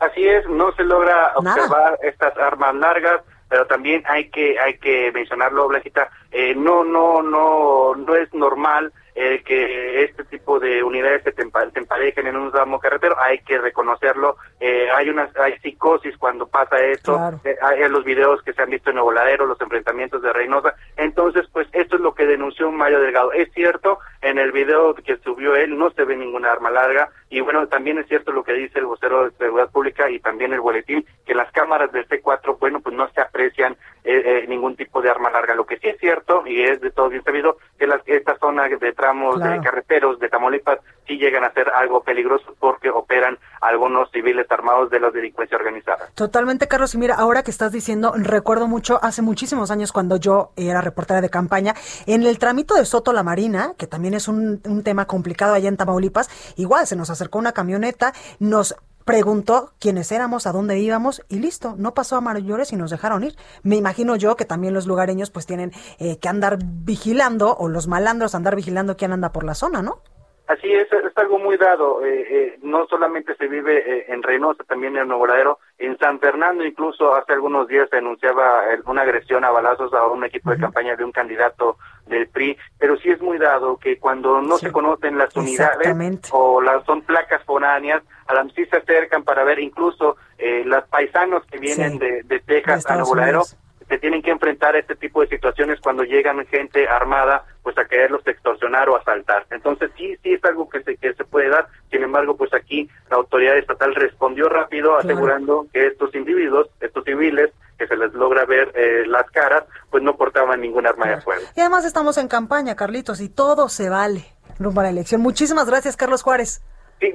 Así 0.00 0.26
es, 0.26 0.48
no 0.48 0.72
se 0.72 0.82
logra 0.82 1.32
observar 1.36 1.98
estas 2.02 2.36
armas 2.38 2.74
largas, 2.74 3.20
pero 3.48 3.66
también 3.66 4.02
hay 4.06 4.30
que 4.30 4.58
hay 4.58 4.78
que 4.78 5.12
mencionarlo, 5.12 5.68
Blanquita, 5.68 6.08
eh, 6.30 6.54
no 6.54 6.84
no 6.84 7.22
no 7.22 7.94
no 7.94 8.16
es 8.16 8.32
normal 8.32 8.92
eh, 9.22 9.42
que 9.44 10.02
este 10.04 10.24
tipo 10.24 10.58
de 10.58 10.82
unidades 10.82 11.22
se, 11.24 11.34
emparejen 11.42 12.26
en 12.26 12.36
un 12.36 12.50
ramo 12.50 12.80
carretero, 12.80 13.20
hay 13.20 13.40
que 13.40 13.58
reconocerlo. 13.58 14.38
Eh, 14.58 14.88
hay 14.96 15.10
una 15.10 15.28
hay 15.38 15.58
psicosis 15.58 16.16
cuando 16.16 16.46
pasa 16.46 16.78
esto, 16.78 17.20
hay 17.60 17.88
los 17.90 18.02
videos 18.02 18.42
que 18.42 18.54
se 18.54 18.62
han 18.62 18.70
visto 18.70 18.88
en 18.88 18.96
el 18.96 19.02
voladero, 19.02 19.44
los 19.44 19.60
enfrentamientos 19.60 20.22
de 20.22 20.32
Reynosa. 20.32 20.74
Entonces, 20.96 21.46
pues 21.52 21.68
esto 21.72 21.96
es 21.96 22.00
lo 22.00 22.14
que 22.14 22.24
denunció 22.24 22.72
Mario 22.72 23.00
Delgado. 23.00 23.30
Es 23.32 23.52
cierto, 23.52 23.98
en 24.22 24.38
el 24.38 24.52
video 24.52 24.94
que 24.94 25.18
subió 25.18 25.54
él 25.54 25.76
no 25.76 25.90
se 25.90 26.04
ve 26.04 26.16
ninguna 26.16 26.52
arma 26.52 26.70
larga, 26.70 27.10
y 27.28 27.40
bueno, 27.40 27.68
también 27.68 27.98
es 27.98 28.08
cierto 28.08 28.32
lo 28.32 28.42
que 28.42 28.54
dice 28.54 28.78
el 28.78 28.86
vocero 28.86 29.24
de 29.24 29.36
Seguridad 29.36 29.70
Pública 29.70 30.08
y 30.08 30.18
también 30.18 30.54
el 30.54 30.60
boletín, 30.60 31.04
que 31.26 31.34
las 31.34 31.52
cámaras 31.52 31.92
del 31.92 32.08
C4, 32.08 32.58
bueno, 32.58 32.80
pues 32.80 32.96
no 32.96 33.06
se 33.10 33.20
aprecian 33.20 33.76
eh, 34.02 34.46
ningún 34.48 34.76
tipo 34.76 35.02
de 35.02 35.10
arma 35.10 35.30
larga. 35.30 35.54
Lo 35.54 35.66
que 35.66 35.78
sí 35.78 35.88
es 35.88 35.98
cierto, 35.98 36.42
y 36.46 36.62
es 36.62 36.80
de 36.80 36.90
todo 36.90 37.08
bien 37.08 37.22
sabido, 37.22 37.58
que 37.78 37.86
las, 37.86 38.02
esta 38.06 38.36
zona 38.38 38.68
de 38.68 38.92
tramos 39.10 39.40
de 39.40 39.60
carreteros 39.60 40.18
de 40.20 40.28
Tamaulipas 40.28 40.78
sí 41.06 41.16
llegan 41.16 41.42
a 41.44 41.52
ser 41.52 41.68
algo 41.70 42.02
peligroso 42.02 42.54
porque 42.60 42.90
operan 42.90 43.38
algunos 43.60 44.10
civiles 44.12 44.46
armados 44.50 44.90
de 44.90 45.00
la 45.00 45.10
delincuencia 45.10 45.56
organizada. 45.56 46.08
Totalmente, 46.14 46.68
Carlos. 46.68 46.94
Y 46.94 46.98
mira, 46.98 47.16
ahora 47.16 47.42
que 47.42 47.50
estás 47.50 47.72
diciendo, 47.72 48.12
recuerdo 48.16 48.68
mucho 48.68 49.00
hace 49.02 49.22
muchísimos 49.22 49.70
años 49.70 49.90
cuando 49.90 50.16
yo 50.16 50.52
era 50.56 50.80
reportera 50.80 51.20
de 51.20 51.28
campaña, 51.28 51.74
en 52.06 52.22
el 52.22 52.38
tramito 52.38 52.74
de 52.74 52.84
Soto 52.84 53.12
la 53.12 53.24
Marina, 53.24 53.72
que 53.76 53.86
también 53.86 54.14
es 54.14 54.28
un, 54.28 54.60
un 54.64 54.84
tema 54.84 55.06
complicado 55.06 55.54
allá 55.54 55.68
en 55.68 55.76
Tamaulipas, 55.76 56.30
igual 56.56 56.86
se 56.86 56.94
nos 56.94 57.10
acercó 57.10 57.38
una 57.38 57.52
camioneta, 57.52 58.12
nos 58.38 58.76
preguntó 59.04 59.72
quiénes 59.78 60.12
éramos, 60.12 60.46
a 60.46 60.52
dónde 60.52 60.78
íbamos 60.78 61.22
y 61.28 61.38
listo, 61.38 61.74
no 61.78 61.94
pasó 61.94 62.16
a 62.16 62.20
mayores 62.20 62.72
y 62.72 62.76
nos 62.76 62.90
dejaron 62.90 63.24
ir. 63.24 63.36
Me 63.62 63.76
imagino 63.76 64.16
yo 64.16 64.36
que 64.36 64.44
también 64.44 64.74
los 64.74 64.86
lugareños 64.86 65.30
pues 65.30 65.46
tienen 65.46 65.72
eh, 65.98 66.18
que 66.18 66.28
andar 66.28 66.58
vigilando 66.62 67.56
o 67.56 67.68
los 67.68 67.86
malandros 67.86 68.34
andar 68.34 68.56
vigilando 68.56 68.96
quién 68.96 69.12
anda 69.12 69.32
por 69.32 69.44
la 69.44 69.54
zona, 69.54 69.82
¿no? 69.82 70.02
Así 70.50 70.66
es, 70.72 70.88
es 70.92 71.16
algo 71.16 71.38
muy 71.38 71.56
dado. 71.56 72.04
Eh, 72.04 72.26
eh, 72.28 72.58
no 72.62 72.84
solamente 72.88 73.36
se 73.36 73.46
vive 73.46 73.78
eh, 73.78 74.06
en 74.08 74.20
Reynosa, 74.20 74.64
también 74.64 74.96
en 74.96 75.06
Nuevo 75.06 75.28
Ladero. 75.28 75.60
En 75.78 75.96
San 75.98 76.18
Fernando, 76.18 76.66
incluso 76.66 77.14
hace 77.14 77.34
algunos 77.34 77.68
días 77.68 77.88
se 77.88 77.98
anunciaba 77.98 78.62
una 78.86 79.02
agresión 79.02 79.44
a 79.44 79.50
balazos 79.50 79.94
a 79.94 80.08
un 80.08 80.24
equipo 80.24 80.50
de 80.50 80.58
campaña 80.58 80.96
de 80.96 81.04
un 81.04 81.12
candidato 81.12 81.76
del 82.06 82.26
PRI. 82.26 82.58
Pero 82.80 82.96
sí 82.96 83.10
es 83.10 83.20
muy 83.20 83.38
dado 83.38 83.76
que 83.76 84.00
cuando 84.00 84.42
no 84.42 84.58
se 84.58 84.72
conocen 84.72 85.18
las 85.18 85.36
unidades 85.36 85.94
o 86.32 86.60
las 86.60 86.84
son 86.84 87.02
placas 87.02 87.44
foráneas, 87.44 88.02
a 88.26 88.34
la 88.34 88.42
sí 88.52 88.66
se 88.66 88.78
acercan 88.78 89.22
para 89.22 89.44
ver 89.44 89.60
incluso 89.60 90.16
los 90.64 90.84
paisanos 90.88 91.44
que 91.46 91.58
vienen 91.58 91.98
de, 91.98 92.24
de, 92.24 92.40
Texas 92.40 92.84
a 92.90 92.96
Nuevo 92.96 93.14
Ladero 93.14 93.42
se 93.90 93.98
tienen 93.98 94.22
que 94.22 94.30
enfrentar 94.30 94.76
a 94.76 94.78
este 94.78 94.94
tipo 94.94 95.20
de 95.20 95.26
situaciones 95.26 95.80
cuando 95.80 96.04
llegan 96.04 96.46
gente 96.46 96.88
armada 96.88 97.44
pues 97.64 97.76
a 97.76 97.84
quererlos 97.84 98.24
extorsionar 98.24 98.88
o 98.88 98.96
asaltar. 98.96 99.46
Entonces 99.50 99.90
sí, 99.96 100.16
sí 100.22 100.34
es 100.34 100.44
algo 100.44 100.68
que 100.68 100.80
se, 100.84 100.96
que 100.96 101.12
se 101.12 101.24
puede 101.24 101.48
dar, 101.48 101.66
sin 101.90 102.04
embargo 102.04 102.36
pues 102.36 102.54
aquí 102.54 102.88
la 103.10 103.16
autoridad 103.16 103.58
estatal 103.58 103.94
respondió 103.96 104.48
rápido 104.48 104.96
asegurando 104.96 105.66
que 105.72 105.88
estos 105.88 106.14
individuos, 106.14 106.68
estos 106.80 107.04
civiles, 107.04 107.50
que 107.76 107.88
se 107.88 107.96
les 107.96 108.12
logra 108.12 108.44
ver 108.44 108.70
eh, 108.76 109.04
las 109.06 109.28
caras, 109.30 109.64
pues 109.90 110.04
no 110.04 110.16
portaban 110.16 110.60
ningún 110.60 110.86
arma 110.86 111.08
de 111.08 111.20
fuego. 111.20 111.42
Y 111.56 111.60
además 111.60 111.84
estamos 111.84 112.16
en 112.18 112.28
campaña, 112.28 112.76
Carlitos, 112.76 113.20
y 113.20 113.28
todo 113.28 113.68
se 113.68 113.88
vale 113.88 114.24
rumbo 114.60 114.80
a 114.80 114.84
la 114.84 114.90
elección. 114.90 115.20
Muchísimas 115.20 115.66
gracias, 115.68 115.96
Carlos 115.96 116.22
Juárez. 116.22 116.62
Sí, 117.00 117.14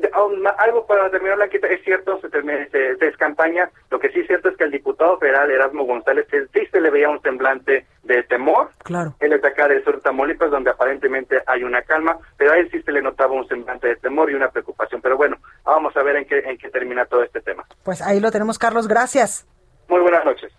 algo 0.57 0.87
para 0.87 1.11
terminar, 1.11 1.37
la 1.37 1.47
quita, 1.47 1.67
es 1.67 1.83
cierto, 1.83 2.19
se, 2.19 2.29
termina, 2.29 2.67
se, 2.71 3.11
campaña, 3.17 3.69
lo 3.91 3.99
que 3.99 4.09
sí 4.09 4.21
es 4.21 4.27
cierto 4.27 4.49
es 4.49 4.57
que 4.57 4.63
el 4.63 4.71
diputado 4.71 5.17
federal 5.19 5.51
Erasmo 5.51 5.85
González 5.85 6.25
sí 6.31 6.65
se 6.71 6.81
le 6.81 6.89
veía 6.89 7.09
un 7.09 7.21
semblante 7.21 7.85
de 8.03 8.23
temor. 8.23 8.69
Claro. 8.83 9.13
Él 9.19 9.33
es 9.33 9.41
de 9.41 9.47
acá 9.47 9.67
del 9.67 9.83
sur 9.83 9.95
de 9.95 10.01
Tamaulipas, 10.01 10.49
donde 10.49 10.71
aparentemente 10.71 11.41
hay 11.45 11.63
una 11.63 11.83
calma, 11.83 12.17
pero 12.35 12.53
a 12.53 12.57
él 12.57 12.69
sí 12.71 12.81
se 12.81 12.91
le 12.91 13.01
notaba 13.01 13.33
un 13.33 13.47
semblante 13.47 13.87
de 13.87 13.95
temor 13.97 14.31
y 14.31 14.33
una 14.33 14.49
preocupación. 14.49 15.01
Pero 15.01 15.17
bueno, 15.17 15.37
vamos 15.63 15.95
a 15.95 16.01
ver 16.03 16.15
en 16.15 16.25
qué, 16.25 16.39
en 16.39 16.57
qué 16.57 16.69
termina 16.69 17.05
todo 17.05 17.23
este 17.23 17.41
tema. 17.41 17.63
Pues 17.83 18.01
ahí 18.01 18.19
lo 18.19 18.31
tenemos, 18.31 18.57
Carlos, 18.57 18.87
gracias. 18.87 19.47
Muy 19.87 20.01
buenas 20.01 20.25
noches. 20.25 20.51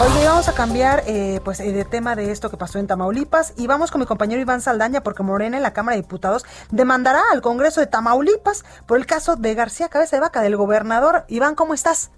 Oye, 0.00 0.26
vamos 0.26 0.48
a 0.48 0.54
cambiar 0.54 1.02
eh, 1.06 1.40
pues 1.44 1.60
eh, 1.60 1.72
de 1.72 1.84
tema 1.84 2.16
de 2.16 2.30
esto 2.30 2.50
que 2.50 2.56
pasó 2.56 2.78
en 2.78 2.86
Tamaulipas 2.86 3.54
y 3.56 3.66
vamos 3.66 3.90
con 3.90 4.00
mi 4.00 4.06
compañero 4.06 4.40
Iván 4.40 4.60
Saldaña 4.60 5.02
porque 5.02 5.22
Morena 5.22 5.56
en 5.56 5.62
la 5.62 5.72
Cámara 5.72 5.96
de 5.96 6.02
Diputados 6.02 6.44
demandará 6.70 7.20
al 7.32 7.40
Congreso 7.40 7.80
de 7.80 7.86
Tamaulipas 7.86 8.64
por 8.86 8.98
el 8.98 9.06
caso 9.06 9.36
de 9.36 9.54
García 9.54 9.88
Cabeza 9.88 10.16
de 10.16 10.20
Vaca, 10.20 10.42
del 10.42 10.56
gobernador. 10.56 11.24
Iván, 11.28 11.54
¿cómo 11.54 11.72
estás? 11.72 12.10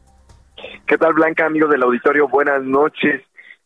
¿Qué 0.87 0.96
tal, 0.99 1.14
Blanca, 1.14 1.46
amigo 1.46 1.68
del 1.68 1.82
auditorio? 1.82 2.28
Buenas 2.28 2.62
noches. 2.62 3.23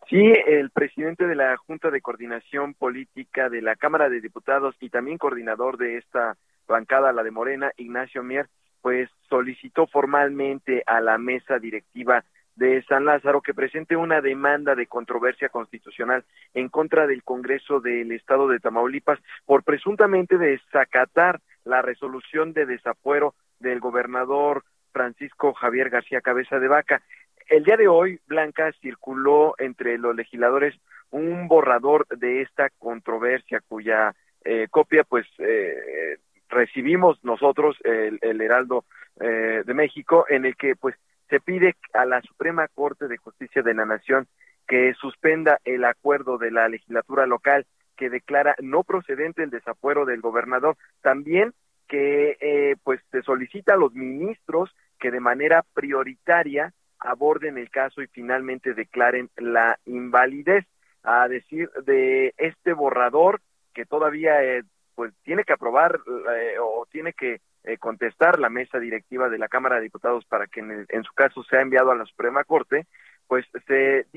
Sí, 0.08 0.32
el 0.46 0.70
presidente 0.70 1.26
de 1.26 1.34
la 1.34 1.56
Junta 1.58 1.90
de 1.90 2.00
Coordinación 2.00 2.74
Política 2.74 3.50
de 3.50 3.60
la 3.60 3.76
Cámara 3.76 4.08
de 4.08 4.20
Diputados 4.20 4.74
y 4.80 4.88
también 4.88 5.18
coordinador 5.18 5.76
de 5.76 5.98
esta 5.98 6.36
bancada, 6.66 7.12
la 7.12 7.22
de 7.22 7.30
Morena, 7.30 7.72
Ignacio 7.76 8.22
Mier, 8.22 8.48
pues 8.80 9.10
solicitó 9.28 9.86
formalmente 9.86 10.82
a 10.86 11.00
la 11.00 11.18
mesa 11.18 11.58
directiva 11.58 12.24
de 12.58 12.82
San 12.88 13.04
Lázaro 13.04 13.40
que 13.40 13.54
presente 13.54 13.94
una 13.96 14.20
demanda 14.20 14.74
de 14.74 14.88
controversia 14.88 15.48
constitucional 15.48 16.24
en 16.54 16.68
contra 16.68 17.06
del 17.06 17.22
Congreso 17.22 17.80
del 17.80 18.10
Estado 18.10 18.48
de 18.48 18.58
Tamaulipas 18.58 19.20
por 19.46 19.62
presuntamente 19.62 20.38
desacatar 20.38 21.40
la 21.64 21.82
resolución 21.82 22.52
de 22.52 22.66
desafuero 22.66 23.34
del 23.60 23.78
gobernador 23.78 24.64
Francisco 24.92 25.54
Javier 25.54 25.88
García 25.88 26.20
Cabeza 26.20 26.58
de 26.58 26.66
Vaca. 26.66 27.00
El 27.46 27.62
día 27.62 27.76
de 27.76 27.86
hoy, 27.86 28.18
Blanca, 28.26 28.72
circuló 28.82 29.54
entre 29.58 29.96
los 29.96 30.16
legisladores 30.16 30.74
un 31.10 31.46
borrador 31.46 32.08
de 32.08 32.42
esta 32.42 32.70
controversia 32.70 33.62
cuya 33.68 34.16
eh, 34.44 34.66
copia 34.68 35.04
pues 35.04 35.26
eh, 35.38 36.18
recibimos 36.48 37.22
nosotros, 37.22 37.76
el, 37.84 38.18
el 38.20 38.40
Heraldo 38.40 38.84
eh, 39.20 39.62
de 39.64 39.74
México, 39.74 40.26
en 40.28 40.44
el 40.44 40.56
que 40.56 40.74
pues 40.74 40.96
se 41.28 41.40
pide 41.40 41.76
a 41.92 42.04
la 42.04 42.20
Suprema 42.22 42.68
Corte 42.68 43.08
de 43.08 43.16
Justicia 43.16 43.62
de 43.62 43.74
la 43.74 43.84
Nación 43.84 44.26
que 44.66 44.94
suspenda 44.94 45.60
el 45.64 45.84
acuerdo 45.84 46.38
de 46.38 46.50
la 46.50 46.68
legislatura 46.68 47.26
local 47.26 47.66
que 47.96 48.10
declara 48.10 48.54
no 48.60 48.84
procedente 48.84 49.42
el 49.42 49.50
desafuero 49.50 50.04
del 50.04 50.20
gobernador. 50.20 50.76
También 51.02 51.52
que 51.88 52.36
eh, 52.40 52.76
pues 52.84 53.00
se 53.10 53.22
solicita 53.22 53.74
a 53.74 53.78
los 53.78 53.94
ministros 53.94 54.70
que 55.00 55.10
de 55.10 55.20
manera 55.20 55.64
prioritaria 55.74 56.72
aborden 56.98 57.58
el 57.58 57.70
caso 57.70 58.02
y 58.02 58.06
finalmente 58.08 58.74
declaren 58.74 59.30
la 59.36 59.78
invalidez. 59.86 60.64
A 61.04 61.28
decir 61.28 61.70
de 61.86 62.34
este 62.36 62.74
borrador 62.74 63.40
que 63.72 63.86
todavía 63.86 64.42
eh, 64.42 64.64
pues 64.98 65.14
tiene 65.22 65.44
que 65.44 65.52
aprobar 65.52 66.00
eh, 66.34 66.56
o 66.60 66.84
tiene 66.90 67.12
que 67.12 67.40
eh, 67.62 67.78
contestar 67.78 68.40
la 68.40 68.48
mesa 68.48 68.80
directiva 68.80 69.28
de 69.28 69.38
la 69.38 69.46
Cámara 69.46 69.76
de 69.76 69.82
Diputados 69.82 70.24
para 70.24 70.48
que 70.48 70.58
en, 70.58 71.04
su 71.04 71.12
caso 71.14 71.44
sea 71.44 71.60
enviado 71.60 71.92
a 71.92 71.94
la 71.94 72.04
Suprema 72.04 72.42
Corte, 72.42 72.84
pues 73.28 73.46
se, 73.68 74.08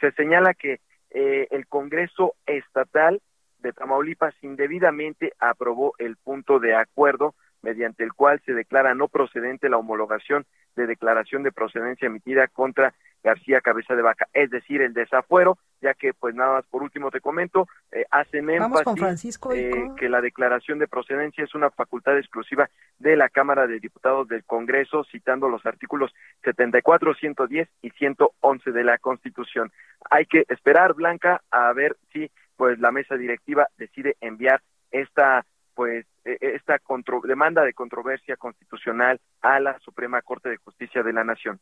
se 0.00 0.12
señala 0.12 0.54
que 0.54 0.78
eh, 1.10 1.48
el 1.50 1.66
Congreso 1.66 2.36
Estatal 2.46 3.20
de 3.58 3.72
Tamaulipas 3.72 4.32
indebidamente 4.42 5.32
aprobó 5.40 5.94
el 5.98 6.16
punto 6.16 6.60
de 6.60 6.76
acuerdo 6.76 7.34
mediante 7.62 8.04
el 8.04 8.12
cual 8.12 8.40
se 8.44 8.52
declara 8.52 8.94
no 8.94 9.08
procedente 9.08 9.68
la 9.68 9.78
homologación 9.78 10.46
de 10.76 10.86
declaración 10.86 11.42
de 11.42 11.52
procedencia 11.52 12.06
emitida 12.06 12.48
contra 12.48 12.94
García 13.22 13.60
Cabeza 13.60 13.94
de 13.94 14.02
Vaca, 14.02 14.28
es 14.32 14.50
decir, 14.50 14.80
el 14.80 14.94
desafuero, 14.94 15.58
ya 15.82 15.94
que 15.94 16.14
pues 16.14 16.34
nada 16.34 16.54
más 16.54 16.64
por 16.66 16.82
último 16.82 17.10
te 17.10 17.20
comento, 17.20 17.68
eh, 17.92 18.04
hacen 18.10 18.48
énfasis 18.48 19.38
eh, 19.52 19.90
que 19.96 20.08
la 20.08 20.20
declaración 20.20 20.78
de 20.78 20.88
procedencia 20.88 21.44
es 21.44 21.54
una 21.54 21.70
facultad 21.70 22.16
exclusiva 22.16 22.70
de 22.98 23.16
la 23.16 23.28
Cámara 23.28 23.66
de 23.66 23.78
Diputados 23.78 24.28
del 24.28 24.44
Congreso, 24.44 25.04
citando 25.04 25.48
los 25.48 25.64
artículos 25.66 26.12
74, 26.44 27.14
110 27.14 27.68
y 27.82 27.90
111 27.90 28.72
de 28.72 28.84
la 28.84 28.98
Constitución. 28.98 29.70
Hay 30.10 30.26
que 30.26 30.44
esperar, 30.48 30.94
Blanca, 30.94 31.42
a 31.50 31.72
ver 31.72 31.96
si 32.12 32.30
pues 32.56 32.78
la 32.78 32.90
mesa 32.90 33.16
directiva 33.16 33.68
decide 33.78 34.16
enviar 34.20 34.62
esta 34.90 35.44
pues 35.80 36.04
e, 36.26 36.32
e, 36.32 36.56
esta 36.56 36.78
demanda 37.24 37.62
de 37.62 37.72
controversia 37.72 38.36
constitucional 38.36 39.18
a 39.40 39.58
la 39.60 39.78
Suprema 39.78 40.20
Corte 40.20 40.50
de 40.50 40.58
Justicia 40.58 41.02
de 41.02 41.14
la 41.14 41.24
Nación. 41.24 41.58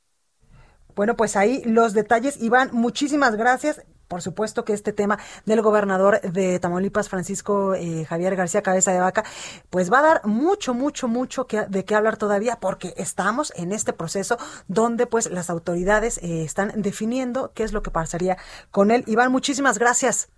Bueno, 0.96 1.14
pues 1.14 1.36
ahí 1.36 1.62
los 1.64 1.94
detalles. 1.94 2.42
Iván, 2.42 2.70
muchísimas 2.72 3.36
gracias. 3.36 3.86
Por 4.08 4.20
supuesto 4.20 4.64
que 4.64 4.72
este 4.72 4.92
tema 4.92 5.18
del 5.46 5.62
gobernador 5.62 6.20
de 6.20 6.58
Tamaulipas, 6.58 7.08
Francisco 7.08 7.74
eh, 7.74 8.06
Javier 8.06 8.34
García 8.34 8.60
Cabeza 8.60 8.90
de 8.90 8.98
Vaca, 8.98 9.22
pues 9.70 9.92
va 9.92 10.00
a 10.00 10.02
dar 10.02 10.26
mucho, 10.26 10.74
mucho, 10.74 11.06
mucho 11.06 11.46
que, 11.46 11.66
de 11.68 11.84
qué 11.84 11.94
hablar 11.94 12.16
todavía, 12.16 12.58
porque 12.60 12.94
estamos 12.96 13.52
en 13.54 13.70
este 13.70 13.92
proceso 13.92 14.36
donde 14.66 15.06
pues 15.06 15.30
las 15.30 15.48
autoridades 15.48 16.18
eh, 16.24 16.42
están 16.42 16.72
definiendo 16.82 17.52
qué 17.54 17.62
es 17.62 17.72
lo 17.72 17.82
que 17.84 17.92
pasaría 17.92 18.36
con 18.72 18.90
él. 18.90 19.04
Iván, 19.06 19.30
muchísimas 19.30 19.78
gracias. 19.78 20.32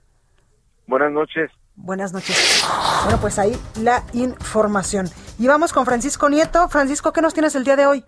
Buenas 0.86 1.12
noches. 1.12 1.50
Buenas 1.82 2.12
noches. 2.12 2.64
Bueno, 3.04 3.18
pues 3.20 3.38
ahí 3.38 3.52
la 3.80 4.02
información. 4.12 5.06
Y 5.38 5.48
vamos 5.48 5.72
con 5.72 5.84
Francisco 5.84 6.28
Nieto. 6.28 6.68
Francisco, 6.68 7.12
¿qué 7.12 7.22
nos 7.22 7.34
tienes 7.34 7.54
el 7.54 7.64
día 7.64 7.76
de 7.76 7.86
hoy? 7.86 8.04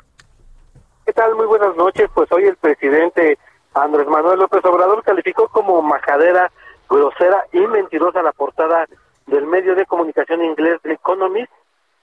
¿Qué 1.05 1.13
tal? 1.13 1.35
Muy 1.35 1.47
buenas 1.47 1.75
noches. 1.77 2.09
Pues 2.15 2.31
hoy 2.31 2.45
el 2.45 2.57
presidente 2.57 3.39
Andrés 3.75 4.07
Manuel 4.07 4.39
López 4.39 4.65
Obrador 4.65 5.03
calificó 5.03 5.49
como 5.49 5.81
majadera, 5.83 6.53
grosera 6.89 7.45
y 7.53 7.61
mentirosa 7.61 8.23
la 8.23 8.33
portada 8.33 8.87
del 9.27 9.47
medio 9.47 9.75
de 9.75 9.87
comunicación 9.87 10.45
inglés 10.45 10.79
The 10.83 10.93
Economist, 10.93 11.51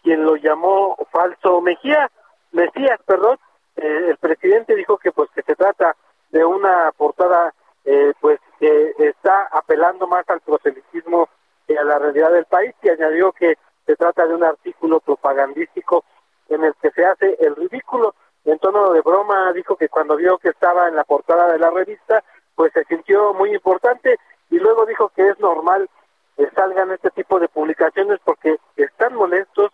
quien 0.04 0.26
lo 0.26 0.36
llamó 0.36 0.98
falso 1.12 1.62
Mejía, 1.62 2.10
Mesías, 2.52 3.00
perdón. 3.06 3.38
Eh, 3.76 4.08
el 4.10 4.18
presidente 4.18 4.76
dijo 4.76 4.98
que 4.98 5.12
pues 5.12 5.30
que 5.36 5.44
se 5.44 5.56
trata 5.56 5.96
de 6.32 6.44
una 6.44 6.92
portada 6.98 7.54
eh, 7.86 8.14
pues 8.20 8.40
que 8.60 8.94
está 8.98 9.48
apelando 9.52 10.08
más 10.08 10.28
al 10.30 10.42
proselitismo 10.42 11.30
que 11.68 11.78
a 11.78 11.84
la 11.84 12.00
realidad 12.00 12.32
del 12.32 12.46
país 12.46 12.74
y 12.82 12.90
añadió 12.90 13.32
que 13.32 13.58
se 13.86 13.96
trata 13.96 14.26
de 14.26 14.34
un 14.34 14.44
artículo 14.44 15.00
propagandístico 15.00 16.04
en 16.50 16.64
el 16.64 16.74
que 16.82 16.92
se 16.92 17.06
hace 17.06 17.38
el 17.40 17.56
ridículo 17.56 18.16
en 18.46 18.60
tono 18.60 18.92
de 18.94 19.02
broma 19.02 19.52
dijo 19.54 19.76
que 19.76 19.90
cuando 19.90 20.16
vio 20.16 20.38
que 20.38 20.50
estaba 20.50 20.88
en 20.88 20.96
la 20.96 21.04
portada 21.04 21.52
de 21.52 21.60
la 21.60 21.70
revista, 21.70 22.24
pues 22.56 22.72
se 22.74 22.84
sintió 22.86 23.34
muy 23.34 23.54
importante 23.54 24.18
y 24.50 24.60
luego 24.60 24.86
dijo 24.86 25.10
que 25.10 25.30
es 25.30 25.40
normal 25.40 25.90
que 26.38 26.50
salgan 26.52 26.92
este 26.92 27.12
tipo 27.12 27.40
de 27.40 27.50
publicaciones 27.50 28.20
porque 28.24 28.58
están 28.76 29.16
molestos 29.16 29.72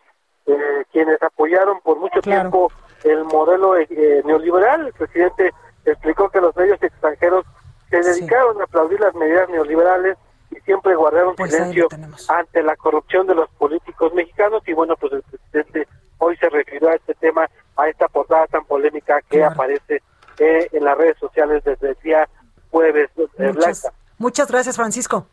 eh, 0.47 0.83
quienes 0.91 1.21
apoyaron 1.21 1.79
por 1.81 1.97
mucho 1.97 2.21
tiempo 2.21 2.71
el 3.03 3.23
modelo 3.23 3.77
eh, 3.77 4.21
neoliberal. 4.25 4.87
El 4.87 4.93
presidente 4.93 5.53
explicó 5.85 6.29
que 6.29 6.41
los 6.41 6.55
medios 6.55 6.81
extranjeros 6.81 7.45
se 7.89 8.01
dedicaron 8.01 8.59
a 8.59 8.63
aplaudir 8.63 8.99
las 8.99 9.13
medidas 9.15 9.47
neoliberales 9.49 10.17
y 10.51 10.55
siempre 10.61 10.95
guardaron 10.95 11.35
Pues 11.35 11.44
silencio 11.55 11.87
ante 12.29 12.63
la 12.63 12.75
corrupción 12.75 13.27
de 13.27 13.35
los 13.35 13.49
políticos 13.51 14.13
mexicanos 14.13 14.61
y 14.67 14.73
bueno, 14.73 14.95
pues 14.97 15.13
el 15.13 15.21
presidente 15.23 15.87
hoy 16.17 16.37
se 16.37 16.49
refirió 16.49 16.89
a 16.89 16.95
este 16.95 17.13
tema, 17.15 17.47
a 17.77 17.87
esta 17.89 18.07
portada 18.07 18.47
tan 18.47 18.65
polémica 18.65 19.21
que 19.29 19.43
aparece 19.43 20.01
eh, 20.39 20.67
en 20.71 20.83
las 20.83 20.97
redes 20.97 21.17
sociales 21.19 21.63
desde 21.63 21.89
el 21.89 21.97
día 22.03 22.27
jueves. 22.71 23.09
eh, 23.17 23.27
Muchas, 23.53 23.81
Blanca. 23.81 23.97
muchas 24.17 24.47
gracias, 24.51 24.75
Francisco. 24.75 25.27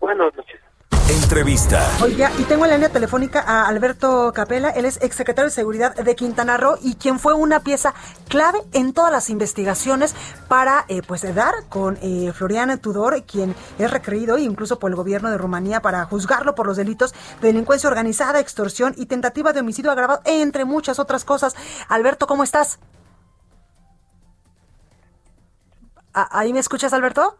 Buenas 0.00 0.34
noches. 0.34 0.60
Entrevista. 1.10 1.86
Oiga, 2.02 2.30
y 2.38 2.42
tengo 2.44 2.64
en 2.64 2.70
la 2.70 2.76
línea 2.76 2.90
telefónica 2.90 3.40
a 3.40 3.66
Alberto 3.66 4.32
Capela, 4.34 4.70
él 4.70 4.84
es 4.84 5.02
exsecretario 5.02 5.46
de 5.46 5.54
Seguridad 5.54 5.94
de 5.94 6.14
Quintana 6.14 6.56
Roo 6.58 6.76
y 6.82 6.96
quien 6.96 7.18
fue 7.18 7.32
una 7.34 7.60
pieza 7.60 7.94
clave 8.28 8.58
en 8.72 8.92
todas 8.92 9.10
las 9.10 9.30
investigaciones 9.30 10.14
para 10.46 10.84
eh, 10.88 11.02
pues 11.06 11.22
dar 11.34 11.54
con 11.68 11.98
eh, 12.02 12.32
Florian 12.32 12.78
Tudor, 12.78 13.22
quien 13.24 13.54
es 13.78 13.90
requerido 13.90 14.38
incluso 14.38 14.78
por 14.78 14.90
el 14.90 14.96
gobierno 14.96 15.30
de 15.30 15.38
Rumanía 15.38 15.80
para 15.80 16.04
juzgarlo 16.04 16.54
por 16.54 16.66
los 16.66 16.76
delitos 16.76 17.12
de 17.40 17.48
delincuencia 17.48 17.88
organizada, 17.88 18.40
extorsión 18.40 18.94
y 18.96 19.06
tentativa 19.06 19.52
de 19.52 19.60
homicidio 19.60 19.90
agravado, 19.90 20.20
entre 20.24 20.64
muchas 20.64 20.98
otras 20.98 21.24
cosas. 21.24 21.54
Alberto, 21.88 22.26
¿cómo 22.26 22.44
estás? 22.44 22.78
¿A- 26.12 26.38
¿Ahí 26.38 26.52
me 26.52 26.60
escuchas, 26.60 26.92
Alberto? 26.92 27.38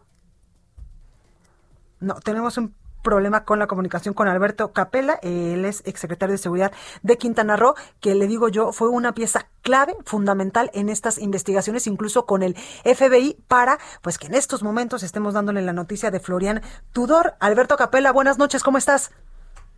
No, 1.99 2.15
tenemos 2.15 2.57
un 2.57 2.73
problema 3.03 3.43
con 3.43 3.59
la 3.59 3.67
comunicación 3.67 4.13
con 4.13 4.27
Alberto 4.27 4.71
Capella, 4.73 5.19
él 5.21 5.65
es 5.65 5.81
exsecretario 5.85 6.33
de 6.33 6.37
Seguridad 6.37 6.71
de 7.01 7.17
Quintana 7.17 7.55
Roo, 7.55 7.75
que 7.99 8.15
le 8.15 8.27
digo 8.27 8.49
yo 8.49 8.71
fue 8.71 8.89
una 8.89 9.13
pieza 9.13 9.47
clave, 9.61 9.95
fundamental 10.05 10.69
en 10.73 10.89
estas 10.89 11.17
investigaciones, 11.19 11.87
incluso 11.87 12.25
con 12.25 12.43
el 12.43 12.55
FBI, 12.55 13.37
para 13.47 13.77
pues 14.01 14.17
que 14.17 14.27
en 14.27 14.35
estos 14.35 14.63
momentos 14.63 15.03
estemos 15.03 15.33
dándole 15.33 15.61
la 15.61 15.73
noticia 15.73 16.11
de 16.11 16.19
Florian 16.19 16.61
Tudor. 16.93 17.35
Alberto 17.39 17.77
Capella, 17.77 18.11
buenas 18.11 18.37
noches, 18.37 18.63
¿cómo 18.63 18.77
estás? 18.77 19.11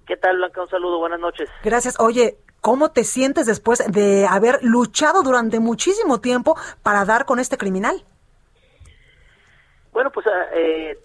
¿Qué 0.06 0.18
tal, 0.18 0.38
Blanca? 0.38 0.64
Un 0.64 0.70
saludo, 0.70 1.00
buenas 1.00 1.20
noches. 1.20 1.50
Gracias. 1.64 2.00
Oye, 2.00 2.38
¿cómo 2.60 2.92
te 2.92 3.04
sientes 3.04 3.46
después 3.46 3.84
de 3.92 4.28
haber 4.28 4.60
luchado 4.62 5.24
durante 5.24 5.60
muchísimo 5.60 6.20
tiempo 6.20 6.58
para 6.84 7.06
dar 7.06 7.26
con 7.26 7.40
este 7.40 7.58
criminal? 7.58 8.04
Bueno, 9.92 10.10
pues 10.12 10.26
ah, 10.28 10.48
eh, 10.54 10.98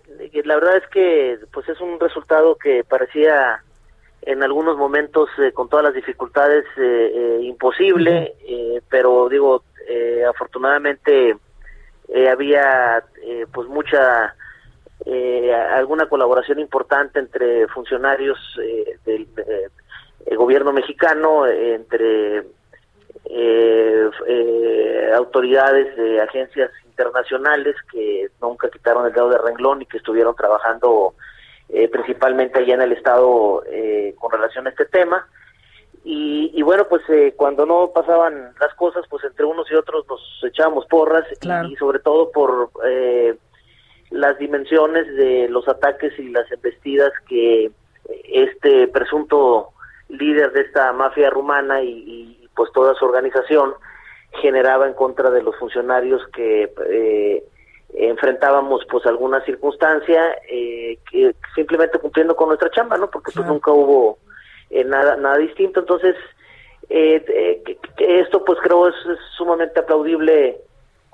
la 0.44 0.55
verdad 0.55 0.77
es 0.77 0.87
que 0.88 1.38
pues 1.53 1.68
es 1.68 1.81
un 1.81 1.99
resultado 1.99 2.57
que 2.57 2.85
parecía 2.85 3.62
en 4.22 4.42
algunos 4.42 4.77
momentos 4.77 5.29
eh, 5.38 5.53
con 5.53 5.68
todas 5.68 5.85
las 5.85 5.94
dificultades 5.94 6.64
eh, 6.77 7.12
eh, 7.14 7.38
imposible, 7.42 8.35
eh, 8.46 8.81
pero 8.88 9.29
digo, 9.29 9.64
eh, 9.88 10.25
afortunadamente 10.29 11.37
eh, 12.09 12.29
había 12.29 13.03
eh, 13.22 13.46
pues 13.53 13.68
mucha 13.68 14.35
eh, 15.05 15.53
alguna 15.53 16.09
colaboración 16.09 16.59
importante 16.61 17.18
entre 17.18 17.66
funcionarios 17.68 18.38
eh, 18.62 18.99
del 19.05 19.29
eh, 19.37 19.68
el 20.27 20.37
gobierno 20.37 20.72
mexicano, 20.72 21.46
eh, 21.46 21.75
entre 21.75 22.38
eh, 23.27 24.11
eh, 24.27 25.12
autoridades 25.14 25.96
de 25.96 26.20
agencias 26.20 26.70
internacionales 26.96 27.76
que 27.92 28.28
nunca 28.40 28.70
quitaron 28.70 29.06
el 29.06 29.12
dedo 29.12 29.28
de 29.28 29.38
renglón 29.38 29.82
y 29.82 29.87
que 29.87 29.98
estuvieron 29.98 30.35
trabajando 30.35 31.14
eh, 31.68 31.88
principalmente 31.88 32.59
allá 32.59 32.74
en 32.74 32.82
el 32.82 32.92
estado 32.92 33.62
eh, 33.66 34.14
con 34.18 34.30
relación 34.32 34.66
a 34.66 34.70
este 34.70 34.87
tema. 34.87 35.26
Y, 36.04 36.52
y 36.54 36.62
bueno, 36.62 36.87
pues 36.88 37.02
eh, 37.09 37.35
cuando 37.37 37.66
no 37.66 37.90
pasaban 37.92 38.54
las 38.61 38.72
cosas, 38.74 39.04
pues 39.11 39.24
entre 39.24 39.44
unos 39.44 39.70
y 39.70 39.74
otros 39.74 40.06
nos 40.09 40.20
echábamos 40.44 40.87
porras 40.87 41.24
y- 41.32 41.35
y, 41.72 41.76
sobre 41.76 41.98
todo 41.98 42.30
por 42.30 42.70
eh, 42.87 43.35
las 44.11 44.38
dimensiones 44.38 45.06
de 45.16 45.48
los 45.50 45.68
ataques 45.68 46.16
y 46.18 46.28
las 46.30 46.50
embestidas 46.52 47.12
que 47.28 47.70
este 48.24 48.87
presunto 48.88 49.70
líder 50.09 50.52
de 50.52 50.61
esta 50.62 50.92
mafia 50.92 51.28
rumana 51.28 51.82
y, 51.82 51.88
y, 51.90 52.48
pues 52.54 52.70
toda 52.72 52.94
su 52.94 53.04
organización 53.04 53.74
generaba 54.37 54.87
en 54.87 54.94
contra 54.94 55.31
de 55.31 55.42
los 55.42 55.57
funcionarios 55.57 56.22
que 56.35 56.72
eh, 56.90 57.44
enfrentábamos 57.94 58.85
pues 58.90 59.07
alguna 59.07 59.40
circunstancia 59.44 60.37
eh, 60.51 60.99
que 61.11 61.35
simplemente 61.55 61.99
cumpliendo 61.99 62.37
con 62.37 62.49
nuestra 62.49 62.70
chamba, 62.70 62.96
¿no? 62.99 63.11
Porque 63.11 63.33
pues 63.35 63.46
nunca 63.46 63.70
hubo 63.72 64.18
eh, 64.70 64.85
nada 64.85 65.16
nada 65.16 65.38
distinto, 65.38 65.81
entonces 65.81 66.14
eh, 66.88 67.25
eh, 67.29 67.62
que- 67.64 67.79
que 67.96 68.20
esto 68.20 68.44
pues 68.44 68.59
creo 68.62 68.88
es, 68.88 68.94
es 69.11 69.18
sumamente 69.37 69.81
aplaudible 69.81 70.61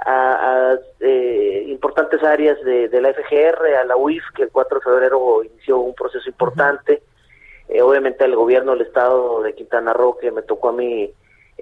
a, 0.05 0.73
a, 0.73 0.79
eh, 1.01 1.65
importantes 1.69 2.23
áreas 2.25 2.61
de, 2.65 2.89
de 2.89 3.01
la 3.01 3.13
FGR, 3.15 3.77
a 3.77 3.85
la 3.85 3.97
UIF, 3.97 4.25
que 4.35 4.43
el 4.45 4.51
4 4.51 4.79
de 4.81 4.85
febrero 4.85 5.45
inició 5.45 5.79
un 5.79 5.95
proceso 5.95 6.29
importante, 6.29 7.03
eh, 7.69 7.81
obviamente 7.83 8.25
al 8.25 8.35
gobierno 8.35 8.73
del 8.73 8.83
estado 8.87 9.43
de 9.43 9.55
Quintana 9.55 9.93
Roo, 9.93 10.19
que 10.19 10.31
me 10.33 10.43
tocó 10.43 10.71
a 10.71 10.73
mí 10.73 11.13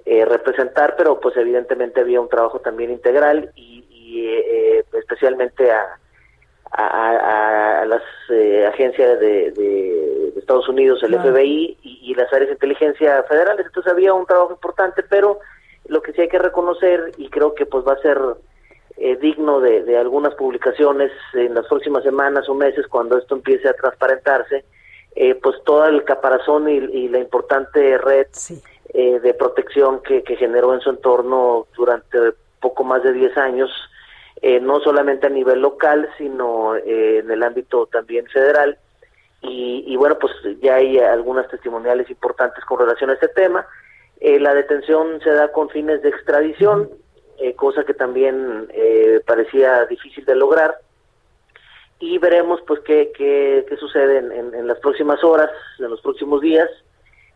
eh, 0.05 0.25
representar, 0.25 0.95
pero 0.97 1.19
pues 1.19 1.35
evidentemente 1.37 2.01
había 2.01 2.21
un 2.21 2.29
trabajo 2.29 2.59
también 2.59 2.91
integral 2.91 3.51
y, 3.55 3.85
y, 3.89 4.27
eh, 4.27 4.45
eh, 4.79 4.83
especialmente 4.99 5.71
a, 5.71 5.97
a, 6.71 7.81
a- 7.81 7.85
las 7.85 8.01
eh, 8.29 8.65
agencias 8.67 9.19
de, 9.19 9.51
de- 9.51 10.33
Estados 10.37 10.67
Unidos, 10.69 11.01
el. 11.03 11.15
FBI 11.19 11.77
y, 11.83 11.99
y 12.11 12.15
las 12.15 12.31
áreas 12.33 12.47
de 12.49 12.53
inteligencia 12.53 13.21
federales. 13.23 13.65
Entonces 13.65 13.91
había 13.91 14.13
un 14.13 14.25
trabajo 14.25 14.51
importante, 14.51 15.03
pero 15.03 15.39
lo 15.87 16.01
que 16.01 16.13
sí 16.13 16.21
hay 16.21 16.29
que 16.29 16.39
reconocer 16.39 17.11
y 17.17 17.29
creo 17.29 17.53
que 17.53 17.65
pues 17.65 17.85
va 17.87 17.93
a 17.93 18.01
ser 18.01 18.19
eh, 18.97 19.17
digno 19.17 19.59
de, 19.59 19.83
de 19.83 19.97
algunas 19.97 20.33
publicaciones 20.35 21.11
en 21.33 21.53
las 21.53 21.67
próximas 21.67 22.03
semanas 22.03 22.47
o 22.49 22.55
meses 22.55 22.87
cuando 22.87 23.17
esto 23.17 23.35
empiece 23.35 23.67
a 23.69 23.73
transparentarse, 23.73 24.63
eh, 25.15 25.35
pues 25.35 25.57
todo 25.65 25.85
el 25.85 26.03
caparazón 26.05 26.67
y, 26.69 26.73
y 26.77 27.07
la 27.09 27.19
importante 27.19 27.97
red 27.97 28.27
eh, 28.93 29.19
de 29.19 29.33
protección 29.33 30.01
que, 30.03 30.23
que 30.23 30.35
generó 30.35 30.73
en 30.73 30.81
su 30.81 30.89
entorno 30.89 31.67
durante 31.75 32.17
poco 32.59 32.83
más 32.83 33.01
de 33.03 33.13
10 33.13 33.37
años, 33.37 33.69
eh, 34.41 34.59
no 34.59 34.79
solamente 34.79 35.27
a 35.27 35.29
nivel 35.29 35.61
local, 35.61 36.09
sino 36.17 36.75
eh, 36.75 37.19
en 37.19 37.31
el 37.31 37.43
ámbito 37.43 37.87
también 37.87 38.25
federal. 38.27 38.77
Y, 39.41 39.83
y 39.87 39.95
bueno, 39.95 40.17
pues 40.19 40.33
ya 40.61 40.75
hay 40.75 40.99
algunas 40.99 41.47
testimoniales 41.49 42.09
importantes 42.09 42.63
con 42.65 42.79
relación 42.79 43.09
a 43.09 43.13
este 43.13 43.27
tema. 43.29 43.65
Eh, 44.19 44.39
la 44.39 44.53
detención 44.53 45.19
se 45.23 45.31
da 45.31 45.51
con 45.51 45.69
fines 45.69 46.01
de 46.03 46.09
extradición, 46.09 46.89
eh, 47.39 47.55
cosa 47.55 47.83
que 47.83 47.95
también 47.95 48.67
eh, 48.71 49.19
parecía 49.25 49.85
difícil 49.85 50.25
de 50.25 50.35
lograr. 50.35 50.75
Y 51.99 52.17
veremos 52.19 52.61
pues 52.67 52.79
qué, 52.81 53.11
qué, 53.15 53.65
qué 53.67 53.77
sucede 53.77 54.17
en, 54.19 54.31
en- 54.31 54.53
en 54.55 54.67
las 54.67 54.79
próximas 54.79 55.23
horas, 55.23 55.49
en 55.79 55.89
los 55.89 56.01
próximos 56.01 56.41
días, 56.41 56.69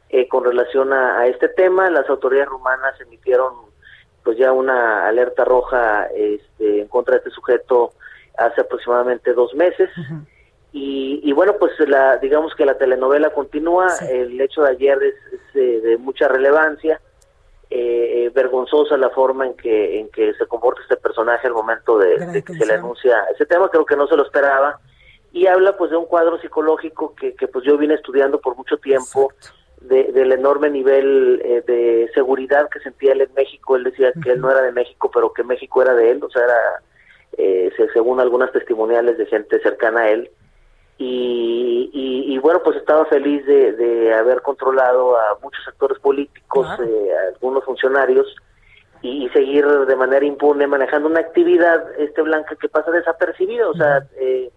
eh, 0.10 0.28
con 0.28 0.44
relación 0.44 0.94
a, 0.94 1.20
a 1.20 1.28
este 1.28 1.50
tema. 1.50 1.89
Las 1.89 2.10
autoridades 2.10 2.50
rumanas 2.50 3.00
emitieron 3.02 3.54
pues 4.24 4.38
ya 4.38 4.52
una 4.52 5.08
alerta 5.08 5.46
roja 5.46 6.08
este, 6.15 6.82
en 6.82 6.88
contra 6.88 7.13
de 7.13 7.18
este 7.20 7.30
sujeto 7.30 7.91
hace 8.38 8.62
aproximadamente 8.62 9.34
dos 9.34 9.54
meses. 9.54 9.89
Y, 10.72 11.22
y 11.24 11.32
bueno, 11.32 11.56
pues 11.60 11.72
la, 11.88 12.18
digamos 12.18 12.54
que 12.56 12.65
la 12.65 12.78
telenovela 12.78 13.30
continúa. 13.30 13.88
El 14.10 14.41
hecho 14.41 14.63
de 14.63 14.72
ayer 14.72 14.98
es, 15.04 15.15
es, 15.32 15.56
eh, 15.56 15.80
de 15.82 15.98
mucha 15.98 16.28
relevancia. 16.28 17.00
Eh, 17.70 18.26
eh, 18.26 18.30
vergonzosa 18.30 18.96
la 18.96 19.10
forma 19.10 19.48
en 19.48 19.56
que 19.56 20.00
en 20.00 20.10
que 20.10 20.34
se 20.36 20.46
comporta 20.46 20.82
este 20.82 20.98
personaje 20.98 21.48
al 21.48 21.54
momento 21.54 21.98
de, 21.98 22.18
de 22.28 22.44
que 22.44 22.54
se 22.54 22.65
le 22.65 22.74
anuncia 22.74 23.24
ese 23.34 23.46
tema. 23.46 23.70
Creo 23.70 23.86
que 23.86 23.96
no 23.96 24.08
se 24.08 24.15
lo 24.15 24.24
esperaba. 24.24 24.80
Y 25.32 25.48
habla 25.48 25.78
pues 25.78 25.91
de 25.91 25.98
un 25.98 26.06
cuadro 26.06 26.39
psicológico 26.39 27.15
que, 27.15 27.36
que 27.36 27.48
pues 27.48 27.63
yo 27.63 27.78
vine 27.78 27.94
estudiando 27.94 28.39
por 28.39 28.56
mucho 28.56 28.78
tiempo. 28.78 29.32
De, 29.88 30.12
del 30.12 30.32
enorme 30.32 30.69
nivel 30.69 31.41
eh, 31.43 31.62
de 31.67 32.10
seguridad 32.13 32.67
que 32.69 32.80
sentía 32.80 33.12
él 33.13 33.21
en 33.21 33.34
México. 33.36 33.76
Él 33.76 33.84
decía 33.84 34.12
que 34.24 34.32
él 34.32 34.41
no 34.41 34.50
era 34.50 34.62
de 34.62 34.71
México, 34.71 35.12
pero 35.13 35.32
que 35.34 35.43
México 35.43 35.82
era 35.82 35.93
de 35.93 36.12
él. 36.12 36.24
O 36.24 36.30
sea, 36.30 36.43
era, 36.43 36.58
eh, 37.38 37.71
se- 37.78 37.89
según 37.89 38.19
algunas 38.19 38.52
testimoniales 38.52 39.17
de 39.17 39.26
gente 39.28 39.60
cercana 39.60 40.02
a 40.02 40.10
él. 40.12 40.30
Y, 40.98 41.89
y, 41.93 42.34
y, 42.34 42.38
bueno, 42.39 42.62
pues 42.63 42.78
estaba 42.78 43.06
feliz 43.06 43.45
de, 43.45 43.74
de 43.74 44.13
haber 44.13 44.41
controlado 44.41 45.17
a 45.17 45.38
muchos 45.43 45.67
actores 45.67 46.00
políticos, 46.00 46.65
eh, 46.80 47.10
a 47.13 47.34
algunos 47.34 47.65
funcionarios, 47.65 48.34
y, 49.02 49.26
y 49.26 49.30
seguir 49.30 49.67
de 49.67 49.95
manera 49.98 50.26
impune 50.26 50.67
manejando 50.67 51.10
una 51.10 51.19
actividad 51.19 51.84
este 52.00 52.21
blanca 52.21 52.56
que 52.56 52.69
pasa 52.69 52.91
desapercibida. 52.91 53.67
O 53.69 53.74
sea, 53.74 54.08
eh, 54.17 54.50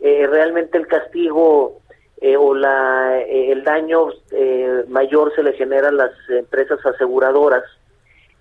eh, 0.00 0.26
realmente 0.26 0.76
el 0.76 0.86
castigo 0.86 1.80
eh, 2.20 2.36
o 2.36 2.54
la, 2.54 3.20
eh, 3.20 3.52
el 3.52 3.62
daño 3.62 4.08
eh, 4.30 4.84
mayor 4.88 5.34
se 5.34 5.42
le 5.42 5.52
genera 5.52 5.88
a 5.88 5.92
las 5.92 6.12
empresas 6.30 6.84
aseguradoras 6.84 7.62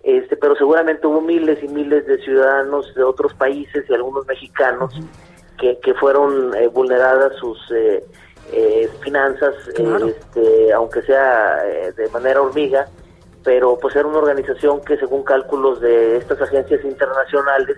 este, 0.05 0.37
pero 0.37 0.55
seguramente 0.55 1.07
hubo 1.07 1.19
miles 1.19 1.63
y 1.63 1.67
miles 1.67 2.05
de 2.05 2.19
ciudadanos 2.19 2.93
de 2.93 3.03
otros 3.03 3.33
países 3.33 3.89
y 3.89 3.93
algunos 3.95 4.27
mexicanos 4.27 4.93
que, 5.57 5.79
que 5.79 5.95
fueron 5.95 6.55
eh, 6.55 6.67
vulneradas 6.67 7.35
sus 7.37 7.57
eh, 7.71 8.05
finanzas, 9.01 9.55
este, 9.67 10.71
aunque 10.73 11.01
sea 11.01 11.63
de 11.97 12.07
manera 12.09 12.39
hormiga, 12.43 12.87
pero 13.43 13.79
pues 13.79 13.95
era 13.95 14.07
una 14.07 14.19
organización 14.19 14.79
que 14.81 14.95
según 14.97 15.23
cálculos 15.23 15.81
de 15.81 16.17
estas 16.17 16.39
agencias 16.39 16.85
internacionales 16.85 17.77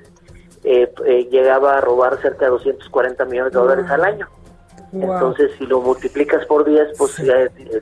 llegaba 1.31 1.77
a 1.77 1.81
robar 1.81 2.21
cerca 2.21 2.45
de 2.45 2.51
240 2.51 3.23
millones 3.23 3.53
de 3.53 3.59
dólares 3.59 3.89
al 3.89 4.03
año. 4.03 4.27
Entonces, 4.93 5.51
si 5.57 5.65
lo 5.65 5.81
multiplicas 5.81 6.45
por 6.45 6.65
10, 6.65 6.97
pues 6.97 7.17
ya 7.17 7.33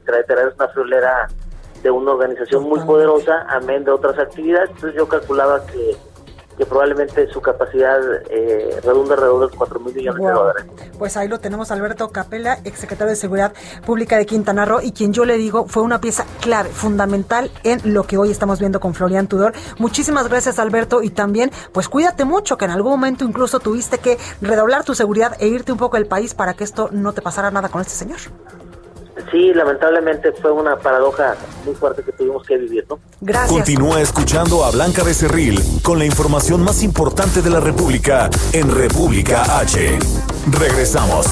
traerás 0.05 0.55
una 0.55 0.67
friolera 0.69 1.27
de 1.83 1.91
una 1.91 2.13
organización 2.13 2.63
muy 2.63 2.79
poderosa, 2.81 3.45
amén 3.49 3.83
de 3.83 3.91
otras 3.91 4.17
actividades. 4.17 4.71
Entonces 4.71 4.95
yo 4.97 5.07
calculaba 5.07 5.65
que, 5.67 5.95
que 6.57 6.65
probablemente 6.65 7.27
su 7.31 7.41
capacidad 7.41 7.99
eh, 8.29 8.79
redunda 8.83 9.15
alrededor 9.15 9.49
de 9.49 9.57
4 9.57 9.79
mil 9.79 9.95
millones 9.95 10.23
de 10.25 10.31
dólares. 10.31 10.65
Pues 10.97 11.17
ahí 11.17 11.27
lo 11.27 11.39
tenemos, 11.39 11.71
Alberto 11.71 12.09
Capella, 12.09 12.59
exsecretario 12.63 13.09
de 13.09 13.15
Seguridad 13.15 13.53
Pública 13.85 14.17
de 14.17 14.25
Quintana 14.25 14.65
Roo, 14.65 14.81
y 14.81 14.91
quien 14.91 15.13
yo 15.13 15.25
le 15.25 15.37
digo 15.37 15.65
fue 15.67 15.83
una 15.83 15.99
pieza 16.01 16.25
clave, 16.41 16.69
fundamental 16.69 17.51
en 17.63 17.93
lo 17.93 18.03
que 18.03 18.17
hoy 18.17 18.31
estamos 18.31 18.59
viendo 18.59 18.79
con 18.79 18.93
Florian 18.93 19.27
Tudor. 19.27 19.53
Muchísimas 19.77 20.29
gracias, 20.29 20.59
Alberto, 20.59 21.01
y 21.01 21.09
también, 21.09 21.51
pues 21.71 21.89
cuídate 21.89 22.25
mucho, 22.25 22.57
que 22.57 22.65
en 22.65 22.71
algún 22.71 22.91
momento 22.91 23.25
incluso 23.25 23.59
tuviste 23.59 23.97
que 23.97 24.17
redoblar 24.41 24.83
tu 24.83 24.95
seguridad 24.95 25.35
e 25.39 25.47
irte 25.47 25.71
un 25.71 25.77
poco 25.77 25.97
del 25.97 26.07
país 26.07 26.33
para 26.33 26.53
que 26.53 26.63
esto 26.63 26.89
no 26.91 27.13
te 27.13 27.21
pasara 27.21 27.51
nada 27.51 27.69
con 27.69 27.81
este 27.81 27.93
señor. 27.93 28.19
Sí, 29.31 29.53
lamentablemente 29.53 30.31
fue 30.33 30.51
una 30.51 30.77
paradoja 30.77 31.35
muy 31.65 31.73
fuerte 31.75 32.03
que 32.03 32.11
tuvimos 32.11 32.45
que 32.45 32.57
vivir, 32.57 32.85
¿no? 32.89 32.99
Gracias. 33.21 33.51
Continúa 33.51 34.01
escuchando 34.01 34.63
a 34.63 34.71
Blanca 34.71 35.03
Becerril 35.03 35.61
con 35.81 35.97
la 35.97 36.05
información 36.05 36.63
más 36.63 36.83
importante 36.83 37.41
de 37.41 37.49
la 37.49 37.59
República 37.59 38.29
en 38.53 38.73
República 38.73 39.59
H. 39.59 39.99
Regresamos. 40.51 41.25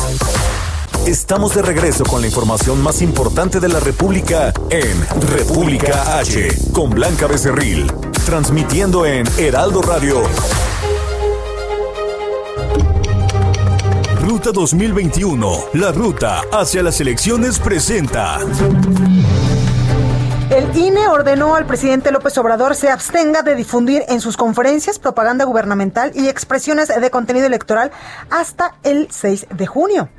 Estamos 1.05 1.53
de 1.53 1.61
regreso 1.61 2.05
con 2.05 2.21
la 2.21 2.27
información 2.27 2.81
más 2.81 3.01
importante 3.01 3.59
de 3.59 3.67
la 3.67 3.81
República 3.81 4.53
en 4.69 5.21
República 5.29 6.17
H 6.17 6.47
con 6.71 6.91
Blanca 6.91 7.27
Becerril, 7.27 7.91
transmitiendo 8.25 9.05
en 9.05 9.27
Heraldo 9.37 9.81
Radio 9.81 10.23
Ruta 14.43 14.59
2021, 14.59 15.57
la 15.75 15.93
ruta 15.93 16.41
hacia 16.51 16.83
las 16.83 16.99
elecciones 16.99 17.59
presenta. 17.59 18.39
El 20.49 20.77
INE 20.77 21.07
ordenó 21.07 21.55
al 21.55 21.65
presidente 21.65 22.11
López 22.11 22.37
Obrador 22.37 22.75
se 22.75 22.89
abstenga 22.89 23.41
de 23.41 23.55
difundir 23.55 24.03
en 24.09 24.19
sus 24.19 24.35
conferencias 24.35 24.99
propaganda 24.99 25.45
gubernamental 25.45 26.11
y 26.13 26.27
expresiones 26.27 26.89
de 26.89 27.09
contenido 27.09 27.45
electoral 27.45 27.93
hasta 28.29 28.75
el 28.83 29.07
6 29.09 29.47
de 29.49 29.65
junio. 29.65 30.09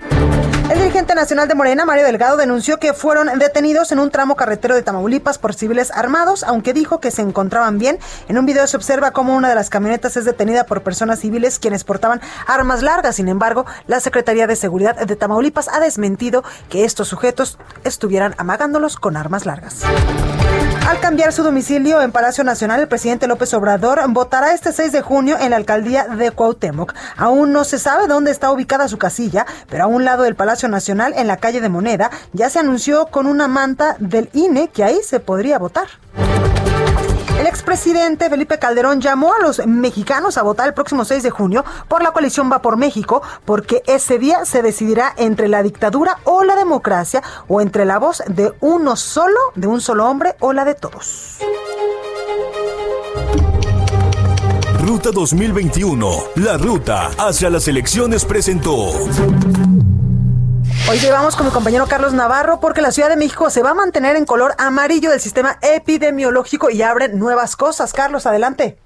El 0.70 0.78
dirigente 0.78 1.14
nacional 1.14 1.46
de 1.46 1.54
Morena, 1.54 1.84
Mario 1.84 2.06
Delgado, 2.06 2.38
denunció 2.38 2.78
que 2.78 2.94
fueron 2.94 3.38
detenidos 3.38 3.92
en 3.92 3.98
un 3.98 4.10
tramo 4.10 4.34
carretero 4.34 4.74
de 4.74 4.82
Tamaulipas 4.82 5.36
por 5.36 5.54
civiles 5.54 5.90
armados, 5.90 6.42
aunque 6.42 6.72
dijo 6.72 7.00
que 7.00 7.10
se 7.10 7.20
encontraban 7.20 7.78
bien. 7.78 7.98
En 8.28 8.38
un 8.38 8.46
video 8.46 8.66
se 8.66 8.78
observa 8.78 9.10
cómo 9.10 9.36
una 9.36 9.50
de 9.50 9.54
las 9.54 9.68
camionetas 9.68 10.16
es 10.16 10.24
detenida 10.24 10.64
por 10.64 10.82
personas 10.82 11.20
civiles 11.20 11.58
quienes 11.58 11.84
portaban 11.84 12.22
armas 12.46 12.82
largas. 12.82 13.16
Sin 13.16 13.28
embargo, 13.28 13.66
la 13.86 14.00
Secretaría 14.00 14.46
de 14.46 14.56
Seguridad 14.56 14.96
de 14.96 15.16
Tamaulipas 15.16 15.68
ha 15.68 15.80
desmentido 15.80 16.42
que 16.70 16.86
estos 16.86 17.08
sujetos 17.08 17.58
estuvieran 17.84 18.34
amagándolos 18.38 18.96
con 18.96 19.18
armas 19.18 19.44
largas. 19.44 19.82
Al 20.88 21.00
cambiar 21.00 21.32
su 21.32 21.42
domicilio 21.42 22.00
en 22.00 22.12
Palacio 22.12 22.42
Nacional, 22.42 22.80
el 22.80 22.88
presidente 22.88 23.26
López 23.26 23.52
Obrador 23.54 24.00
votará 24.08 24.52
este 24.52 24.72
6 24.72 24.92
de 24.92 25.02
junio 25.02 25.36
en 25.38 25.50
la 25.50 25.56
alcaldía 25.56 26.04
de 26.04 26.30
Cuauhtémoc. 26.30 26.94
Aún 27.16 27.52
no 27.52 27.64
se 27.64 27.78
sabe 27.78 28.06
dónde 28.06 28.30
está 28.30 28.50
ubicada 28.50 28.88
su 28.88 28.98
casilla, 28.98 29.46
pero 29.68 29.84
a 29.84 29.86
un 29.86 30.04
lado 30.04 30.22
del 30.22 30.36
Palacio 30.36 30.53
Nacional, 30.62 31.14
en 31.16 31.26
la 31.26 31.38
calle 31.38 31.60
de 31.60 31.68
Moneda, 31.68 32.10
ya 32.32 32.48
se 32.48 32.60
anunció 32.60 33.06
con 33.06 33.26
una 33.26 33.48
manta 33.48 33.96
del 33.98 34.30
INE 34.32 34.68
que 34.68 34.84
ahí 34.84 35.00
se 35.02 35.20
podría 35.20 35.58
votar. 35.58 35.88
El 37.38 37.48
expresidente 37.48 38.30
Felipe 38.30 38.58
Calderón 38.58 39.00
llamó 39.00 39.34
a 39.34 39.40
los 39.40 39.66
mexicanos 39.66 40.38
a 40.38 40.42
votar 40.42 40.68
el 40.68 40.74
próximo 40.74 41.04
6 41.04 41.22
de 41.24 41.30
junio 41.30 41.64
por 41.88 42.02
la 42.02 42.12
coalición 42.12 42.50
Va 42.50 42.62
por 42.62 42.76
México, 42.76 43.22
porque 43.44 43.82
ese 43.86 44.18
día 44.18 44.44
se 44.44 44.62
decidirá 44.62 45.12
entre 45.16 45.48
la 45.48 45.62
dictadura 45.62 46.18
o 46.24 46.44
la 46.44 46.54
democracia, 46.54 47.22
o 47.48 47.60
entre 47.60 47.84
la 47.84 47.98
voz 47.98 48.22
de 48.28 48.52
uno 48.60 48.96
solo, 48.96 49.38
de 49.56 49.66
un 49.66 49.80
solo 49.80 50.08
hombre, 50.08 50.36
o 50.40 50.52
la 50.52 50.64
de 50.64 50.74
todos. 50.74 51.38
Ruta 54.80 55.10
2021, 55.12 56.10
la 56.36 56.56
ruta 56.56 57.10
hacia 57.18 57.50
las 57.50 57.68
elecciones 57.68 58.24
presentó. 58.24 58.90
Hoy 60.86 60.98
llevamos 60.98 61.34
con 61.34 61.46
mi 61.46 61.52
compañero 61.52 61.86
Carlos 61.88 62.12
Navarro 62.12 62.60
porque 62.60 62.82
la 62.82 62.90
Ciudad 62.90 63.08
de 63.08 63.16
México 63.16 63.48
se 63.48 63.62
va 63.62 63.70
a 63.70 63.74
mantener 63.74 64.16
en 64.16 64.26
color 64.26 64.52
amarillo 64.58 65.08
del 65.08 65.18
sistema 65.18 65.56
epidemiológico 65.62 66.68
y 66.68 66.82
abren 66.82 67.18
nuevas 67.18 67.56
cosas. 67.56 67.94
Carlos, 67.94 68.26
adelante. 68.26 68.76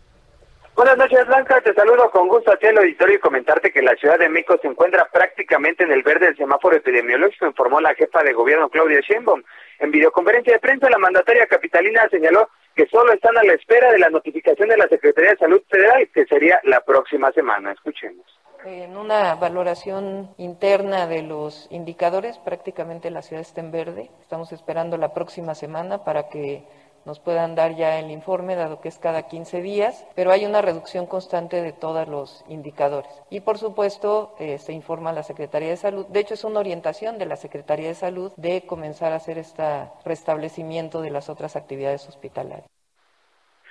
Buenas 0.77 0.97
noches, 0.97 1.27
Blanca. 1.27 1.61
Te 1.61 1.75
saludo 1.75 2.09
con 2.13 2.29
gusto 2.29 2.53
aquí 2.53 2.67
el 2.67 2.79
auditorio 2.79 3.17
y 3.17 3.19
comentarte 3.19 3.73
que 3.73 3.83
la 3.83 3.97
Ciudad 3.97 4.17
de 4.17 4.29
México 4.29 4.57
se 4.63 4.69
encuentra 4.69 5.09
prácticamente 5.13 5.83
en 5.83 5.91
el 5.91 6.05
verde 6.05 6.27
del 6.27 6.37
semáforo 6.37 6.77
epidemiológico, 6.77 7.47
informó 7.47 7.81
la 7.81 7.97
jefa 7.97 8.23
de 8.23 8.33
gobierno 8.33 8.69
Claudia 8.69 9.01
Sheinbaum. 9.01 9.43
En 9.81 9.91
videoconferencia 9.91 10.53
de 10.53 10.61
prensa, 10.61 10.89
la 10.89 10.99
mandataria 10.99 11.49
capitalina 11.49 12.09
señaló 12.13 12.49
que 12.77 12.87
solo 12.87 13.13
están 13.13 13.37
a 13.37 13.43
la 13.43 13.55
espera 13.55 13.91
de 13.91 13.99
la 13.99 14.09
notificación 14.09 14.69
de 14.69 14.77
la 14.77 14.87
Secretaría 14.87 15.33
de 15.33 15.39
Salud 15.39 15.63
Federal, 15.69 16.09
que 16.15 16.27
sería 16.27 16.61
la 16.63 16.81
próxima 16.81 17.33
semana. 17.33 17.73
Escuchemos. 17.73 18.25
En 18.65 18.97
una 18.97 19.37
valoración 19.37 20.35
interna 20.37 21.07
de 21.07 21.23
los 21.23 21.69
indicadores, 21.71 22.39
prácticamente 22.39 23.11
la 23.11 23.23
ciudad 23.23 23.41
está 23.41 23.61
en 23.61 23.71
verde. 23.71 24.11
Estamos 24.21 24.53
esperando 24.53 24.97
la 24.97 25.15
próxima 25.15 25.55
semana 25.55 26.03
para 26.03 26.29
que 26.29 26.65
nos 27.05 27.21
puedan 27.21 27.55
dar 27.55 27.77
ya 27.77 28.01
el 28.01 28.11
informe, 28.11 28.57
dado 28.57 28.81
que 28.81 28.89
es 28.89 28.99
cada 28.99 29.29
15 29.29 29.63
días, 29.63 30.05
pero 30.17 30.33
hay 30.33 30.45
una 30.45 30.61
reducción 30.61 31.07
constante 31.07 31.63
de 31.63 31.73
todos 31.73 32.09
los 32.09 32.45
indicadores. 32.49 33.11
Y 33.31 33.41
por 33.41 33.59
supuesto, 33.59 34.35
eh, 34.41 34.59
se 34.59 34.73
informa 34.73 35.11
a 35.11 35.15
la 35.15 35.23
Secretaría 35.23 35.71
de 35.71 35.77
Salud. 35.77 36.07
De 36.07 36.21
hecho, 36.21 36.35
es 36.35 36.45
una 36.45 36.61
orientación 36.61 37.17
de 37.17 37.27
la 37.27 37.37
Secretaría 37.37 37.89
de 37.89 37.95
Salud 37.95 38.33
de 38.37 38.67
comenzar 38.67 39.13
a 39.13 39.17
hacer 39.17 39.39
este 39.39 39.63
restablecimiento 40.05 41.01
de 41.01 41.11
las 41.11 41.29
otras 41.29 41.55
actividades 41.55 42.09
hospitalarias. 42.09 42.69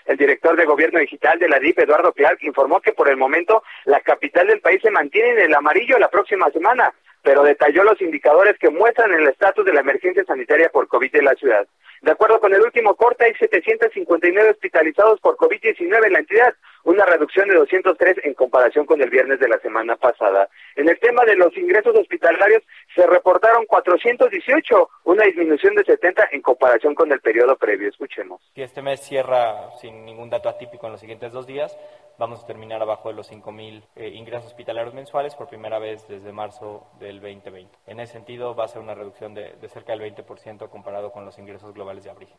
El 0.08 0.16
director 0.16 0.56
de 0.56 0.66
Gobierno 0.66 1.00
Digital 1.00 1.38
de 1.38 1.50
la 1.50 1.60
DIP, 1.60 1.80
Eduardo 1.80 2.14
Clark, 2.14 2.40
informó 2.42 2.80
que 2.80 2.94
por 2.94 3.10
el 3.10 3.18
momento 3.18 3.62
la 3.84 4.00
capital 4.00 4.48
del 4.48 4.62
país 4.62 4.82
se 4.82 4.90
mantiene 4.90 5.32
en 5.32 5.40
el 5.40 5.54
amarillo 5.54 6.00
la 6.00 6.10
próxima 6.10 6.50
semana, 6.52 6.94
pero 7.22 7.44
detalló 7.44 7.84
los 7.84 8.02
indicadores 8.02 8.58
que 8.58 8.70
muestran 8.70 9.12
el 9.12 9.28
estatus 9.28 9.66
de 9.66 9.74
la 9.74 9.82
emergencia 9.82 10.24
sanitaria 10.24 10.70
por 10.70 10.88
COVID 10.88 11.14
en 11.14 11.26
la 11.26 11.36
ciudad. 11.36 11.68
De 12.02 12.12
acuerdo 12.12 12.40
con 12.40 12.54
el 12.54 12.62
último 12.62 12.96
corte, 12.96 13.26
hay 13.26 13.34
759 13.36 14.52
hospitalizados 14.52 15.20
por 15.20 15.38
COVID-19 15.38 16.06
en 16.06 16.14
la 16.14 16.20
entidad, 16.20 16.54
una 16.84 17.06
reducción 17.06 17.50
de 17.50 17.56
203 17.56 18.18
en 18.24 18.34
comparación 18.34 18.86
con 18.86 19.02
el 19.02 19.10
viernes 19.10 19.40
de 19.40 19.48
la 19.48 19.60
semana 19.60 19.96
pasada. 19.96 20.48
En 20.76 20.88
el 20.88 21.00
tema 21.00 21.24
de 21.26 21.36
los 21.36 21.56
ingresos 21.58 21.96
hospitalarios, 21.96 22.64
se 22.96 23.06
reportaron 23.06 23.66
418, 23.66 24.90
una 25.06 25.24
disminución 25.24 25.76
de 25.76 25.84
70 25.84 26.30
en 26.32 26.42
comparación 26.42 26.96
con 26.96 27.12
el 27.12 27.20
periodo 27.20 27.56
previo. 27.58 27.90
Escuchemos. 27.90 28.42
Si 28.54 28.62
este 28.62 28.82
mes 28.82 29.02
cierra 29.02 29.72
sin 29.82 30.06
ningún 30.06 30.30
dato 30.30 30.50
atípico 30.50 30.86
en 30.86 30.94
los 30.94 31.02
siguientes 31.02 31.32
dos 31.32 31.48
días, 31.48 31.78
vamos 32.18 32.44
a 32.44 32.48
terminar 32.48 32.82
abajo 32.82 33.10
de 33.10 33.16
los 33.16 33.32
5.000 33.32 33.84
eh, 33.96 34.10
ingresos 34.10 34.48
hospitalarios 34.48 34.94
mensuales 34.94 35.36
por 35.36 35.48
primera 35.48 35.80
vez 35.80 36.08
desde 36.08 36.32
marzo 36.32 36.88
del 37.00 37.20
2020. 37.22 37.78
En 37.86 38.00
ese 38.00 38.14
sentido, 38.14 38.56
va 38.56 38.66
a 38.66 38.68
ser 38.68 38.82
una 38.82 38.96
reducción 38.96 39.34
de, 39.34 39.54
de 39.54 39.70
cerca 39.70 39.96
del 39.96 40.16
20% 40.16 40.70
comparado 40.70 41.12
con 41.12 41.26
los 41.26 41.38
ingresos 41.38 41.74
globales 41.74 41.87
de 41.96 42.10
abril. 42.10 42.30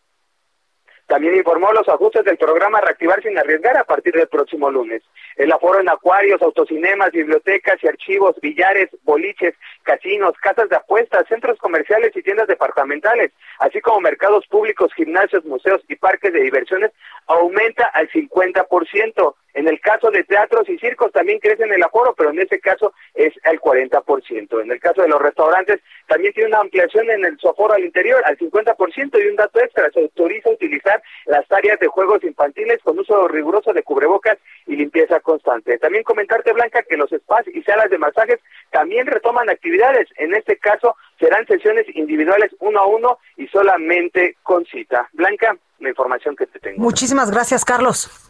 También 1.07 1.37
informó 1.37 1.73
los 1.73 1.89
ajustes 1.89 2.23
del 2.23 2.37
programa 2.37 2.83
Reactivar 2.83 3.23
sin 3.23 3.39
arriesgar 3.39 3.79
a 3.79 3.85
partir 3.85 4.13
del 4.13 4.29
próximo 4.29 4.71
lunes. 4.71 5.03
El 5.38 5.53
aforo 5.53 5.81
en 5.81 5.88
acuarios, 5.88 6.42
autocinemas, 6.42 7.12
bibliotecas 7.12 7.77
y 7.81 7.87
archivos, 7.87 8.35
billares, 8.42 8.90
boliches, 9.05 9.55
casinos, 9.85 10.35
casas 10.42 10.68
de 10.68 10.74
apuestas, 10.74 11.29
centros 11.29 11.57
comerciales 11.59 12.11
y 12.16 12.22
tiendas 12.22 12.48
departamentales, 12.48 13.31
así 13.61 13.81
como 13.81 14.01
mercados 14.01 14.44
públicos, 14.48 14.92
gimnasios, 14.94 15.44
museos 15.44 15.81
y 15.88 15.94
parques 15.94 16.33
de 16.33 16.42
diversiones, 16.42 16.90
aumenta 17.29 17.85
al 17.85 18.11
50%. 18.11 19.35
En 19.55 19.66
el 19.66 19.81
caso 19.81 20.11
de 20.11 20.22
teatros 20.24 20.68
y 20.68 20.79
circos 20.79 21.11
también 21.11 21.40
crece 21.40 21.64
el 21.64 21.83
aforo, 21.83 22.14
pero 22.16 22.31
en 22.31 22.38
ese 22.38 22.61
caso 22.61 22.92
es 23.14 23.33
al 23.44 23.61
40%. 23.61 24.62
En 24.62 24.70
el 24.70 24.79
caso 24.79 25.03
de 25.03 25.09
los 25.09 25.20
restaurantes 25.20 25.81
también 26.07 26.33
tiene 26.33 26.51
una 26.51 26.61
ampliación 26.61 27.11
en 27.11 27.24
el 27.24 27.38
su 27.38 27.48
aforo 27.48 27.74
al 27.74 27.85
interior 27.85 28.22
al 28.24 28.38
50% 28.38 29.24
y 29.24 29.27
un 29.27 29.37
dato 29.37 29.61
extra, 29.61 29.90
se 29.90 30.01
autoriza 30.01 30.51
utilizar 30.51 31.03
las 31.27 31.51
áreas 31.51 31.81
de 31.81 31.88
juegos 31.88 32.22
infantiles 32.22 32.79
con 32.85 32.98
uso 32.98 33.27
riguroso 33.27 33.72
de 33.72 33.83
cubrebocas 33.83 34.38
y 34.66 34.77
limpieza 34.77 35.20
constante. 35.29 35.77
También 35.77 36.05
comentarte, 36.05 36.55
Blanca, 36.55 36.83
que 36.88 36.97
los 36.97 37.11
spas 37.11 37.47
y 37.53 37.62
salas 37.62 37.91
de 37.91 37.99
masajes 37.99 38.41
también 38.71 39.07
retoman 39.07 39.51
actividades. 39.51 40.09
En 40.17 40.35
este 40.35 40.57
caso, 40.57 40.97
serán 41.21 41.47
sesiones 41.47 41.85
individuales 41.95 42.51
uno 42.61 42.81
a 42.81 42.87
uno 42.87 43.19
y 43.37 43.47
solamente 43.49 44.38
con 44.43 44.64
cita. 44.64 45.07
Blanca, 45.12 45.55
la 45.81 45.91
información 45.91 46.35
que 46.35 46.47
te 46.47 46.59
tengo. 46.61 46.81
Muchísimas 46.81 47.31
gracias, 47.31 47.62
Carlos. 47.62 48.28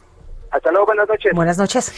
Hasta 0.51 0.71
luego, 0.71 0.87
buenas 0.87 1.09
noches. 1.09 1.33
Buenas 1.35 1.59
noches. 1.59 1.93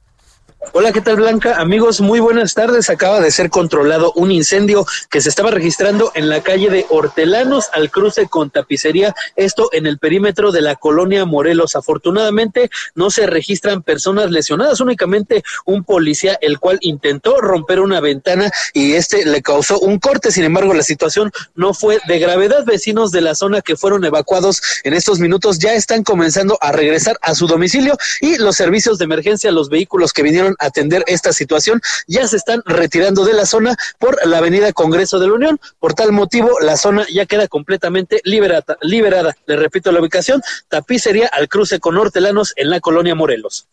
Hola, 0.72 0.92
¿qué 0.92 1.02
tal 1.02 1.18
Blanca? 1.18 1.60
Amigos, 1.60 2.00
muy 2.00 2.20
buenas 2.20 2.54
tardes. 2.54 2.90
Acaba 2.90 3.20
de 3.20 3.30
ser 3.32 3.50
controlado 3.50 4.14
un 4.16 4.32
incendio 4.32 4.86
que 5.10 5.22
se 5.22 5.30
estaba 5.30 5.52
registrando 5.52 6.12
en 6.16 6.30
la 6.30 6.42
calle 6.42 6.70
de 6.70 6.86
Hortelanos 6.90 7.70
al 7.74 7.92
cruce 7.92 8.28
con 8.28 8.50
tapicería, 8.50 9.14
esto 9.36 9.70
en 9.74 9.86
el 9.86 10.00
perímetro 10.00 10.52
de 10.52 10.62
la 10.62 10.76
colonia 10.76 11.26
Morelos. 11.26 11.76
Afortunadamente 11.76 12.72
no 12.96 13.12
se 13.12 13.28
registran 13.28 13.84
personas 13.84 14.32
lesionadas, 14.32 14.80
únicamente 14.80 15.44
un 15.66 15.84
policía 15.84 16.40
el 16.42 16.60
cual 16.60 16.80
intentó 16.82 17.40
romper 17.42 17.80
una 17.80 18.00
ventana 18.00 18.50
y 18.74 18.94
este 18.94 19.26
le 19.26 19.42
causó 19.42 19.80
un 19.80 20.00
corte. 20.00 20.32
Sin 20.32 20.44
embargo, 20.44 20.74
la 20.74 20.84
situación 20.84 21.32
no 21.56 21.74
fue 21.74 22.00
de 22.08 22.20
gravedad. 22.20 22.66
Vecinos 22.66 23.12
de 23.12 23.22
la 23.22 23.36
zona 23.36 23.62
que 23.62 23.76
fueron 23.76 24.06
evacuados 24.06 24.62
en 24.84 24.94
estos 24.94 25.20
minutos 25.20 25.60
ya 25.60 25.74
están 25.74 26.04
comenzando 26.04 26.58
a 26.62 26.72
regresar 26.72 27.18
a 27.22 27.36
su 27.36 27.48
domicilio 27.48 27.98
y 28.22 28.38
los 28.38 28.56
servicios 28.56 28.98
de 28.98 29.06
emergencia, 29.06 29.52
los 29.52 29.70
vehículos 29.70 30.14
que 30.14 30.24
vinieron 30.24 30.53
atender 30.60 31.04
esta 31.08 31.34
situación 31.34 31.82
ya 32.08 32.28
se 32.28 32.38
están 32.38 32.62
retirando 32.66 33.26
de 33.26 33.34
la 33.34 33.46
zona 33.46 33.76
por 34.00 34.18
la 34.26 34.38
avenida 34.38 34.74
Congreso 34.74 35.20
de 35.20 35.28
la 35.28 35.34
Unión. 35.34 35.60
Por 35.80 35.94
tal 35.94 36.12
motivo, 36.12 36.60
la 36.62 36.78
zona 36.78 37.06
ya 37.12 37.26
queda 37.26 37.48
completamente 37.48 38.22
liberada. 38.24 38.78
liberada. 38.82 39.36
Le 39.46 39.56
repito 39.56 39.92
la 39.92 40.00
ubicación, 40.02 40.42
tapicería 40.70 41.28
al 41.28 41.48
cruce 41.48 41.80
con 41.80 41.98
Hortelanos 41.98 42.54
en 42.56 42.70
la 42.70 42.80
colonia 42.80 43.16
Morelos. 43.16 43.68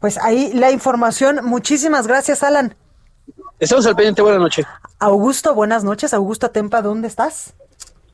Pues 0.00 0.18
ahí 0.18 0.52
la 0.52 0.70
información. 0.70 1.40
Muchísimas 1.42 2.06
gracias, 2.06 2.42
Alan. 2.42 2.74
Estamos 3.58 3.86
al 3.86 3.96
pendiente. 3.96 4.22
Buenas 4.22 4.40
noches. 4.40 4.66
Augusto, 4.98 5.54
buenas 5.54 5.84
noches. 5.84 6.12
Augusto 6.12 6.50
Tempa, 6.50 6.82
¿dónde 6.82 7.08
estás? 7.08 7.54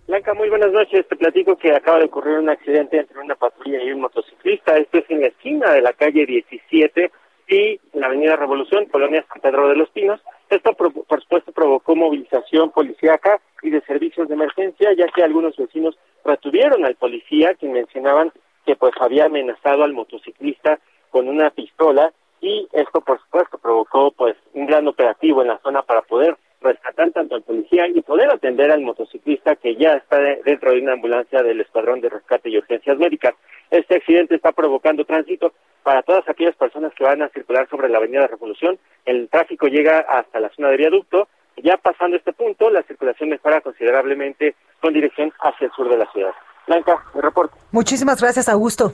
Blanca, 0.07 0.35
muy 0.35 0.49
buenas 0.49 0.73
noches. 0.73 1.07
Te 1.09 1.17
platico 1.17 1.57
que 1.57 1.75
acaba 1.75 1.99
de 1.99 2.05
ocurrir 2.05 2.39
un 2.39 2.49
accidente 2.49 2.99
entre 2.99 3.19
una 3.19 3.35
patrulla 3.35 3.83
y 3.83 3.93
un 3.93 4.01
motociclista. 4.01 4.77
Esto 4.77 4.99
es 4.99 5.05
en 5.09 5.21
la 5.21 5.29
esquina 5.29 5.73
de 5.73 5.81
la 5.81 5.93
calle 5.93 6.27
17 6.27 7.11
y 7.53 7.81
la 7.93 8.07
Avenida 8.07 8.37
Revolución, 8.37 8.87
Colonia 8.87 9.25
San 9.29 9.41
Pedro 9.41 9.69
de 9.69 9.77
los 9.77 9.91
Pinos. 9.91 10.21
Esto, 10.49 10.73
por 10.73 11.21
supuesto, 11.21 11.53
provocó 11.53 11.95
movilización 11.95 12.71
policíaca 12.71 13.41
y 13.63 13.71
de 13.71 13.81
servicios 13.83 14.29
de 14.29 14.35
emergencia, 14.35 14.93
ya 14.95 15.07
que 15.09 15.23
algunos 15.23 15.57
vecinos 15.57 15.99
retuvieron 16.25 16.85
al 16.85 16.97
policía, 16.97 17.55
quien 17.55 17.73
mencionaban 17.73 18.33
que 18.65 18.77
pues 18.77 18.93
había 19.01 19.27
amenazado 19.27 19.85
al 19.85 19.93
motociclista 19.93 20.79
con 21.11 21.29
una 21.29 21.51
pistola 21.51 22.13
y 22.41 22.69
esto, 22.73 23.01
por 23.01 23.21
supuesto, 23.21 23.59
provocó 23.59 24.11
pues 24.13 24.37
un 24.55 24.67
gran 24.67 24.89
operativo 24.89 25.43
en 25.43 25.49
la 25.49 25.59
zona 25.59 25.83
para 25.83 26.03
poder 26.03 26.37
rescatar 26.61 27.11
tanto 27.11 27.35
al 27.35 27.43
policía 27.43 27.87
y 27.89 28.01
poder 28.03 28.31
atender 28.31 28.71
al 28.71 28.83
motociclista 28.83 29.57
que 29.57 29.77
ya 29.77 29.95
está 29.95 30.19
dentro 30.45 30.73
de 30.73 30.81
una 30.81 30.93
ambulancia 30.93 31.43
del 31.43 31.61
Escuadrón 31.61 32.01
de 32.01 32.09
Rescate 32.09 32.51
y 32.51 32.59
Urgencias 32.59 32.99
Médicas. 32.99 33.35
Este 33.71 33.97
accidente 33.97 34.37
está 34.37 34.53
provocando 34.53 35.05
tránsito 35.05 35.53
para 35.83 36.03
todas 36.03 36.29
aquellas 36.29 36.57
personas 36.57 36.93
que 36.95 37.05
van 37.05 37.23
a 37.23 37.29
circular 37.31 37.69
sobre 37.69 37.89
la 37.89 37.99
Avenida 37.99 38.27
Revolución. 38.27 38.79
El 39.05 39.29
tráfico 39.29 39.67
llega 39.67 40.01
hasta 40.01 40.41
la 40.41 40.51
zona 40.51 40.69
de 40.69 40.77
viaducto. 40.77 41.29
Ya 41.57 41.77
pasando 41.77 42.17
este 42.17 42.33
punto, 42.33 42.71
la 42.71 42.83
circulación 42.83 43.29
mejora 43.29 43.61
considerablemente 43.61 44.55
con 44.81 44.95
dirección 44.95 45.33
hacia 45.41 45.67
el 45.67 45.73
sur 45.73 45.89
de 45.89 45.99
la 45.99 46.11
ciudad. 46.13 46.33
Blanca, 46.67 47.05
mi 47.15 47.21
reporte. 47.21 47.57
Muchísimas 47.73 48.21
gracias, 48.21 48.49
Augusto. 48.49 48.93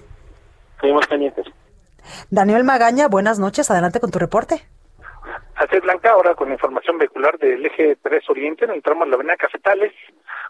Seguimos 0.80 1.06
pendientes. 1.06 1.46
Daniel 2.30 2.64
Magaña, 2.64 3.08
buenas 3.08 3.38
noches. 3.38 3.70
Adelante 3.70 4.00
con 4.00 4.10
tu 4.10 4.18
reporte. 4.18 4.62
Así 5.56 5.76
es, 5.76 5.82
Blanca, 5.82 6.12
ahora 6.12 6.34
con 6.34 6.50
información 6.50 6.98
vehicular 6.98 7.36
del 7.38 7.66
eje 7.66 7.96
3 8.02 8.30
Oriente, 8.30 8.64
entramos 8.64 9.04
en 9.04 9.10
la 9.10 9.16
avenida 9.16 9.36
Cafetales. 9.36 9.92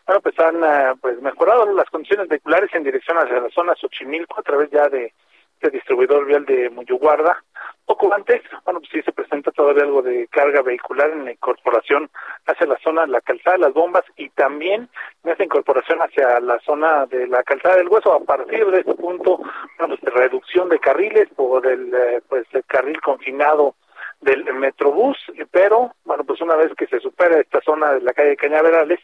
Bueno, 0.06 0.20
pues 0.20 0.38
han 0.38 0.60
pues 1.00 1.20
mejorado 1.20 1.70
las 1.72 1.88
condiciones 1.90 2.28
vehiculares 2.28 2.70
en 2.74 2.84
dirección 2.84 3.16
hacia 3.18 3.40
la 3.40 3.48
zona 3.50 3.74
Xochimilco 3.74 4.38
a 4.38 4.42
través 4.42 4.70
ya 4.70 4.88
de 4.88 5.12
este 5.58 5.70
distribuidor 5.70 6.24
vial 6.24 6.44
de 6.46 6.70
Muyuguarda. 6.70 7.42
Poco 7.84 8.14
antes, 8.14 8.42
bueno, 8.64 8.80
pues 8.80 8.92
sí 8.92 9.02
se 9.02 9.12
presenta 9.12 9.50
todavía 9.50 9.82
algo 9.82 10.02
de 10.02 10.28
carga 10.28 10.62
vehicular 10.62 11.10
en 11.10 11.24
la 11.24 11.32
incorporación 11.32 12.08
hacia 12.46 12.66
la 12.66 12.78
zona 12.78 13.02
de 13.02 13.08
la 13.08 13.20
calzada 13.20 13.56
de 13.56 13.62
las 13.62 13.72
bombas 13.72 14.04
y 14.16 14.28
también 14.30 14.88
en 15.24 15.30
esa 15.30 15.42
incorporación 15.42 15.98
hacia 16.00 16.38
la 16.40 16.60
zona 16.60 17.06
de 17.06 17.26
la 17.26 17.42
calzada 17.42 17.76
del 17.76 17.88
hueso. 17.88 18.12
A 18.12 18.20
partir 18.20 18.66
de 18.70 18.80
este 18.80 18.94
punto, 18.94 19.38
bueno, 19.78 19.96
pues 20.00 20.14
reducción 20.14 20.68
de 20.68 20.78
carriles 20.78 21.28
o 21.36 21.60
del 21.60 22.22
pues 22.28 22.46
el 22.52 22.64
carril 22.64 23.00
confinado 23.00 23.74
del 24.20 24.44
Metrobús, 24.54 25.16
pero 25.50 25.92
bueno, 26.04 26.24
pues 26.24 26.40
una 26.40 26.56
vez 26.56 26.72
que 26.76 26.86
se 26.86 27.00
supera 27.00 27.40
esta 27.40 27.60
zona 27.62 27.92
de 27.94 28.00
la 28.00 28.12
calle 28.12 28.36
Cañaverales, 28.36 29.00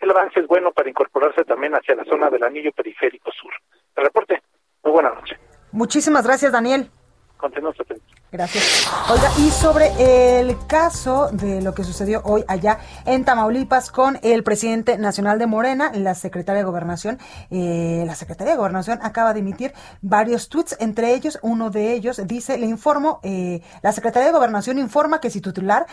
el 0.00 0.10
avance 0.10 0.40
es 0.40 0.46
bueno 0.46 0.72
para 0.72 0.88
incorporarse 0.88 1.44
también 1.44 1.74
hacia 1.74 1.96
la 1.96 2.04
zona 2.04 2.30
del 2.30 2.44
anillo 2.44 2.72
periférico 2.72 3.30
sur. 3.32 3.52
El 3.96 4.04
reporte, 4.04 4.42
muy 4.84 4.92
buena 4.92 5.10
noche. 5.10 5.36
Muchísimas 5.72 6.24
gracias, 6.24 6.52
Daniel. 6.52 6.90
Continuamos 7.36 7.78
atentos. 7.80 8.18
Gracias. 8.30 8.86
Oiga, 9.10 9.30
y 9.38 9.48
sobre 9.48 10.40
el 10.40 10.54
caso 10.66 11.30
de 11.32 11.62
lo 11.62 11.72
que 11.72 11.82
sucedió 11.82 12.20
hoy 12.24 12.44
allá 12.46 12.78
en 13.06 13.24
Tamaulipas 13.24 13.90
con 13.90 14.18
el 14.22 14.44
presidente 14.44 14.98
nacional 14.98 15.38
de 15.38 15.46
Morena, 15.46 15.90
la 15.94 16.14
secretaria 16.14 16.60
de 16.60 16.66
Gobernación, 16.66 17.18
eh, 17.50 18.04
la 18.06 18.14
secretaria 18.14 18.52
de 18.52 18.58
Gobernación 18.58 18.98
acaba 19.02 19.32
de 19.32 19.40
emitir 19.40 19.72
varios 20.02 20.50
tweets, 20.50 20.76
entre 20.78 21.14
ellos, 21.14 21.38
uno 21.40 21.70
de 21.70 21.94
ellos 21.94 22.20
dice, 22.26 22.58
le 22.58 22.66
informo, 22.66 23.18
eh, 23.22 23.62
la 23.82 23.92
secretaria 23.92 24.26
de 24.26 24.34
Gobernación 24.34 24.78
informa 24.78 25.22
que 25.22 25.30
su 25.30 25.40
titular, 25.40 25.86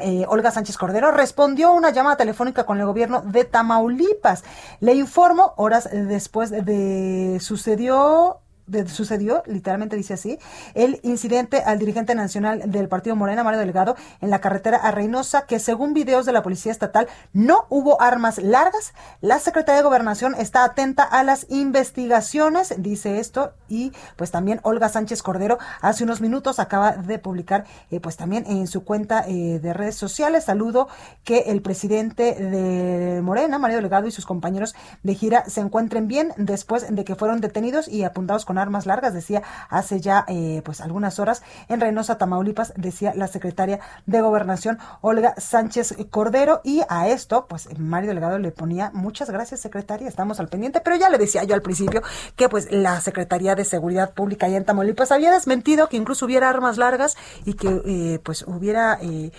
eh, 0.00 0.24
Olga 0.26 0.50
Sánchez 0.50 0.76
Cordero, 0.78 1.12
respondió 1.12 1.68
a 1.68 1.72
una 1.72 1.90
llamada 1.90 2.16
telefónica 2.16 2.66
con 2.66 2.80
el 2.80 2.86
gobierno 2.86 3.22
de 3.22 3.44
Tamaulipas. 3.44 4.42
Le 4.80 4.94
informo, 4.94 5.54
horas 5.56 5.88
después 5.92 6.50
de 6.50 7.38
sucedió 7.40 8.40
de, 8.66 8.88
sucedió, 8.88 9.42
literalmente 9.46 9.96
dice 9.96 10.14
así, 10.14 10.38
el 10.74 11.00
incidente 11.02 11.62
al 11.64 11.78
dirigente 11.78 12.14
nacional 12.14 12.70
del 12.70 12.88
Partido 12.88 13.16
Morena, 13.16 13.44
Mario 13.44 13.60
Delgado, 13.60 13.96
en 14.20 14.30
la 14.30 14.40
carretera 14.40 14.78
a 14.78 14.90
Reynosa, 14.90 15.46
que 15.46 15.58
según 15.58 15.94
videos 15.94 16.26
de 16.26 16.32
la 16.32 16.42
Policía 16.42 16.72
Estatal 16.72 17.08
no 17.32 17.66
hubo 17.68 18.00
armas 18.00 18.38
largas. 18.38 18.94
La 19.20 19.38
Secretaría 19.38 19.78
de 19.78 19.84
Gobernación 19.84 20.34
está 20.34 20.64
atenta 20.64 21.02
a 21.02 21.22
las 21.22 21.46
investigaciones, 21.50 22.74
dice 22.78 23.18
esto, 23.18 23.52
y 23.68 23.92
pues 24.16 24.30
también 24.30 24.60
Olga 24.62 24.88
Sánchez 24.88 25.22
Cordero 25.22 25.58
hace 25.80 26.04
unos 26.04 26.20
minutos 26.20 26.58
acaba 26.58 26.92
de 26.92 27.18
publicar 27.18 27.64
eh, 27.90 28.00
pues 28.00 28.16
también 28.16 28.44
en 28.46 28.66
su 28.66 28.84
cuenta 28.84 29.24
eh, 29.26 29.58
de 29.60 29.72
redes 29.72 29.96
sociales, 29.96 30.44
saludo 30.44 30.88
que 31.24 31.44
el 31.46 31.62
presidente 31.62 32.34
de 32.34 33.20
Morena, 33.22 33.58
Mario 33.58 33.78
Delgado 33.78 34.06
y 34.06 34.10
sus 34.10 34.26
compañeros 34.26 34.74
de 35.02 35.14
gira 35.14 35.44
se 35.48 35.60
encuentren 35.60 36.08
bien 36.08 36.32
después 36.36 36.86
de 36.94 37.04
que 37.04 37.14
fueron 37.14 37.40
detenidos 37.40 37.88
y 37.88 38.04
apuntados 38.04 38.44
con 38.44 38.55
armas 38.58 38.86
largas, 38.86 39.14
decía 39.14 39.42
hace 39.68 40.00
ya 40.00 40.24
eh, 40.28 40.62
pues 40.64 40.80
algunas 40.80 41.18
horas 41.18 41.42
en 41.68 41.80
Reynosa, 41.80 42.18
Tamaulipas, 42.18 42.72
decía 42.76 43.12
la 43.14 43.26
secretaria 43.26 43.80
de 44.06 44.20
Gobernación 44.20 44.78
Olga 45.00 45.34
Sánchez 45.38 45.96
Cordero 46.10 46.60
y 46.64 46.82
a 46.88 47.08
esto 47.08 47.46
pues 47.48 47.68
Mario 47.78 48.10
Delgado 48.10 48.38
le 48.38 48.50
ponía 48.50 48.90
muchas 48.94 49.30
gracias 49.30 49.60
secretaria, 49.60 50.08
estamos 50.08 50.40
al 50.40 50.48
pendiente, 50.48 50.80
pero 50.80 50.96
ya 50.96 51.08
le 51.08 51.18
decía 51.18 51.44
yo 51.44 51.54
al 51.54 51.62
principio 51.62 52.02
que 52.36 52.48
pues 52.48 52.70
la 52.70 53.00
Secretaría 53.00 53.54
de 53.54 53.64
Seguridad 53.64 54.12
Pública 54.14 54.46
allá 54.46 54.56
en 54.56 54.64
Tamaulipas 54.64 55.12
había 55.12 55.32
desmentido 55.32 55.88
que 55.88 55.96
incluso 55.96 56.26
hubiera 56.26 56.48
armas 56.48 56.76
largas 56.78 57.16
y 57.44 57.54
que 57.54 57.82
eh, 57.84 58.20
pues 58.22 58.44
hubiera 58.46 58.98
eh, 59.00 59.32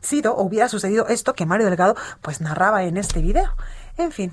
sido 0.00 0.36
hubiera 0.36 0.68
sucedido 0.68 1.08
esto 1.08 1.34
que 1.34 1.46
Mario 1.46 1.66
Delgado 1.66 1.96
pues 2.22 2.40
narraba 2.40 2.84
en 2.84 2.96
este 2.96 3.20
video. 3.20 3.50
En 3.98 4.12
fin. 4.12 4.32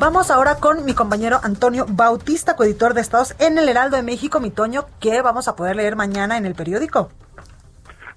Vamos 0.00 0.30
ahora 0.30 0.60
con 0.60 0.84
mi 0.84 0.94
compañero 0.94 1.38
Antonio 1.42 1.84
Bautista, 1.88 2.54
coeditor 2.54 2.94
de 2.94 3.00
Estados 3.00 3.34
en 3.40 3.58
el 3.58 3.68
Heraldo 3.68 3.96
de 3.96 4.04
México, 4.04 4.38
mi 4.38 4.52
Toño, 4.52 4.82
que 5.00 5.22
vamos 5.22 5.48
a 5.48 5.56
poder 5.56 5.74
leer 5.74 5.96
mañana 5.96 6.38
en 6.38 6.46
el 6.46 6.54
periódico. 6.54 7.10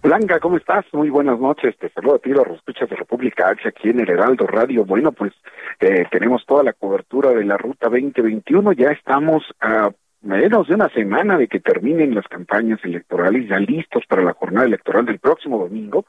Blanca, 0.04 0.40
¿cómo 0.40 0.58
estás? 0.58 0.86
Muy 0.94 1.10
buenas 1.10 1.40
noches. 1.40 1.76
Te 1.80 1.90
saludo 1.90 2.16
a 2.16 2.20
ti, 2.20 2.30
los 2.30 2.46
escuchas 2.50 2.88
de 2.88 2.98
República 2.98 3.50
H, 3.50 3.68
aquí 3.68 3.90
en 3.90 4.00
el 4.00 4.12
Heraldo 4.12 4.46
Radio. 4.46 4.86
Bueno, 4.86 5.12
pues 5.12 5.34
eh, 5.80 6.06
tenemos 6.12 6.46
toda 6.46 6.62
la 6.62 6.74
cobertura 6.74 7.32
de 7.32 7.46
la 7.46 7.58
Ruta 7.58 7.90
2021. 7.90 8.74
Ya 8.74 8.92
estamos 8.92 9.44
a 9.60 9.90
menos 10.22 10.68
de 10.68 10.76
una 10.76 10.90
semana 10.90 11.36
de 11.40 11.48
que 11.48 11.60
terminen 11.60 12.14
las 12.14 12.28
campañas 12.28 12.80
electorales, 12.84 13.50
ya 13.50 13.58
listos 13.58 14.04
para 14.08 14.22
la 14.22 14.34
jornada 14.34 14.68
electoral 14.68 15.08
del 15.08 15.18
próximo 15.18 15.58
domingo. 15.58 16.06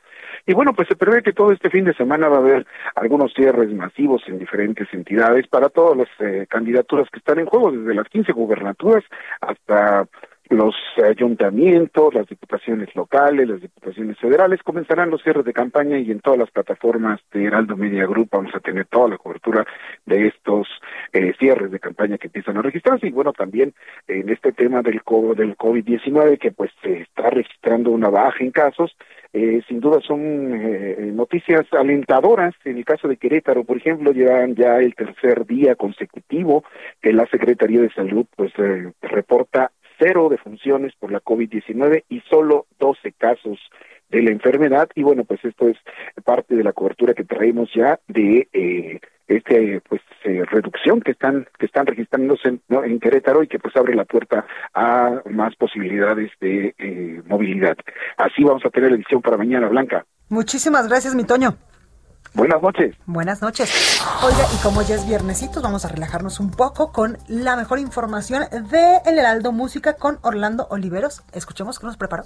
Y 0.47 0.55
bueno, 0.55 0.73
pues 0.73 0.89
se 0.89 0.97
prevé 0.97 1.23
que 1.23 1.33
todo 1.33 1.53
este 1.53 1.71
fin 1.71 1.85
de 1.85 1.95
semana 1.95 2.29
va 2.29 2.37
a 2.37 2.41
haber 2.41 2.67
algunos 2.97 3.33
cierres 3.33 3.73
masivos 3.73 4.23
en 4.27 4.39
diferentes 4.39 4.89
entidades 4.93 5.47
para 5.47 5.69
todas 5.69 5.97
las 5.97 6.09
eh, 6.19 6.47
candidaturas 6.49 7.09
que 7.11 7.19
están 7.19 7.39
en 7.39 7.47
juego, 7.47 7.71
desde 7.71 7.95
las 7.95 8.09
15 8.09 8.33
gubernaturas 8.33 9.05
hasta 9.41 10.09
los 10.53 10.75
ayuntamientos, 11.03 12.15
las 12.15 12.27
diputaciones 12.27 12.95
locales, 12.95 13.49
las 13.49 13.61
diputaciones 13.61 14.19
federales, 14.19 14.63
comenzarán 14.63 15.11
los 15.11 15.23
cierres 15.23 15.45
de 15.45 15.53
campaña 15.53 15.99
y 15.99 16.11
en 16.11 16.21
todas 16.21 16.39
las 16.39 16.51
plataformas 16.51 17.21
de 17.33 17.45
Heraldo 17.45 17.77
Media 17.77 18.07
Group 18.07 18.29
vamos 18.31 18.55
a 18.55 18.61
tener 18.61 18.87
toda 18.87 19.09
la 19.09 19.19
cobertura 19.19 19.67
de 20.05 20.27
estos 20.27 20.69
eh, 21.13 21.33
cierres 21.39 21.71
de 21.71 21.81
campaña 21.81 22.19
que 22.19 22.27
empiezan 22.27 22.59
a 22.59 22.63
registrarse. 22.63 23.07
Y 23.07 23.13
bueno, 23.13 23.33
también 23.33 23.73
en 24.09 24.29
este 24.29 24.53
tema 24.53 24.83
del, 24.83 25.01
del 25.37 25.57
COVID-19 25.57 26.39
que 26.39 26.53
pues 26.53 26.71
se 26.83 27.01
está 27.01 27.31
registrando 27.31 27.91
una 27.91 28.11
baja 28.11 28.45
en 28.45 28.51
casos, 28.51 28.95
eh, 29.33 29.63
sin 29.67 29.81
duda 29.81 30.01
son 30.07 30.21
eh, 30.55 31.11
noticias 31.13 31.67
alentadoras. 31.73 32.55
En 32.65 32.77
el 32.77 32.85
caso 32.85 33.09
de 33.09 33.17
Querétaro, 33.17 33.65
por 33.65 33.77
ejemplo, 33.77 34.13
llevan 34.13 34.55
ya 34.55 34.77
el 34.77 34.95
tercer 34.95 35.47
día 35.47 35.75
consecutivo 35.75 36.65
que 37.01 37.13
la 37.13 37.27
Secretaría 37.27 37.81
de 37.81 37.93
Salud 37.93 38.27
pues 38.37 38.53
reporta 39.01 39.73
cero 39.99 40.29
defunciones 40.29 40.95
por 40.97 41.13
la 41.13 41.21
COVID-19 41.21 42.05
y 42.09 42.21
solo 42.29 42.67
12 42.79 43.13
casos 43.13 43.59
de 44.13 44.23
la 44.23 44.31
enfermedad 44.31 44.89
y 44.95 45.03
bueno 45.03 45.25
pues 45.25 45.45
esto 45.45 45.69
es 45.69 45.77
parte 46.23 46.55
de 46.55 46.63
la 46.63 46.73
cobertura 46.73 47.15
que 47.15 47.25
traemos 47.25 47.71
ya 47.75 47.99
de 48.07 48.49
eh, 48.53 49.01
este 49.27 49.81
pues 49.89 50.03
eh, 50.25 50.45
reducción 50.51 51.01
que 51.01 51.13
están 51.13 51.49
que 51.59 51.67
están 51.67 51.87
registrándose 51.87 52.49
en, 52.49 52.61
en, 52.69 53.01
Querétaro 53.01 53.43
y 53.43 53.49
que 53.49 53.59
pues 53.59 53.75
abre 53.75 53.95
la 53.95 54.05
puerta 54.05 54.45
a 54.75 55.23
más 55.31 55.57
posibilidades 55.57 56.31
de 56.41 56.75
eh, 56.79 57.23
movilidad 57.27 57.77
así 58.19 58.45
vamos 58.45 58.65
a 58.67 58.71
tener 58.71 58.91
la 58.91 58.97
edición 58.97 59.23
para 59.23 59.39
mañana 59.39 59.69
Blanca 59.69 60.05
muchísimas 60.29 60.87
gracias 60.89 61.15
mi 61.15 61.25
Toño 61.25 61.57
Buenas 62.35 62.63
noches. 62.63 62.97
Buenas 63.05 63.43
noches. 63.43 64.01
Oiga, 64.25 64.47
y 64.55 64.63
como 64.63 64.81
ya 64.81 64.95
es 64.95 65.07
viernesito, 65.07 65.61
vamos 65.61 65.85
a 65.85 65.89
relajarnos 65.89 66.41
un 66.41 66.51
poco 66.51 66.91
con 66.91 67.19
la 67.29 67.57
mejor 67.57 67.79
información 67.79 68.45
de 68.51 69.01
El 69.05 69.19
Heraldo 69.19 69.53
Música 69.53 69.95
con 69.95 70.19
Orlando 70.23 70.67
Oliveros. 70.71 71.23
Escuchemos 71.35 71.79
qué 71.79 71.87
nos 71.87 71.99
preparó. 71.99 72.25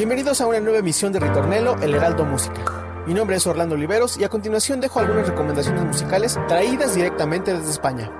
Bienvenidos 0.00 0.40
a 0.40 0.46
una 0.46 0.60
nueva 0.60 0.78
emisión 0.78 1.12
de 1.12 1.20
Ritornelo, 1.20 1.76
El 1.82 1.94
Heraldo 1.94 2.24
Música. 2.24 3.04
Mi 3.06 3.12
nombre 3.12 3.36
es 3.36 3.46
Orlando 3.46 3.74
Oliveros 3.74 4.16
y 4.16 4.24
a 4.24 4.30
continuación 4.30 4.80
dejo 4.80 4.98
algunas 4.98 5.28
recomendaciones 5.28 5.84
musicales 5.84 6.38
traídas 6.48 6.94
directamente 6.94 7.52
desde 7.52 7.70
España. 7.70 8.10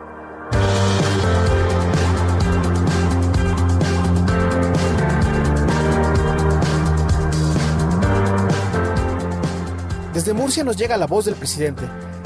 Desde 10.13 10.35
Murcia 10.35 10.63
nos 10.63 10.77
llega 10.77 10.99
la 10.99 11.07
voz 11.07 11.25
del 11.25 11.35
presidente, 11.35 11.85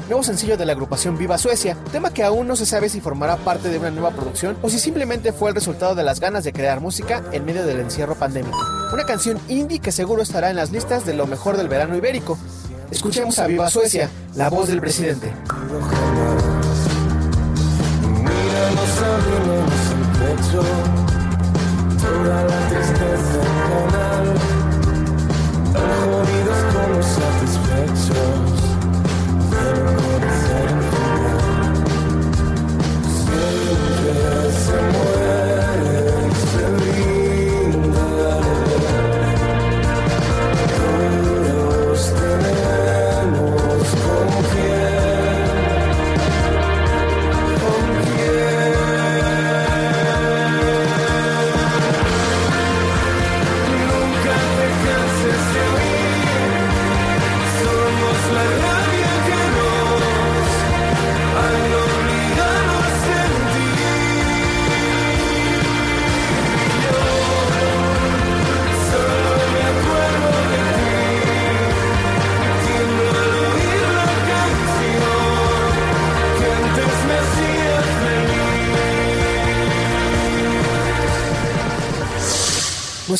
nuevo 0.08 0.22
sencillo 0.22 0.56
de 0.56 0.66
la 0.66 0.72
agrupación 0.72 1.16
Viva 1.16 1.38
Suecia, 1.38 1.76
tema 1.92 2.12
que 2.12 2.22
aún 2.22 2.46
no 2.46 2.56
se 2.56 2.66
sabe 2.66 2.88
si 2.88 3.00
formará 3.00 3.36
parte 3.36 3.68
de 3.68 3.78
una 3.78 3.90
nueva 3.90 4.10
producción 4.10 4.56
o 4.62 4.68
si 4.68 4.78
simplemente 4.78 5.32
fue 5.32 5.50
el 5.50 5.54
resultado 5.54 5.94
de 5.94 6.02
las 6.02 6.20
ganas 6.20 6.44
de 6.44 6.52
crear 6.52 6.80
música 6.80 7.22
en 7.32 7.44
medio 7.44 7.64
del 7.64 7.80
encierro 7.80 8.14
pandémico. 8.14 8.58
Una 8.92 9.04
canción 9.04 9.40
indie 9.48 9.78
que 9.78 9.92
seguro 9.92 10.22
estará 10.22 10.50
en 10.50 10.56
las 10.56 10.70
listas 10.70 11.04
de 11.06 11.14
lo 11.14 11.26
mejor 11.26 11.56
del 11.56 11.68
verano 11.68 11.96
ibérico. 11.96 12.38
Escuchemos 12.90 13.38
a 13.38 13.46
Viva 13.46 13.70
Suecia, 13.70 14.10
la 14.34 14.50
voz 14.50 14.68
del 14.68 14.80
presidente. 14.80 15.32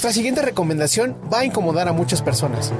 Nuestra 0.05 0.21
siguiente 0.21 0.43
recomendación 0.43 1.17
va 1.33 1.39
a 1.39 1.45
incomodar 1.47 1.89
a 1.89 1.95
muchas 1.95 2.21
personas. 2.21 2.75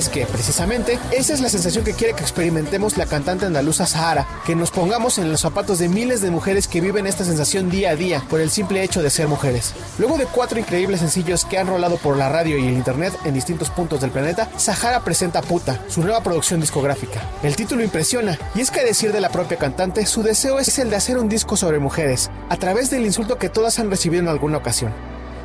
Es 0.00 0.08
que, 0.08 0.24
precisamente, 0.24 0.98
esa 1.12 1.34
es 1.34 1.40
la 1.40 1.50
sensación 1.50 1.84
que 1.84 1.92
quiere 1.92 2.14
que 2.14 2.22
experimentemos 2.22 2.96
la 2.96 3.04
cantante 3.04 3.44
andaluza 3.44 3.84
Sahara, 3.84 4.26
que 4.46 4.56
nos 4.56 4.70
pongamos 4.70 5.18
en 5.18 5.30
los 5.30 5.42
zapatos 5.42 5.78
de 5.78 5.90
miles 5.90 6.22
de 6.22 6.30
mujeres 6.30 6.68
que 6.68 6.80
viven 6.80 7.06
esta 7.06 7.22
sensación 7.22 7.68
día 7.68 7.90
a 7.90 7.96
día 7.96 8.24
por 8.30 8.40
el 8.40 8.50
simple 8.50 8.82
hecho 8.82 9.02
de 9.02 9.10
ser 9.10 9.28
mujeres. 9.28 9.74
Luego 9.98 10.16
de 10.16 10.24
cuatro 10.24 10.58
increíbles 10.58 11.00
sencillos 11.00 11.44
que 11.44 11.58
han 11.58 11.66
rolado 11.66 11.98
por 11.98 12.16
la 12.16 12.30
radio 12.30 12.56
y 12.56 12.66
el 12.66 12.72
internet 12.72 13.12
en 13.26 13.34
distintos 13.34 13.68
puntos 13.68 14.00
del 14.00 14.10
planeta, 14.10 14.48
Sahara 14.56 15.04
presenta 15.04 15.42
Puta, 15.42 15.84
su 15.88 16.00
nueva 16.00 16.22
producción 16.22 16.62
discográfica. 16.62 17.20
El 17.42 17.54
título 17.54 17.84
impresiona, 17.84 18.38
y 18.54 18.62
es 18.62 18.70
que 18.70 18.80
a 18.80 18.84
decir 18.84 19.12
de 19.12 19.20
la 19.20 19.28
propia 19.28 19.58
cantante, 19.58 20.06
su 20.06 20.22
deseo 20.22 20.58
es 20.58 20.78
el 20.78 20.88
de 20.88 20.96
hacer 20.96 21.18
un 21.18 21.28
disco 21.28 21.58
sobre 21.58 21.78
mujeres, 21.78 22.30
a 22.48 22.56
través 22.56 22.88
del 22.88 23.04
insulto 23.04 23.36
que 23.36 23.50
todas 23.50 23.78
han 23.78 23.90
recibido 23.90 24.22
en 24.22 24.28
alguna 24.28 24.56
ocasión 24.56 24.94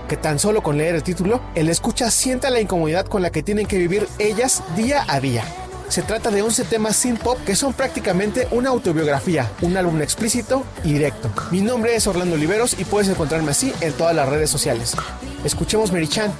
que 0.08 0.18
tan 0.18 0.39
solo 0.39 0.62
con 0.62 0.78
leer 0.78 0.95
el 0.95 1.03
título, 1.03 1.41
el 1.56 1.70
escucha 1.70 2.12
sienta 2.12 2.49
la 2.49 2.62
incomodidad 2.62 3.06
con 3.06 3.22
la 3.22 3.32
que 3.32 3.43
tienen 3.43 3.66
que 3.66 3.78
vivir 3.78 4.08
ellas 4.20 4.64
día 4.76 5.03
a 5.08 5.20
día. 5.20 5.43
Se 5.89 6.01
trata 6.01 6.32
de 6.32 6.41
11 6.41 6.66
temas 6.66 6.95
sin 6.95 7.18
pop 7.18 7.38
que 7.45 7.56
son 7.56 7.74
prácticamente 7.74 8.47
una 8.51 8.70
autobiografía, 8.70 9.51
un 9.62 9.78
álbum 9.78 10.01
explícito 10.01 10.64
y 10.84 10.93
directo. 10.93 11.30
Mi 11.51 11.62
nombre 11.62 11.95
es 11.95 12.08
Orlando 12.08 12.36
Oliveros 12.36 12.80
y 12.80 12.86
puedes 12.86 13.10
encontrarme 13.10 13.51
así 13.51 13.72
en 13.82 13.93
todas 13.93 14.16
las 14.16 14.28
redes 14.28 14.49
sociales. 14.49 14.95
Escuchemos 15.43 15.91
Mary 15.91 16.08
Chan 16.08 16.34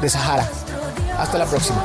de 0.00 0.08
Sahara. 0.08 0.48
Hasta 1.18 1.38
la 1.38 1.46
próxima. 1.46 1.82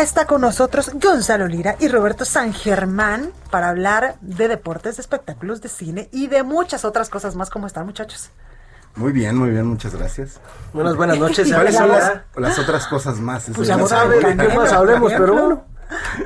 Ya 0.00 0.04
está 0.04 0.24
con 0.24 0.40
nosotros 0.40 0.92
Gonzalo 0.94 1.46
Lira 1.46 1.76
y 1.78 1.86
Roberto 1.88 2.24
San 2.24 2.54
Germán 2.54 3.32
para 3.50 3.68
hablar 3.68 4.16
de 4.22 4.48
deportes, 4.48 4.96
de 4.96 5.02
espectáculos, 5.02 5.60
de 5.60 5.68
cine 5.68 6.08
y 6.10 6.28
de 6.28 6.42
muchas 6.42 6.86
otras 6.86 7.10
cosas 7.10 7.36
más. 7.36 7.50
¿Cómo 7.50 7.66
están, 7.66 7.84
muchachos? 7.84 8.30
Muy 8.96 9.12
bien, 9.12 9.36
muy 9.36 9.50
bien, 9.50 9.66
muchas 9.66 9.94
gracias. 9.94 10.40
Buenas, 10.72 10.96
buenas 10.96 11.18
noches. 11.18 11.46
¿Cuáles 11.54 11.76
son 11.76 11.90
las, 11.90 12.58
otras 12.58 12.86
cosas 12.86 13.18
más? 13.18 13.50
Pues 13.54 13.68
ya 13.68 13.74
sabe 13.74 14.22
sabe. 14.22 14.34
de 14.36 14.48
qué 14.48 14.56
más 14.56 14.72
hablemos, 14.72 15.12
pero 15.12 15.34
bueno. 15.34 15.64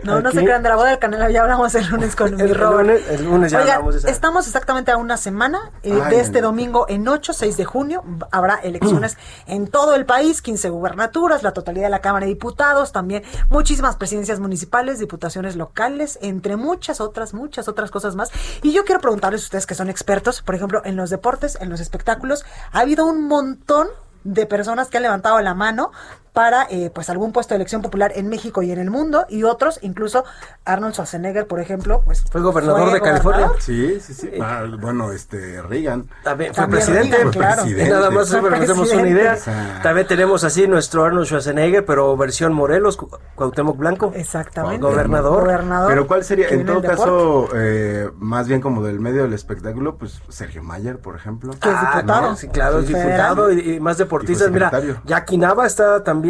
No, 0.02 0.20
no 0.20 0.30
se 0.30 0.42
crean 0.44 0.62
de 0.62 0.68
la 0.68 0.76
boda 0.76 0.90
del 0.90 0.98
Canelo, 0.98 1.28
ya 1.30 1.42
hablamos 1.42 1.74
el 1.74 1.86
lunes 1.88 2.14
con 2.16 2.34
mi 2.36 2.42
El 2.42 2.54
Robert. 2.54 2.88
lunes- 2.88 3.08
el 3.08 3.24
lunes 3.24 3.52
ya 3.52 3.60
hablamos 3.60 3.94
de 3.94 4.00
esa. 4.00 4.10
estamos 4.10 4.46
exactamente 4.46 4.90
a 4.92 4.96
una 4.96 5.16
semana 5.16 5.58
eh, 5.82 5.98
Ay, 6.04 6.10
de 6.10 6.20
este 6.20 6.40
domingo 6.40 6.86
en 6.88 7.06
8, 7.08 7.32
6 7.32 7.56
de 7.56 7.64
junio. 7.64 8.02
Habrá 8.30 8.56
elecciones 8.56 9.16
en 9.46 9.66
todo 9.68 9.94
el 9.94 10.06
país, 10.06 10.42
15 10.42 10.68
gubernaturas, 10.70 11.42
la 11.42 11.52
totalidad 11.52 11.84
de 11.86 11.90
la 11.90 12.00
Cámara 12.00 12.26
de 12.26 12.32
Diputados, 12.32 12.92
también 12.92 13.22
muchísimas 13.48 13.96
presidencias 13.96 14.40
municipales, 14.40 14.98
diputaciones 14.98 15.56
locales, 15.56 16.18
entre 16.22 16.56
muchas 16.56 17.00
otras, 17.00 17.34
muchas 17.34 17.68
otras 17.68 17.90
cosas 17.90 18.16
más. 18.16 18.30
Y 18.62 18.72
yo 18.72 18.84
quiero 18.84 19.00
preguntarles 19.00 19.42
a 19.42 19.44
ustedes 19.44 19.66
que 19.66 19.74
son 19.74 19.88
expertos, 19.88 20.42
por 20.42 20.54
ejemplo, 20.54 20.82
en 20.84 20.96
los 20.96 21.10
deportes, 21.10 21.56
en 21.60 21.70
los 21.70 21.80
espectáculos, 21.80 22.44
ha 22.72 22.80
habido 22.80 23.06
un 23.06 23.26
montón 23.28 23.88
de 24.24 24.46
personas 24.46 24.88
que 24.88 24.96
han 24.96 25.02
levantado 25.02 25.38
la 25.40 25.54
mano 25.54 25.92
para 26.34 26.66
eh, 26.68 26.90
pues 26.92 27.08
algún 27.10 27.32
puesto 27.32 27.54
de 27.54 27.56
elección 27.56 27.80
popular 27.80 28.10
en 28.16 28.28
México 28.28 28.60
y 28.62 28.72
en 28.72 28.80
el 28.80 28.90
mundo 28.90 29.24
y 29.28 29.44
otros, 29.44 29.78
incluso 29.82 30.24
Arnold 30.64 30.92
Schwarzenegger, 30.94 31.46
por 31.46 31.60
ejemplo, 31.60 32.02
pues 32.04 32.24
Fue 32.28 32.40
gobernador 32.40 32.92
de 32.92 32.98
gobernador. 32.98 33.32
California. 33.32 33.50
Sí, 33.60 34.00
sí, 34.00 34.14
sí. 34.14 34.30
Ah, 34.42 34.64
bueno, 34.80 35.12
este, 35.12 35.62
Reagan. 35.62 36.08
También 36.24 36.52
fue 36.52 36.64
También 36.64 36.84
presidente. 36.84 37.16
Reagan, 37.18 37.32
claro. 37.32 37.54
Fue 37.54 37.62
presidente. 37.62 37.90
Nada 37.94 38.10
más 38.10 38.34
para 38.34 38.58
que 38.60 38.66
nos 38.66 38.92
una 38.92 39.08
idea. 39.08 39.36
También 39.82 40.06
tenemos 40.08 40.42
así 40.42 40.66
nuestro 40.66 41.04
Arnold 41.04 41.26
Schwarzenegger, 41.26 41.84
pero 41.84 42.16
versión 42.16 42.52
Morelos, 42.52 42.96
Cu- 42.96 43.16
Cuauhtémoc 43.36 43.76
Blanco. 43.76 44.12
Exactamente. 44.16 44.82
Gobernador. 44.84 45.48
Pero 45.86 46.08
¿cuál 46.08 46.24
sería, 46.24 46.48
que 46.48 46.54
en 46.56 46.66
todo 46.66 46.82
caso, 46.82 47.48
eh, 47.54 48.10
más 48.18 48.48
bien 48.48 48.60
como 48.60 48.82
del 48.82 48.98
medio 48.98 49.22
del 49.22 49.34
espectáculo, 49.34 49.98
pues 49.98 50.20
Sergio 50.30 50.64
Mayer, 50.64 50.98
por 50.98 51.14
ejemplo? 51.14 51.52
Ah, 51.60 52.02
no, 52.04 52.34
Sí, 52.34 52.48
claro, 52.48 52.80
es 52.80 52.88
diputado 52.88 53.52
y, 53.52 53.74
y 53.76 53.78
más 53.80 53.98
deportistas. 53.98 54.50
Mira. 54.50 54.72
Jackie 55.04 55.38
Nava 55.38 55.64
está 55.68 56.02
también. 56.02 56.23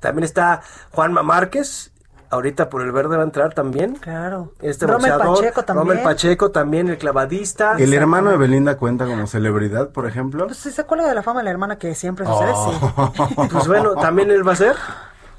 También 0.00 0.24
está 0.24 0.60
Juanma 0.92 1.22
Márquez. 1.22 1.92
Ahorita 2.28 2.68
por 2.68 2.82
el 2.82 2.90
verde 2.90 3.16
va 3.16 3.22
a 3.22 3.24
entrar 3.26 3.54
también. 3.54 3.94
Claro. 3.94 4.52
Este 4.60 4.84
Rommel 4.84 5.12
boxeador, 5.12 5.36
Pacheco 5.38 5.62
también. 5.64 5.86
Rommel 5.88 6.02
Pacheco 6.02 6.50
también, 6.50 6.88
el 6.88 6.98
clavadista. 6.98 7.76
El 7.78 7.94
hermano 7.94 8.30
de 8.30 8.36
Belinda 8.36 8.76
cuenta 8.76 9.06
como 9.06 9.28
celebridad, 9.28 9.90
por 9.90 10.06
ejemplo. 10.06 10.46
Pues 10.46 10.58
si 10.58 10.72
se 10.72 10.82
cuelga 10.84 11.06
de 11.08 11.14
la 11.14 11.22
fama 11.22 11.40
de 11.40 11.44
la 11.44 11.50
hermana 11.52 11.78
que 11.78 11.94
siempre 11.94 12.26
sucede, 12.26 12.50
Oh. 12.52 13.12
sí. 13.14 13.48
Pues 13.52 13.68
bueno, 13.68 13.94
también 13.94 14.30
él 14.32 14.46
va 14.46 14.52
a 14.52 14.56
ser. 14.56 14.74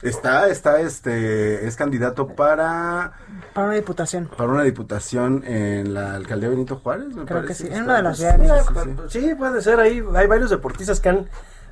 Está, 0.02 0.48
está, 0.48 0.80
este, 0.80 1.68
es 1.68 1.76
candidato 1.76 2.28
para, 2.28 3.14
Para 3.54 3.68
una 3.68 3.76
diputación. 3.76 4.28
para 4.38 4.50
una 4.50 4.64
diputación 4.64 5.44
en 5.46 5.94
la 5.94 6.14
alcaldía 6.14 6.50
Benito 6.50 6.78
Juárez, 6.78 7.08
me 7.16 7.26
Creo 7.26 7.44
que 7.46 7.54
sí, 7.56 7.68
en 7.70 7.84
una 7.84 7.98
de 7.98 8.04
las 8.04 8.18
sí, 8.18 8.24
ciudades. 8.24 8.64
sí, 8.84 8.96
sí. 9.10 9.22
Sí, 9.30 9.36
puede 9.36 9.62
ser 9.62 9.80
ahí. 9.80 10.02
Hay 10.16 10.28
varios 10.28 10.52
deportistas 10.52 11.00
que 11.02 11.10
han. 11.10 11.28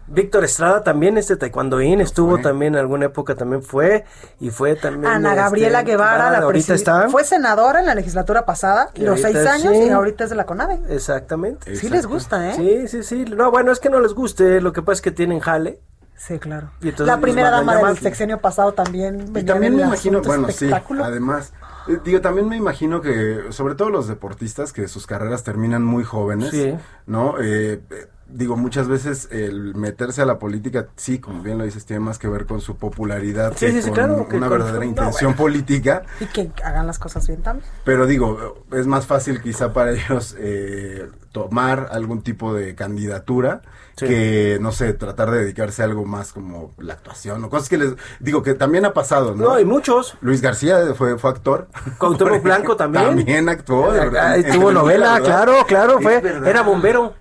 Víctor 0.08 0.44
Estrada 0.44 0.84
también, 0.84 1.18
este 1.18 1.36
taekwondoín, 1.36 2.00
estuvo 2.00 2.40
también 2.40 2.76
en 2.76 2.80
alguna 2.80 3.06
época, 3.06 3.36
también 3.36 3.64
fue. 3.64 4.06
Y 4.40 4.52
fue 4.52 4.76
también. 4.76 5.12
Ana 5.12 5.30
este, 5.30 5.42
Gabriela 5.42 5.84
Guevara, 5.84 6.30
la 6.30 6.38
ahorita 6.40 6.76
está. 6.76 7.10
fue 7.10 7.24
senadora 7.24 7.80
en 7.80 7.88
la 7.88 7.96
legislatura 7.96 8.46
pasada, 8.46 8.90
Y 8.94 9.02
los 9.02 9.22
seis 9.22 9.38
años, 9.38 9.74
sí. 9.74 9.86
y 9.86 9.90
ahorita 9.90 10.26
es 10.26 10.30
de 10.30 10.36
la 10.36 10.46
CONAVE. 10.46 10.80
Exactamente. 10.90 11.76
Sí 11.76 11.90
les 11.90 12.06
gusta, 12.06 12.50
¿eh? 12.50 12.54
Sí, 12.56 12.88
sí, 12.88 13.04
sí. 13.04 13.26
No, 13.26 13.50
bueno, 13.50 13.72
es 13.72 13.80
que 13.80 13.90
no 13.90 14.00
les 14.00 14.14
guste. 14.14 14.62
Lo 14.62 14.74
que 14.74 14.82
pasa 14.82 14.94
es 14.94 15.02
que 15.02 15.12
tienen 15.12 15.40
jale. 15.40 15.80
Sí, 16.18 16.40
claro. 16.40 16.72
Y 16.82 16.90
entonces 16.90 17.08
La 17.14 17.20
primera 17.20 17.52
dama 17.52 17.76
del 17.76 17.98
sexenio 17.98 18.40
pasado 18.40 18.72
también 18.72 19.16
Y 19.28 19.32
venía 19.32 19.54
también 19.54 19.76
me 19.76 19.84
imagino, 19.84 20.22
bueno, 20.22 20.50
sí, 20.50 20.70
además, 21.04 21.52
eh, 21.90 22.00
digo, 22.04 22.22
también 22.22 22.48
me 22.48 22.56
imagino 22.56 23.02
que, 23.02 23.48
sobre 23.50 23.76
todo 23.76 23.90
los 23.90 24.08
deportistas, 24.08 24.72
que 24.72 24.88
sus 24.88 25.08
carreras 25.08 25.44
terminan 25.44 25.84
muy 25.84 26.04
jóvenes, 26.06 26.52
Sí. 26.52 26.74
¿no? 27.06 27.36
Eh, 27.42 27.82
eh, 27.90 28.08
digo, 28.28 28.56
muchas 28.58 28.88
veces 28.88 29.28
el 29.32 29.76
meterse 29.76 30.22
a 30.22 30.26
la 30.26 30.40
política, 30.40 30.88
sí, 30.96 31.20
como 31.20 31.42
bien 31.44 31.58
lo 31.58 31.64
dices, 31.64 31.86
tiene 31.86 32.00
más 32.00 32.18
que 32.18 32.28
ver 32.28 32.46
con 32.46 32.60
su 32.62 32.76
popularidad 32.78 33.54
Sí, 33.56 33.68
que 33.68 33.72
sí, 33.74 33.82
sí, 33.82 33.88
con 33.90 33.94
claro, 33.94 34.28
que 34.28 34.38
una 34.38 34.48
con- 34.50 34.58
verdadera 34.60 34.86
intención 34.86 35.32
bueno. 35.32 35.38
política. 35.38 36.04
Y 36.20 36.26
que 36.26 36.52
hagan 36.64 36.88
las 36.88 37.00
cosas 37.00 37.28
bien 37.28 37.42
también. 37.42 37.70
Pero 37.84 38.08
digo, 38.08 38.64
es 38.72 38.88
más 38.88 39.06
fácil 39.06 39.42
quizá 39.42 39.74
para 39.74 39.92
ellos 39.92 40.36
eh, 40.40 41.08
tomar 41.36 41.90
algún 41.92 42.22
tipo 42.22 42.54
de 42.54 42.76
candidatura 42.76 43.62
Sí. 43.98 44.08
que, 44.08 44.58
no 44.60 44.74
sé, 44.74 44.92
tratar 44.92 45.32
de 45.32 45.40
dedicarse 45.40 45.82
a 45.82 45.86
algo 45.86 46.04
más 46.04 46.34
como 46.34 46.74
la 46.80 46.96
actuación 46.96 47.42
o 47.46 47.50
cosas 47.50 47.70
que 47.70 47.78
les... 47.78 47.94
Digo, 48.20 48.44
que 48.44 48.54
también 48.54 48.84
ha 48.84 48.92
pasado, 48.92 49.34
¿no? 49.34 49.46
No, 49.46 49.54
hay 49.54 49.64
muchos. 49.64 50.18
Luis 50.20 50.42
García 50.42 50.94
fue, 50.98 51.18
fue 51.18 51.30
actor. 51.30 51.70
Cuauhtémoc 51.98 52.44
Blanco 52.44 52.76
también. 52.76 53.06
También 53.06 53.48
actuó. 53.48 53.96
en 53.96 54.52
tuvo 54.52 54.74
novela, 54.74 55.22
claro, 55.24 55.66
claro, 55.66 56.02
fue, 56.02 56.22
era 56.46 56.62
bombero. 56.62 57.14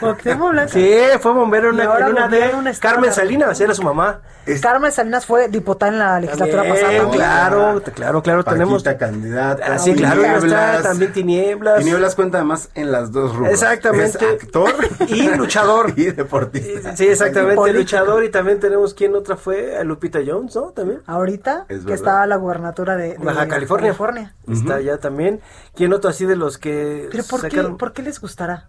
Cuauhtémoc 0.00 0.50
Blanco. 0.50 0.72
Sí, 0.72 0.96
fue 1.20 1.32
bombero 1.32 1.68
en 1.68 1.74
una, 1.76 1.96
en 1.96 2.06
una 2.06 2.28
de 2.28 2.76
Carmen 2.80 3.12
Salinas, 3.12 3.60
era 3.60 3.72
su 3.72 3.84
mamá. 3.84 4.20
Carmen 4.62 4.92
Salinas 4.92 5.26
fue 5.26 5.48
diputada 5.48 5.92
en 5.92 5.98
la 5.98 6.20
legislatura 6.20 6.62
También, 6.62 6.74
pasada. 6.76 6.98
también. 6.98 7.18
claro, 7.18 7.82
claro, 7.94 8.22
claro, 8.22 8.44
tenemos. 8.44 8.82
Paquita 8.84 8.98
candidata. 9.06 9.64
Ah, 9.74 9.78
sí, 9.78 9.94
claro, 9.94 10.22
está, 10.22 10.38
Tinieblas. 10.40 10.82
también 10.82 11.12
Tinieblas. 11.12 11.78
Tinieblas 11.78 12.14
cuenta 12.14 12.38
además 12.38 12.70
en 12.74 12.92
las 12.92 13.12
dos 13.12 13.34
rubros. 13.34 13.52
Exactamente. 13.52 14.06
Es 14.36 14.42
actor 14.42 14.74
Y 15.08 15.28
luchador. 15.36 15.92
y 15.96 16.04
deportista. 16.10 16.96
Sí, 16.96 17.06
exactamente, 17.08 17.72
luchador. 17.72 18.24
Y 18.24 18.30
también 18.30 18.60
tenemos, 18.60 18.94
¿quién 18.94 19.14
otra 19.14 19.36
fue? 19.36 19.76
A 19.76 19.84
Lupita 19.84 20.20
Jones, 20.26 20.54
¿no? 20.54 20.70
También. 20.72 21.00
Ahorita, 21.06 21.66
Es 21.68 21.78
que 21.78 21.84
verdad. 21.84 21.94
estaba 21.94 22.26
la 22.26 22.36
gubernatura 22.36 22.96
de, 22.96 23.16
de 23.16 23.18
Baja 23.18 23.48
California. 23.48 23.88
California. 23.88 24.34
Está 24.50 24.80
ya 24.80 24.98
también. 24.98 25.40
¿Quién 25.74 25.92
otro 25.92 26.10
así 26.10 26.24
de 26.26 26.36
los 26.36 26.58
que 26.58 27.08
Pero 27.10 27.24
¿por 27.24 27.40
qué, 27.42 27.50
sacaron? 27.50 27.76
¿por 27.78 27.92
qué 27.92 28.02
les 28.02 28.20
gustará? 28.20 28.68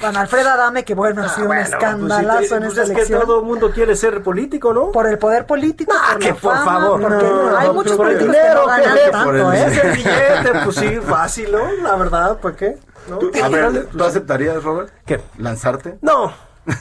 Bueno, 0.00 0.20
Alfredo 0.20 0.50
Adame, 0.50 0.84
que 0.84 0.94
bueno, 0.94 1.22
ha 1.24 1.28
sido 1.28 1.48
un 1.48 1.56
pues, 1.56 1.68
escandalazo 1.68 2.56
en 2.56 2.62
pues 2.62 2.70
esta 2.70 2.82
es 2.82 2.88
que 2.88 2.94
elección. 2.94 3.20
todo 3.22 3.40
el 3.40 3.46
mundo 3.46 3.70
quiere 3.72 3.96
ser 3.96 4.22
político, 4.22 4.72
¿no? 4.72 4.92
Por 4.92 5.06
el 5.08 5.18
poder 5.18 5.46
político, 5.46 5.92
por 6.10 6.18
que 6.20 6.28
la 6.28 6.34
por 6.36 6.54
fama, 6.56 6.64
favor. 6.80 7.00
porque 7.02 7.24
No, 7.24 7.56
hay 7.56 7.66
no, 7.68 7.74
muchos 7.74 7.96
por 7.96 8.08
el 8.10 8.16
políticos 8.18 8.34
que 8.36 8.40
dinero, 8.42 8.60
no 8.60 8.66
ganan 8.66 8.98
tanto, 9.10 9.24
Por 9.24 9.36
el 9.36 9.42
¿eh? 9.54 9.66
Ese 9.66 9.90
billete, 9.96 10.58
pues 10.64 10.76
sí, 10.76 10.96
fácil, 11.06 11.52
¿no? 11.52 11.72
La 11.82 11.96
verdad, 11.96 12.38
¿por 12.38 12.54
qué? 12.56 12.78
¿No? 13.08 13.18
¿Tú, 13.18 13.30
a 13.42 13.48
ver, 13.48 13.86
¿tú 13.86 14.04
aceptarías, 14.04 14.62
Robert? 14.62 14.92
¿Qué? 15.04 15.20
¿Lanzarte? 15.38 15.98
No. 16.02 16.32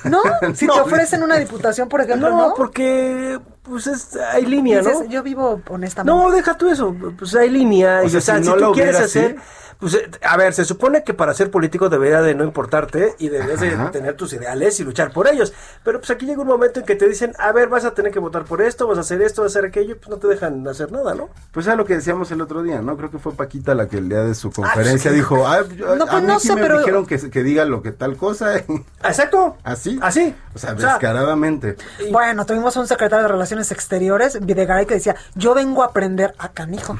¿No? 0.04 0.22
Si 0.54 0.68
te 0.68 0.80
ofrecen 0.80 1.24
una 1.24 1.38
diputación, 1.38 1.88
por 1.90 2.02
ejemplo, 2.02 2.30
No, 2.30 2.50
¿no? 2.50 2.54
porque 2.56 3.40
pues 3.64 3.88
es, 3.88 4.16
hay 4.18 4.46
línea, 4.46 4.82
¿no? 4.82 5.06
Yo 5.06 5.24
vivo 5.24 5.62
honestamente. 5.70 6.18
No, 6.22 6.32
deja 6.32 6.56
tú 6.58 6.70
eso, 6.70 6.94
pues 7.18 7.34
hay 7.36 7.50
línea. 7.50 8.02
O 8.02 8.06
y, 8.06 8.10
sea, 8.10 8.20
o 8.20 8.22
sea, 8.22 8.38
si 8.44 8.50
tú 8.50 8.56
lo 8.58 8.72
quieres 8.74 8.98
hacer, 9.00 9.36
así. 9.40 9.48
Pues 9.80 9.94
eh, 9.96 10.10
a 10.24 10.38
ver, 10.38 10.54
se 10.54 10.66
supone 10.66 11.04
que 11.04 11.14
para 11.14 11.34
ser 11.34 11.52
político 11.52 11.90
debería 11.90 12.22
de 12.22 12.36
no 12.36 12.44
importarte 12.44 13.16
y 13.20 13.30
debes 13.30 13.60
de 13.60 13.76
tener 13.92 14.16
tus 14.16 14.34
ideales 14.34 14.80
y 14.80 14.84
luchar 14.84 15.12
por 15.12 15.28
ellos. 15.28 15.54
Pero 15.84 16.00
pues 16.00 16.10
aquí 16.12 16.26
llega 16.26 16.42
un 16.42 16.48
momento 16.48 16.80
en 16.80 16.86
que 16.86 16.96
te 16.96 17.08
dicen, 17.08 17.34
a 17.40 17.52
ver, 17.52 17.68
vas 17.70 17.86
a 17.86 17.94
tener 17.94 18.12
que 18.12 18.20
votar 18.20 18.44
por 18.46 18.62
esto, 18.62 18.88
vas 18.88 18.98
a 18.98 19.02
hacer 19.02 19.22
esto, 19.22 19.42
vas 19.44 19.56
a 19.56 19.60
hacer 19.60 19.70
aquello, 19.70 19.98
pues 19.98 20.10
no 20.10 20.18
te 20.18 20.28
dejan 20.28 20.68
hacer 20.68 20.92
nada, 20.92 21.14
¿no? 21.16 21.30
Pues 21.52 21.68
es 21.68 21.76
lo 21.78 21.86
que 21.86 21.96
decíamos 21.96 22.32
el 22.32 22.42
otro 22.42 22.64
día, 22.64 22.82
¿no? 22.82 22.98
Creo 22.98 23.12
que 23.12 23.20
fue 23.20 23.34
Paquita 23.34 23.76
la 23.76 23.88
que 23.88 23.98
el 23.98 24.10
día 24.10 24.24
de 24.24 24.36
su 24.36 24.52
conferencia 24.52 25.12
dijo, 25.12 25.46
ah, 25.48 25.64
yo- 25.76 25.96
No, 25.96 26.04
a 26.06 26.08
pues 26.08 26.22
mí 26.22 26.28
no 26.28 26.40
sí 26.40 26.48
sé, 26.48 26.56
me 26.56 26.62
pero- 26.62 26.80
dijeron 26.80 27.06
que, 27.06 27.30
que 27.30 27.44
diga 27.44 27.66
lo 27.66 27.82
que 27.82 27.92
tal 27.92 28.18
cosa. 28.18 28.56
Exacto. 29.04 29.58
¿Así? 29.64 30.00
Así. 30.02 30.36
O 30.56 30.60
sea, 30.60 30.74
O 30.74 30.80
sea, 30.80 30.90
descaradamente. 30.94 31.76
Bueno, 32.12 32.46
tuvimos 32.46 32.76
un 32.78 32.88
secretario 32.88 33.24
de 33.24 33.28
Relaciones 33.32 33.72
Exteriores, 33.72 34.44
Videgaray, 34.44 34.86
que 34.86 34.96
decía, 34.96 35.16
yo 35.36 35.54
vengo 35.54 35.84
a 35.84 35.88
aprender 35.88 36.34
a 36.40 36.50
canijo. 36.50 37.00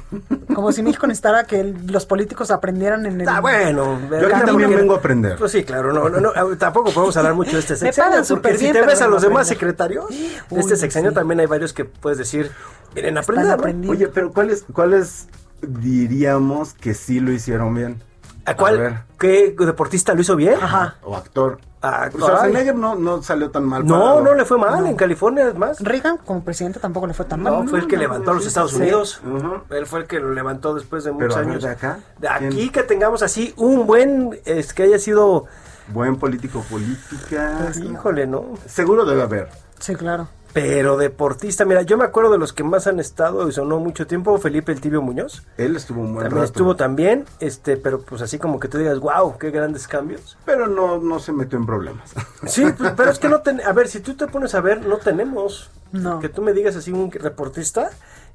Como 0.54 0.72
si 0.72 0.84
México 0.84 1.08
necesitara 1.08 1.44
que 1.46 1.64
los 1.88 2.06
políticos 2.06 2.52
aprendan 2.52 2.67
aprendieran 2.68 3.06
en 3.06 3.22
el... 3.22 3.30
Ah, 3.30 3.40
bueno. 3.40 3.98
Yo 4.10 4.28
aquí 4.28 4.46
también 4.46 4.70
vengo 4.70 4.94
a 4.94 4.98
aprender. 4.98 5.38
Pues 5.38 5.54
sí, 5.54 5.64
claro, 5.64 5.94
no, 5.94 6.10
no, 6.10 6.20
no, 6.20 6.58
tampoco 6.58 6.92
podemos 6.92 7.16
hablar 7.16 7.34
mucho 7.34 7.52
de 7.52 7.60
este 7.60 7.78
sexenio. 7.78 8.12
porque 8.12 8.26
súper 8.26 8.58
bien, 8.58 8.74
si 8.74 8.80
te 8.80 8.86
ves 8.86 9.02
a 9.02 9.08
los 9.08 9.22
demás 9.22 9.48
aprender. 9.48 9.76
secretarios, 9.76 10.10
de 10.10 10.60
este 10.60 10.76
sexenio 10.76 11.12
sí. 11.12 11.16
también 11.16 11.40
hay 11.40 11.46
varios 11.46 11.72
que 11.72 11.86
puedes 11.86 12.18
decir, 12.18 12.52
miren, 12.94 13.18
aprender. 13.18 13.76
¿no? 13.76 13.92
Oye, 13.92 14.08
pero 14.08 14.34
¿cuáles, 14.34 14.66
¿cuáles 14.74 15.28
diríamos 15.62 16.74
que 16.74 16.94
sí 16.94 17.22
lo 17.22 17.32
hicieron 17.32 17.74
bien? 17.74 18.04
¿A 18.46 18.56
cuál? 18.56 19.06
¿Qué 19.18 19.56
deportista 19.58 20.14
lo 20.14 20.22
hizo 20.22 20.36
bien? 20.36 20.56
Ajá. 20.62 20.96
O 21.04 21.16
actor. 21.16 21.60
Ah, 21.82 22.10
Schwarzenegger 22.12 22.76
no, 22.76 22.96
no 22.96 23.22
salió 23.22 23.52
tan 23.52 23.64
mal. 23.64 23.86
No, 23.86 24.00
parado. 24.00 24.22
no 24.22 24.34
le 24.34 24.46
fue 24.46 24.58
mal. 24.58 24.88
En 24.88 24.96
California, 24.96 25.48
es 25.50 25.56
más. 25.56 25.80
Reagan 25.80 26.18
como 26.18 26.44
presidente 26.44 26.80
tampoco 26.80 27.06
le 27.06 27.14
fue 27.14 27.26
tan 27.26 27.44
mal. 27.44 27.54
No, 27.64 27.68
fue 27.70 27.80
el 27.80 27.88
que 27.88 27.98
levantó 27.98 28.32
a 28.32 28.34
los 28.34 28.46
Estados 28.48 28.72
Sí. 28.72 28.78
Unidos. 28.78 29.22
Él 29.70 29.86
fue 29.86 30.00
el 30.00 30.08
que 30.08 30.20
lo 30.20 30.34
levantó 30.34 30.74
después 30.74 31.04
de 31.04 31.12
muchos 31.12 31.38
años. 31.38 31.62
¿de 31.64 31.70
acá? 31.70 32.00
De 32.18 32.28
aquí 32.28 32.70
que 32.70 32.84
tengamos 32.84 33.22
así 33.22 33.54
un 33.58 33.86
buen, 33.86 34.40
es 34.46 34.74
que 34.74 34.84
haya 34.84 34.98
sido, 35.00 35.46
Buen 35.94 36.18
político, 36.18 36.62
política. 36.70 37.60
Pues, 37.64 37.78
híjole, 37.80 38.28
¿no? 38.28 38.46
Seguro 38.66 39.06
debe 39.06 39.22
haber. 39.22 39.48
Sí, 39.80 39.96
claro. 39.96 40.28
Pero 40.60 40.98
deportista, 40.98 41.66
mira, 41.66 41.84
yo 41.84 42.00
me 42.00 42.04
acuerdo 42.06 42.32
de 42.32 42.40
los 42.40 42.52
que 42.52 42.64
más 42.64 42.88
han 42.88 43.00
estado 43.00 43.48
y 43.48 43.52
sonó 43.52 43.78
mucho 43.78 44.08
tiempo, 44.08 44.36
Felipe 44.40 44.72
el 44.72 44.82
Tibio 44.82 45.04
Muñoz. 45.04 45.44
Él 45.56 45.76
estuvo 45.76 46.00
buen 46.00 46.14
También 46.16 46.32
rato. 46.32 46.44
estuvo 46.46 46.76
también, 46.76 47.26
este, 47.40 47.78
pero 47.78 48.02
pues 48.02 48.24
así 48.24 48.40
como 48.40 48.60
que 48.60 48.68
tú 48.68 48.80
digas, 48.80 48.98
wow, 48.98 49.38
qué 49.38 49.52
grandes 49.52 49.88
cambios. 49.88 50.36
Pero 50.46 50.66
no, 50.66 50.98
no 50.98 51.20
se 51.20 51.32
metió 51.32 51.60
en 51.60 51.68
problemas. 51.68 52.12
Sí, 52.48 52.66
pues, 52.76 52.94
pero 52.98 53.12
es 53.12 53.20
que 53.20 53.30
no 53.30 53.42
ten, 53.42 53.62
a 53.62 53.72
ver, 53.72 53.88
si 53.88 54.00
tú 54.00 54.16
te 54.16 54.26
pones 54.26 54.56
a 54.56 54.62
ver, 54.62 54.84
no 54.84 54.98
tenemos. 54.98 55.70
No. 55.92 56.20
Que 56.20 56.30
tú 56.30 56.42
me 56.42 56.54
digas 56.54 56.76
así 56.76 56.92
un 56.92 57.12
reportista 57.12 57.92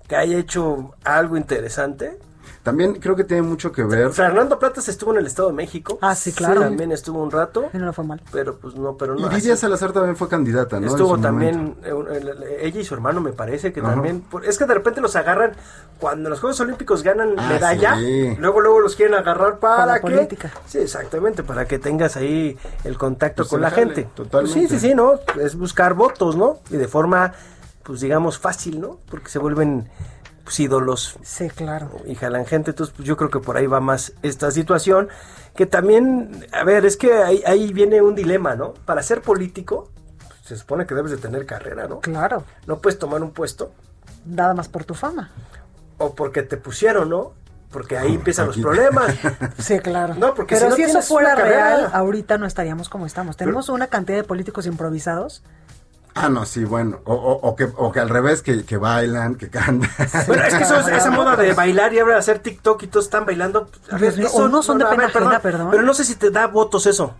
que 0.06 0.14
haya 0.14 0.38
hecho 0.38 0.94
algo 1.02 1.36
interesante. 1.36 2.20
También 2.62 2.94
creo 2.94 3.16
que 3.16 3.24
tiene 3.24 3.42
mucho 3.42 3.72
que 3.72 3.82
ver. 3.82 4.12
Fernando 4.12 4.56
Platas 4.58 4.88
estuvo 4.88 5.10
en 5.12 5.18
el 5.18 5.26
Estado 5.26 5.48
de 5.48 5.54
México. 5.54 5.98
Ah, 6.00 6.14
sí, 6.14 6.30
claro. 6.32 6.60
También 6.60 6.92
estuvo 6.92 7.20
un 7.20 7.32
rato. 7.32 7.68
Y 7.74 7.76
no 7.78 7.86
le 7.86 7.92
fue 7.92 8.04
mal. 8.04 8.22
Pero 8.30 8.56
pues 8.56 8.76
no, 8.76 8.96
pero 8.96 9.14
no. 9.16 9.26
Y 9.26 9.34
Lidia 9.34 9.54
así- 9.54 9.62
Salazar 9.62 9.90
también 9.92 10.14
fue 10.16 10.28
candidata, 10.28 10.78
¿no? 10.78 10.86
Estuvo 10.86 11.18
también 11.18 11.74
eh, 11.82 11.90
el- 11.90 12.28
el- 12.28 12.42
ella 12.60 12.80
y 12.80 12.84
su 12.84 12.94
hermano, 12.94 13.20
me 13.20 13.32
parece 13.32 13.72
que 13.72 13.80
Ajá. 13.80 13.90
también. 13.90 14.20
por- 14.20 14.44
es 14.44 14.58
que 14.58 14.64
de 14.66 14.74
repente 14.74 15.00
los 15.00 15.16
agarran 15.16 15.52
cuando 15.98 16.30
los 16.30 16.38
Juegos 16.38 16.60
Olímpicos 16.60 17.02
ganan 17.02 17.34
Ah, 17.36 17.48
medalla. 17.48 17.96
sí. 17.96 18.36
Luego, 18.38 18.60
luego 18.60 18.78
los 18.80 18.94
quieren 18.94 19.14
agarrar 19.16 19.58
para 19.58 19.84
la 19.86 19.94
que. 19.96 20.02
política. 20.02 20.52
Sí, 20.66 20.78
exactamente, 20.78 21.42
para 21.42 21.66
que 21.66 21.80
tengas 21.80 22.16
ahí 22.16 22.56
el 22.84 22.96
contacto 22.96 23.42
Pues 23.42 23.48
con 23.50 23.60
la 23.60 23.70
jale, 23.70 23.86
gente. 23.86 24.02
totalmente. 24.14 24.58
Pues 24.60 24.70
sí, 24.70 24.78
sí, 24.78 24.88
sí, 24.88 24.94
¿no? 24.94 25.14
Es 25.40 25.56
buscar 25.56 25.94
votos, 25.94 26.36
¿no? 26.36 26.60
Y 26.70 26.76
de 26.76 26.86
forma, 26.86 27.32
pues 27.82 28.00
digamos, 28.00 28.38
fácil, 28.38 28.80
¿no? 28.80 28.98
Porque 29.10 29.28
se 29.30 29.40
vuelven 29.40 29.88
ídolos 30.59 31.16
Sí, 31.22 31.49
claro. 31.51 31.90
y 32.07 32.14
jalan 32.14 32.47
gente. 32.47 32.70
Entonces, 32.70 32.95
pues 32.97 33.07
yo 33.09 33.16
creo 33.16 33.30
que 33.30 33.38
por 33.38 33.57
ahí 33.57 33.66
va 33.66 33.80
más 33.80 34.12
esta 34.22 34.51
situación. 34.51 35.09
Que 35.55 35.66
también, 35.66 36.47
a 36.53 36.64
ver, 36.64 36.84
es 36.86 36.97
que 36.97 37.12
ahí, 37.14 37.43
ahí 37.47 37.72
viene 37.72 38.01
un 38.03 38.14
dilema, 38.14 38.55
¿no? 38.57 38.72
Para 38.86 39.03
ser 39.03 39.20
político, 39.22 39.90
pues, 40.26 40.40
se 40.45 40.57
supone 40.57 40.86
que 40.86 40.95
debes 40.95 41.11
de 41.12 41.18
tener 41.18 41.45
carrera, 41.47 41.86
¿no? 41.88 42.01
Claro. 42.01 42.45
No 42.66 42.78
puedes 42.78 42.99
tomar 42.99 43.22
un 43.22 43.30
puesto 43.32 43.72
Nada 44.24 44.55
más 44.55 44.68
por 44.68 44.84
tu 44.84 44.95
fama. 44.95 45.30
o 45.99 46.14
porque 46.14 46.43
te 46.43 46.57
pusieron, 46.57 47.09
¿no? 47.11 47.32
Porque 47.70 47.97
ahí 47.97 48.14
empiezan 48.14 48.47
los 48.49 48.59
problemas. 48.59 49.14
Sí, 49.59 49.78
claro. 49.78 50.14
No, 50.14 50.34
porque 50.34 50.57
Pero 50.57 50.66
si 50.66 50.70
no 50.70 50.76
si, 50.76 50.82
eso 50.82 50.90
tienes 50.93 51.09
fuera 51.09 51.28
una 51.34 51.36
carrera- 51.43 51.76
real, 51.76 51.90
ahorita 51.93 52.36
no 52.38 52.47
estaríamos 52.47 52.88
como 52.88 53.07
estamos. 53.07 53.36
Tenemos 53.36 53.68
una 53.70 53.86
cantidad 53.86 54.18
de 54.18 54.24
políticos 54.24 54.66
improvisados. 54.66 55.43
Ah, 56.14 56.28
no, 56.28 56.44
sí, 56.44 56.64
bueno. 56.64 57.00
O, 57.04 57.14
o- 57.14 57.48
o 57.48 57.56
que, 57.56 57.64
o 57.76 57.90
que 57.90 58.00
al 58.00 58.08
revés, 58.10 58.42
que, 58.42 58.64
que 58.64 58.76
bailan, 58.76 59.34
que 59.36 59.48
cantan. 59.48 59.88
Bueno, 60.26 60.44
es 60.44 60.54
que 60.54 60.62
eso 60.64 60.76
es- 60.80 60.88
esa 60.88 61.10
moda 61.12 61.36
de 61.36 61.52
bailar 61.54 61.92
y 61.94 62.00
ahora 62.00 62.18
hacer 62.18 62.38
TikTok 62.40 62.82
y 62.82 62.86
todos 62.88 63.06
están 63.06 63.24
bailando. 63.24 63.68
A 63.90 63.96
Dios 63.96 64.16
mío, 64.18 64.28
o 64.32 64.48
no 64.48 64.62
son 64.62 64.78
de 64.78 64.84
a 64.84 64.90
pena 64.90 65.06
ajena, 65.06 65.40
perdón. 65.40 65.68
Pero 65.70 65.82
no 65.82 65.94
sé 65.94 66.04
si 66.04 66.14
te 66.16 66.30
da 66.30 66.46
votos 66.48 66.86
eso. 66.86 67.14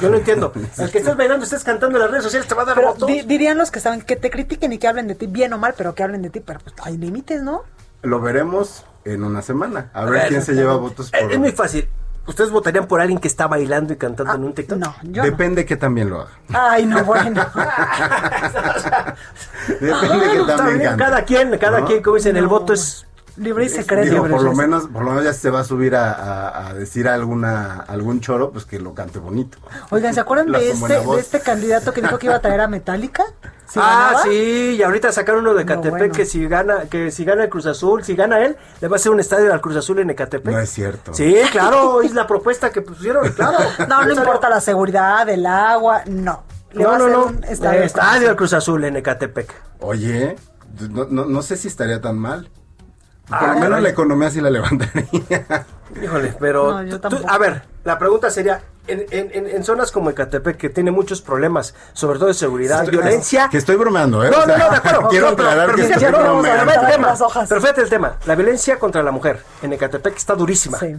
Yo 0.00 0.08
no 0.08 0.18
entiendo. 0.18 0.52
El 0.78 0.90
que 0.92 0.98
estés 0.98 1.16
bailando, 1.16 1.42
estés 1.44 1.64
cantando 1.64 1.96
en 1.96 2.02
las 2.02 2.10
redes 2.12 2.22
sociales, 2.24 2.46
te 2.46 2.54
va 2.54 2.62
a 2.62 2.64
dar 2.66 2.76
Pero 2.76 2.88
votos. 2.92 3.08
di- 3.08 3.22
dirían 3.22 3.58
los 3.58 3.72
que 3.72 3.80
saben 3.80 4.02
que 4.02 4.14
te 4.14 4.30
critiquen 4.30 4.72
y 4.72 4.78
que 4.78 4.86
hablen 4.86 5.08
de 5.08 5.16
ti, 5.16 5.26
bien 5.26 5.52
o 5.52 5.58
mal, 5.58 5.74
pero 5.76 5.94
que 5.96 6.04
hablen 6.04 6.22
de 6.22 6.30
ti. 6.30 6.38
Pero 6.38 6.60
pues 6.60 6.74
hay 6.84 6.96
límites, 6.96 7.42
¿no? 7.42 7.62
Lo 8.02 8.20
veremos 8.20 8.84
en 9.04 9.24
una 9.24 9.42
semana. 9.42 9.90
A 9.92 10.04
ver 10.04 10.28
quién 10.28 10.42
se 10.42 10.54
lleva 10.54 10.76
votos 10.76 11.10
por... 11.10 11.32
Es 11.32 11.38
muy 11.38 11.50
fácil. 11.52 11.88
¿Ustedes 12.26 12.50
votarían 12.50 12.86
por 12.86 13.00
alguien 13.00 13.18
que 13.18 13.28
está 13.28 13.46
bailando 13.48 13.92
y 13.92 13.96
cantando 13.96 14.34
en 14.34 14.44
un 14.44 14.52
TikTok? 14.54 14.78
No, 14.78 14.94
yo 15.02 15.22
Depende 15.22 15.64
que 15.64 15.76
también 15.76 16.10
lo 16.10 16.20
haga. 16.20 16.30
no. 16.48 16.58
Ay, 16.60 16.86
no, 16.86 17.04
bueno. 17.04 17.44
Depende 19.80 20.30
que 20.32 20.44
también 20.46 20.78
bien, 20.78 20.88
cante. 20.90 21.04
cada 21.04 21.24
quien, 21.24 21.58
cada 21.58 21.80
¿No? 21.80 21.86
quien, 21.86 22.02
como 22.02 22.16
dicen, 22.16 22.36
el 22.36 22.46
voto 22.46 22.72
es... 22.72 23.06
Libre 23.36 23.64
y 23.64 23.68
secreto. 23.68 24.10
Digo, 24.10 24.24
libre 24.26 24.30
por 24.32 24.42
lo 24.42 24.52
menos, 24.54 24.88
por 24.88 25.02
lo 25.04 25.10
menos 25.10 25.24
ya 25.24 25.32
se 25.32 25.50
va 25.50 25.60
a 25.60 25.64
subir 25.64 25.94
a, 25.96 26.12
a- 26.12 26.68
a 26.68 26.74
decir 26.74 27.08
alguna, 27.08 27.76
algún 27.80 28.20
choro, 28.20 28.50
pues 28.52 28.64
que 28.64 28.78
lo 28.78 28.94
cante 28.94 29.18
bonito. 29.18 29.58
Oigan, 29.90 30.12
¿se 30.14 30.20
acuerdan 30.20 30.50
de 30.52 30.70
este, 30.70 31.00
de 31.00 31.18
este 31.20 31.40
candidato 31.40 31.92
que 31.92 32.02
dijo 32.02 32.18
que 32.18 32.26
iba 32.26 32.36
a 32.36 32.40
traer 32.40 32.60
a 32.60 32.68
Metallica? 32.68 33.24
¿Sí 33.68 33.78
ah, 33.80 34.08
ganaba? 34.10 34.22
sí, 34.24 34.76
y 34.78 34.82
ahorita 34.82 35.12
sacaron 35.12 35.42
uno 35.42 35.54
de 35.54 35.62
Ecatepec 35.62 35.90
bueno. 35.98 36.14
que 36.14 36.24
si 36.26 36.44
gana, 36.48 36.86
que 36.90 37.12
si 37.12 37.24
gana 37.24 37.44
el 37.44 37.48
Cruz 37.50 37.66
Azul, 37.66 38.02
si 38.02 38.16
gana 38.16 38.40
él, 38.44 38.56
le 38.80 38.88
va 38.88 38.96
a 38.96 38.98
hacer 38.98 39.12
un 39.12 39.20
estadio 39.20 39.52
al 39.52 39.60
Cruz 39.60 39.76
Azul 39.76 40.00
en 40.00 40.10
Ecatepec. 40.10 40.52
No 40.52 40.58
es 40.58 40.70
cierto. 40.70 41.14
Sí, 41.14 41.36
claro, 41.52 42.02
es 42.02 42.12
la 42.12 42.26
propuesta 42.26 42.70
que 42.70 42.82
pusieron, 42.82 43.28
claro. 43.30 43.58
No, 43.88 44.04
no 44.04 44.12
importa 44.12 44.48
la 44.48 44.60
seguridad, 44.60 45.28
el 45.28 45.46
agua, 45.46 46.02
no. 46.06 46.42
Le 46.72 46.84
va 46.84 46.90
No, 46.90 46.94
a 46.96 46.98
no, 46.98 47.04
hacer 47.04 47.16
no. 47.18 47.24
un 47.26 47.44
Estadio, 47.44 47.82
estadio. 47.82 48.30
al 48.30 48.36
Cruz 48.36 48.52
Azul 48.54 48.82
en 48.84 48.96
Ecatepec. 48.96 49.54
Oye, 49.78 50.34
no, 50.90 51.06
no, 51.08 51.24
no 51.26 51.42
sé 51.42 51.56
si 51.56 51.68
estaría 51.68 52.00
tan 52.00 52.18
mal. 52.18 52.50
Por 53.30 53.38
Ah, 53.48 53.54
lo 53.54 53.60
menos 53.60 53.80
la 53.82 53.88
economía 53.88 54.28
sí 54.30 54.40
la 54.40 54.50
levantaría. 54.50 55.04
Híjole, 56.02 56.34
pero 56.38 56.82
No, 56.82 57.00
tú- 57.00 57.08
tú- 57.08 57.24
a 57.26 57.38
ver, 57.38 57.62
la 57.84 57.98
pregunta 57.98 58.28
sería 58.30 58.60
en, 58.86 59.06
en- 59.10 59.46
en- 59.48 59.64
zonas 59.64 59.92
como 59.92 60.10
Ecatepec 60.10 60.56
que 60.56 60.68
tiene 60.68 60.90
muchos 60.90 61.22
problemas, 61.22 61.74
sobre 61.92 62.18
todo 62.18 62.28
de 62.28 62.34
seguridad, 62.34 62.84
Sí, 62.84 62.90
violencia. 62.90 63.48
Que 63.48 63.58
estoy 63.58 63.76
bromeando, 63.76 64.24
¿eh? 64.24 64.30
No, 64.30 64.38
O 64.38 64.40
no, 64.40 64.46
sea, 64.46 64.58
no, 64.58 64.70
de 64.70 64.76
acuerdo. 64.76 65.08
Quiero 65.10 65.36
pero- 65.36 65.48
aclarar 65.48 65.66
pero 65.66 65.76
que 65.76 65.82
fíjate, 65.84 66.06
estoy 66.06 66.20
no, 66.20 66.26
vamos 66.28 66.44
a 66.44 66.48
ver 66.48 66.56
bromeando. 66.58 66.86
el 66.88 66.92
tema. 66.92 67.08
Las 67.08 67.20
hojas. 67.20 67.48
Pero 67.48 67.60
fíjate 67.60 67.80
el 67.82 67.88
tema. 67.88 68.16
La 68.26 68.34
violencia 68.34 68.78
contra 68.78 69.02
la 69.02 69.10
mujer 69.12 69.42
en 69.62 69.72
Ecatepec 69.72 70.16
está 70.16 70.34
durísima. 70.34 70.78
Sí. 70.78 70.96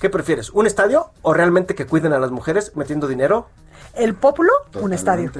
¿Qué 0.00 0.10
prefieres? 0.10 0.50
¿Un 0.50 0.66
estadio 0.68 1.10
o 1.22 1.34
realmente 1.34 1.74
que 1.74 1.86
cuiden 1.86 2.12
a 2.12 2.20
las 2.20 2.30
mujeres 2.30 2.72
metiendo 2.76 3.08
dinero? 3.08 3.48
El 3.94 4.14
Pópulo, 4.14 4.52
un 4.74 4.92
estadio. 4.92 5.32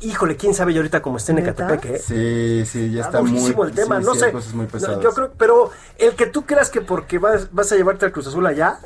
Híjole, 0.00 0.36
quién 0.36 0.54
sabe 0.54 0.72
yo 0.74 0.80
ahorita 0.80 1.02
cómo 1.02 1.16
está 1.16 1.32
en. 1.32 1.38
Ecatepec, 1.38 1.84
¿eh? 1.86 1.98
Sí, 1.98 2.64
sí, 2.66 2.90
ya 2.92 3.02
está 3.02 3.20
muy... 3.20 3.30
durísimo 3.32 3.64
el 3.64 3.72
tema, 3.72 3.98
sí, 4.00 4.06
no 4.06 4.14
sí, 4.14 4.20
sé. 4.20 4.26
hay 4.26 4.32
cosas 4.32 4.54
muy 4.54 4.66
No, 4.66 4.70
pesadas. 4.72 5.00
yo 5.02 5.10
creo, 5.12 5.32
pero 5.36 5.70
el 5.98 6.14
que 6.14 6.26
tú 6.26 6.44
creas 6.46 6.70
que 6.70 6.80
porque 6.80 7.18
vas, 7.18 7.52
vas 7.52 7.72
a 7.72 7.76
llevarte 7.76 8.06
al 8.06 8.12
Cruz 8.12 8.26
Azul 8.26 8.46
allá, 8.46 8.78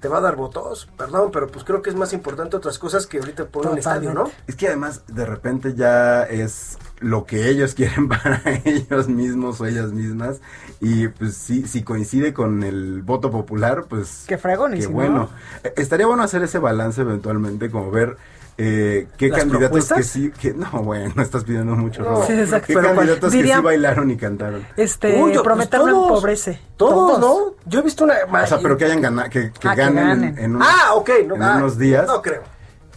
te 0.00 0.06
va 0.06 0.18
a 0.18 0.20
dar 0.20 0.36
votos, 0.36 0.88
perdón, 0.96 1.30
pero 1.32 1.48
pues 1.48 1.64
creo 1.64 1.82
que 1.82 1.90
es 1.90 1.96
más 1.96 2.12
importante 2.12 2.56
otras 2.56 2.78
cosas 2.78 3.06
que 3.08 3.18
ahorita 3.18 3.46
poner 3.46 3.72
un 3.72 3.78
estadio, 3.78 4.14
¿no? 4.14 4.30
Es 4.46 4.54
que 4.54 4.68
además 4.68 5.02
de 5.08 5.26
repente 5.26 5.74
ya 5.74 6.22
es 6.22 6.78
lo 7.00 7.24
que 7.26 7.48
ellos 7.48 7.74
quieren 7.76 8.08
para 8.08 8.40
ellos 8.64 9.08
mismos 9.08 9.60
o 9.60 9.66
ellas 9.66 9.90
mismas 9.92 10.40
y 10.80 11.08
pues 11.08 11.34
sí, 11.36 11.66
si 11.66 11.82
coincide 11.82 12.32
con 12.32 12.62
el 12.62 13.02
voto 13.02 13.30
popular, 13.32 13.86
pues 13.88 14.24
Qué 14.28 14.38
fregón, 14.38 14.74
y 14.74 14.76
qué 14.76 14.82
si 14.86 14.92
bueno. 14.92 15.30
Estaría 15.76 16.06
bueno 16.06 16.22
hacer 16.22 16.42
ese 16.44 16.58
balance 16.60 17.00
eventualmente, 17.00 17.68
como 17.68 17.90
ver 17.90 18.16
eh, 18.58 19.06
qué 19.16 19.28
¿Las 19.28 19.38
candidatos 19.38 19.68
propuestas? 19.68 19.98
que 19.98 20.02
sí, 20.04 20.30
que 20.32 20.52
no, 20.52 20.68
bueno, 20.82 21.22
estás 21.22 21.44
pidiendo 21.44 21.74
mucho. 21.76 22.02
No, 22.02 22.10
Robo. 22.10 22.26
sí, 22.26 22.32
exacto, 22.34 22.66
¿Qué 22.66 22.74
candidatos 22.74 23.32
que 23.32 23.42
sí 23.54 23.60
bailaron 23.62 24.10
y 24.10 24.16
cantaron? 24.16 24.66
Este, 24.76 25.16
Uy, 25.22 25.32
yo- 25.32 25.42
pues 25.42 25.70
todos. 25.70 25.88
empobrece. 25.88 26.60
Todos, 26.76 27.18
¿no? 27.20 27.54
Yo 27.66 27.78
he 27.80 27.82
visto 27.82 28.04
una... 28.04 28.14
O 28.30 28.46
sea, 28.46 28.58
pero 28.60 28.76
que 28.76 28.84
hayan 28.84 29.00
ganado, 29.00 29.30
que, 29.30 29.52
que 29.52 29.68
Ah, 29.68 29.74
que 29.74 29.80
ganen, 29.80 29.98
en- 29.98 30.08
ganen. 30.08 30.38
En, 30.38 30.56
unos, 30.56 30.68
Ah, 30.68 30.94
ok. 30.94 31.10
No, 31.26 31.34
en 31.36 31.42
ah, 31.42 31.56
unos 31.58 31.78
días, 31.78 32.06
No 32.06 32.20
creo. 32.20 32.42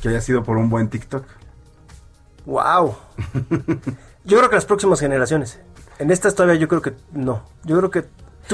que 0.01 0.09
haya 0.09 0.19
sido 0.21 0.43
por 0.43 0.57
un 0.57 0.69
buen 0.69 0.89
TikTok. 0.89 1.25
Wow. 2.45 2.95
Yo 4.25 4.37
creo 4.37 4.49
que 4.49 4.55
las 4.55 4.65
próximas 4.65 4.99
generaciones. 4.99 5.59
En 5.99 6.09
estas 6.11 6.33
todavía 6.35 6.59
yo 6.59 6.67
creo 6.67 6.81
que 6.81 6.93
no. 7.11 7.43
Yo 7.63 7.77
creo 7.77 7.91
que... 7.91 8.05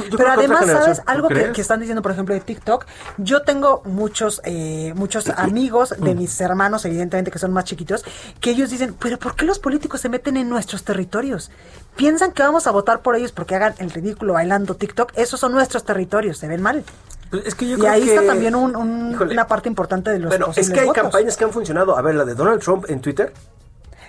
tú- 0.03 0.17
Pero 0.17 0.31
además, 0.31 0.59
¿sabes? 0.59 0.69
generación. 0.75 1.05
¿Tú 1.05 1.11
Algo 1.11 1.27
que, 1.53 1.61
están 1.61 1.79
diciendo, 1.79 2.01
por 2.01 2.11
ejemplo, 2.11 2.33
de 2.35 2.41
TikTok. 2.41 2.85
Yo 3.17 3.41
tengo 3.43 3.81
muchos, 3.85 4.41
eh, 4.45 4.93
muchos 4.95 5.29
amigos 5.37 5.93
de 5.97 6.15
mis 6.15 6.39
hermanos, 6.41 6.85
evidentemente, 6.85 7.31
que 7.31 7.39
son 7.39 7.51
más 7.53 7.65
chiquitos, 7.65 8.03
que 8.39 8.51
ellos 8.51 8.69
dicen, 8.69 8.95
pero 8.99 9.17
¿por 9.19 9.35
qué 9.35 9.45
los 9.45 9.59
políticos 9.59 10.01
se 10.01 10.09
meten 10.09 10.37
en 10.37 10.49
nuestros 10.49 10.83
territorios? 10.83 11.51
Piensan 11.95 12.31
que 12.31 12.43
vamos 12.43 12.67
a 12.67 12.71
votar 12.71 13.01
por 13.01 13.15
ellos 13.15 13.31
porque 13.31 13.55
hagan 13.55 13.73
el 13.79 13.89
ridículo 13.91 14.33
bailando 14.33 14.75
TikTok. 14.75 15.13
Esos 15.15 15.39
son 15.39 15.51
nuestros 15.51 15.83
territorios, 15.83 16.37
se 16.37 16.47
ven 16.47 16.61
mal. 16.61 16.83
Pues 17.29 17.45
es 17.45 17.55
que 17.55 17.67
yo 17.67 17.75
y 17.77 17.79
creo 17.81 17.91
ahí 17.91 18.03
que- 18.05 18.15
está 18.15 18.25
también 18.27 18.55
un- 18.55 18.75
un- 18.75 19.15
una 19.21 19.47
parte 19.47 19.67
importante 19.67 20.11
de 20.11 20.19
los 20.19 20.29
Bueno, 20.29 20.51
es 20.55 20.69
que 20.69 20.79
hay 20.79 20.85
votos. 20.85 21.01
campañas 21.03 21.35
que 21.35 21.43
han 21.43 21.51
funcionado. 21.51 21.97
A 21.97 22.01
ver, 22.01 22.15
la 22.15 22.23
de 22.23 22.35
Donald 22.35 22.61
Trump 22.61 22.85
en 22.89 23.01
Twitter, 23.01 23.33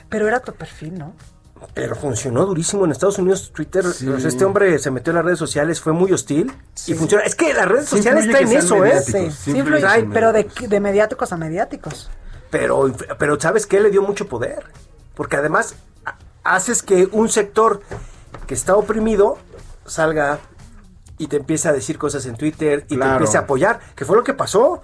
Pero 0.08 0.26
era 0.28 0.40
tu 0.40 0.52
perfil, 0.54 0.98
¿no? 0.98 1.12
Pero 1.74 1.94
funcionó 1.96 2.46
durísimo 2.46 2.84
en 2.84 2.92
Estados 2.92 3.18
Unidos. 3.18 3.50
Twitter, 3.54 3.86
o 3.86 3.92
sea, 3.92 4.16
este 4.16 4.44
hombre 4.44 4.78
se 4.78 4.90
metió 4.90 5.10
en 5.10 5.16
las 5.16 5.24
redes 5.24 5.38
sociales, 5.38 5.80
fue 5.80 5.92
muy 5.92 6.12
hostil 6.12 6.52
y 6.86 6.94
funciona. 6.94 7.24
Es 7.24 7.34
que 7.34 7.52
las 7.54 7.66
redes 7.68 7.88
sociales 7.88 8.26
están 8.26 8.42
en 8.50 8.52
eso, 8.58 8.84
¿eh? 8.84 9.00
Sí, 9.02 9.12
Sí 9.12 9.30
sí 9.52 9.58
influye 9.58 9.80
pero 10.12 10.32
de, 10.32 10.44
mediáticos. 10.44 10.68
de 10.70 10.80
mediáticos 10.80 11.32
a 11.32 11.36
mediáticos. 11.36 12.10
Pero, 12.50 12.92
pero 13.18 13.38
¿sabes 13.40 13.66
qué? 13.66 13.80
Le 13.80 13.90
dio 13.90 14.02
mucho 14.02 14.26
poder. 14.28 14.64
Porque 15.14 15.36
además 15.36 15.74
a- 16.06 16.16
haces 16.44 16.82
que 16.82 17.08
un 17.12 17.28
sector 17.28 17.80
que 18.46 18.54
está 18.54 18.74
oprimido 18.76 19.38
salga 19.86 20.38
y 21.18 21.26
te 21.26 21.36
empieza 21.36 21.70
a 21.70 21.72
decir 21.72 21.98
cosas 21.98 22.24
en 22.26 22.36
Twitter 22.36 22.84
y 22.88 22.96
te 22.96 23.04
empieza 23.04 23.38
a 23.38 23.42
apoyar, 23.42 23.80
que 23.96 24.04
fue 24.04 24.16
lo 24.16 24.22
que 24.24 24.34
pasó 24.34 24.80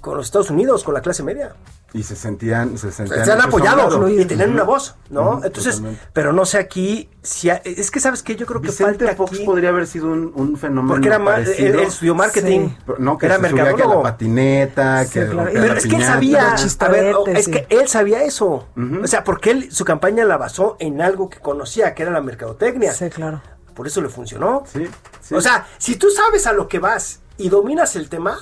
con 0.00 0.16
los 0.16 0.26
Estados 0.26 0.50
Unidos, 0.50 0.84
con 0.84 0.92
la 0.94 1.00
clase 1.00 1.22
media. 1.22 1.54
Y 1.94 2.02
se 2.02 2.16
sentían, 2.16 2.76
se 2.76 2.92
sentían 2.92 3.24
Se 3.24 3.32
han 3.32 3.40
apoyado 3.40 4.08
y 4.10 4.22
tenían 4.26 4.50
una 4.50 4.62
voz, 4.64 4.96
¿no? 5.08 5.40
Entonces, 5.42 5.76
totalmente. 5.76 6.06
pero 6.12 6.34
no 6.34 6.44
sé 6.44 6.58
aquí, 6.58 7.08
si 7.22 7.48
ha- 7.48 7.62
es 7.64 7.90
que 7.90 7.98
sabes 7.98 8.22
que 8.22 8.36
yo 8.36 8.44
creo 8.44 8.60
que 8.60 8.68
Vicente 8.68 9.06
falta 9.06 9.16
Fox 9.16 9.32
aquí, 9.32 9.44
podría 9.46 9.70
haber 9.70 9.86
sido 9.86 10.08
un, 10.08 10.30
un 10.34 10.58
fenómeno 10.58 10.92
porque 10.92 11.08
era 11.08 11.18
más, 11.18 11.38
él, 11.38 11.44
parecido. 11.46 11.80
él 11.80 11.86
estudió 11.88 12.14
marketing, 12.14 12.68
Pero 12.84 12.98
No, 12.98 13.16
que 13.16 13.24
era 13.24 13.36
se 13.36 13.48
subía 13.48 13.74
que 13.74 13.82
a 13.82 13.86
la 13.86 14.02
patineta, 14.02 15.04
Sí, 15.06 15.12
que 15.12 15.20
claro. 15.28 15.36
rompía 15.44 15.60
Pero 15.62 15.72
la 15.72 15.78
es 15.80 15.86
que 15.86 15.96
él 15.96 16.04
sabía, 16.04 16.40
a 16.40 16.44
ver, 16.44 16.52
o- 16.52 16.56
chistaretes, 16.62 17.38
es 17.38 17.44
sí. 17.46 17.50
que 17.52 17.66
él 17.70 17.88
sabía 17.88 18.22
eso. 18.22 18.68
O 19.02 19.06
sea, 19.06 19.24
porque 19.24 19.50
él 19.52 19.72
su 19.72 19.86
campaña 19.86 20.24
la 20.26 20.36
basó 20.36 20.76
en 20.80 21.00
algo 21.00 21.30
que 21.30 21.38
conocía, 21.38 21.94
que 21.94 22.02
era 22.02 22.12
la 22.12 22.20
mercadotecnia. 22.20 22.92
Sí, 22.92 23.08
claro. 23.08 23.40
Por 23.74 23.86
eso 23.86 24.02
le 24.02 24.10
funcionó. 24.10 24.64
Sí, 24.70 24.86
sí. 25.22 25.34
O 25.34 25.40
sea, 25.40 25.66
si 25.78 25.96
tú 25.96 26.10
sabes 26.10 26.46
a 26.46 26.52
lo 26.52 26.68
que 26.68 26.80
vas 26.80 27.20
y 27.38 27.48
dominas 27.48 27.96
el 27.96 28.10
tema, 28.10 28.36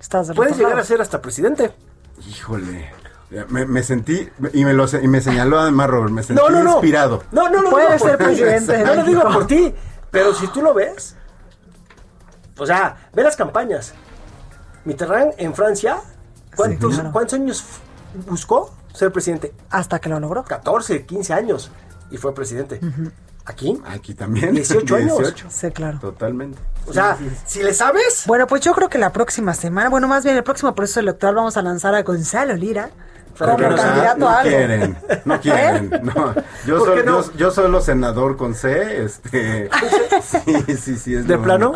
Estás 0.00 0.32
puedes 0.34 0.56
llegar 0.58 0.76
a 0.76 0.82
ser 0.82 1.00
hasta 1.00 1.22
presidente. 1.22 1.70
Híjole. 2.28 2.92
Me, 3.48 3.66
me 3.66 3.82
sentí, 3.82 4.28
y 4.52 4.64
me, 4.64 4.72
lo, 4.74 4.86
y 5.02 5.08
me 5.08 5.20
señaló 5.20 5.58
además 5.58 5.90
Robert, 5.90 6.12
me 6.12 6.22
sentí 6.22 6.40
No, 6.40 6.50
no, 6.50 6.62
no. 6.62 6.72
inspirado. 6.74 7.24
No, 7.32 7.48
no 7.50 7.62
lo 7.62 7.70
Puede 7.70 7.86
digo 7.94 7.98
por 7.98 8.08
ser 8.10 8.18
ti. 8.18 8.24
presidente. 8.24 8.84
No 8.84 8.94
lo 8.94 9.02
digo 9.04 9.22
por 9.22 9.46
ti. 9.46 9.74
Pero 10.12 10.32
si 10.34 10.46
tú 10.48 10.62
lo 10.62 10.72
ves, 10.72 11.16
o 12.56 12.64
sea, 12.66 13.08
ve 13.12 13.22
las 13.24 13.34
campañas. 13.36 13.92
Mitterrand 14.84 15.32
en 15.38 15.54
Francia, 15.54 15.98
¿cuántos, 16.54 16.94
claro. 16.94 17.10
¿cuántos 17.12 17.34
años 17.34 17.64
buscó 18.28 18.72
ser 18.92 19.10
presidente? 19.10 19.52
Hasta 19.70 19.98
que 19.98 20.08
lo 20.08 20.20
logró. 20.20 20.44
14, 20.44 21.04
15 21.04 21.32
años 21.32 21.72
y 22.12 22.18
fue 22.18 22.34
presidente. 22.34 22.78
Aquí, 23.46 23.78
Aquí 23.84 24.14
también. 24.14 24.54
18 24.54 24.96
años. 24.96 25.18
18. 25.18 25.46
Sí, 25.50 25.70
claro. 25.70 25.98
Totalmente. 26.00 26.58
o 26.86 26.92
sea, 26.92 27.18
si 27.46 27.62
le 27.62 27.74
sabes, 27.74 28.24
Bueno, 28.26 28.46
pues 28.46 28.62
yo 28.62 28.72
creo 28.74 28.88
que 28.88 28.98
la 28.98 29.12
próxima 29.12 29.52
semana, 29.54 29.90
bueno, 29.90 30.08
más 30.08 30.24
bien 30.24 30.36
el 30.36 30.42
próximo 30.44 30.74
proceso 30.74 31.00
electoral 31.00 31.34
vamos 31.34 31.56
a 31.56 31.62
lanzar 31.62 31.94
a 31.94 32.02
Gonzalo 32.02 32.54
Lira 32.54 32.90
Pero 33.38 33.56
no- 33.58 33.76
candidato 33.76 34.18
no 34.18 34.28
a 34.28 34.38
algo. 34.40 34.50
quieren, 34.50 34.98
no 35.24 35.40
quieren. 35.42 35.90
No. 36.02 36.34
Yo, 36.66 36.78
¿Por 36.78 36.88
soy, 36.88 37.02
no? 37.04 37.22
yo, 37.22 37.32
yo 37.36 37.50
solo 37.50 37.80
senador 37.80 38.36
con 38.36 38.54
C. 38.54 39.04
Este, 39.04 39.68
sí, 40.22 40.76
sí, 40.76 40.96
sí. 40.96 41.14
Es 41.14 41.26
¿De 41.26 41.38
plano? 41.38 41.72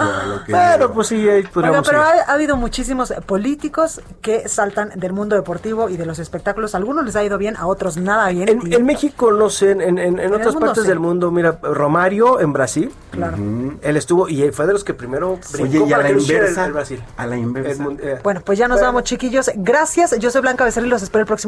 llego. 0.46 0.92
pues 0.94 1.08
sí, 1.08 1.28
ahí 1.28 1.44
Oiga, 1.54 1.82
pero 1.82 2.02
ha, 2.02 2.10
ha 2.26 2.32
habido 2.32 2.56
muchísimos 2.56 3.12
políticos 3.26 4.00
que 4.22 4.48
saltan 4.48 4.90
del 4.96 5.12
mundo 5.12 5.36
deportivo 5.36 5.88
y 5.88 5.96
de 5.96 6.06
los 6.06 6.18
espectáculos. 6.18 6.74
A 6.74 6.78
algunos 6.78 7.04
les 7.04 7.16
ha 7.16 7.24
ido 7.24 7.38
bien, 7.38 7.56
a 7.56 7.66
otros 7.66 7.96
nada 7.96 8.28
bien. 8.30 8.48
En, 8.48 8.66
Y- 8.70 8.74
en 8.74 8.84
México, 8.84 9.32
no 9.32 9.50
sé, 9.50 9.72
en, 9.72 9.98
en- 9.98 10.32
otras 10.34 10.54
partes 10.56 10.82
sí. 10.84 10.88
del 10.88 10.98
mundo, 11.00 11.30
mira, 11.30 11.58
Romario 11.62 12.40
en 12.40 12.52
Brasil, 12.52 12.92
claro. 13.10 13.36
él 13.82 13.96
estuvo 13.96 14.28
y 14.28 14.50
fue 14.52 14.66
de 14.66 14.72
los 14.72 14.84
que 14.84 14.94
primero 14.94 15.38
brincó 15.52 15.68
Oye, 15.78 15.78
y 15.88 15.92
a 15.92 15.96
para 15.96 16.02
la 16.04 16.08
el- 16.10 16.20
inversa. 16.20 16.66
el 16.66 16.72
Brasil. 16.72 17.02
A 17.16 17.26
la 17.26 17.36
inversa. 17.36 17.84
eh, 18.00 18.18
Bueno, 18.22 18.40
pues 18.44 18.58
ya 18.58 18.68
nos 18.68 18.80
vamos, 18.80 19.04
chiquillos. 19.04 19.50
Gracias. 19.56 20.16
Yo 20.18 20.30
soy 20.30 20.40
Blanca 20.42 20.64
Becerril. 20.64 20.90
Los 20.90 21.02
espero 21.02 21.20
el 21.22 21.26
próximo 21.26 21.47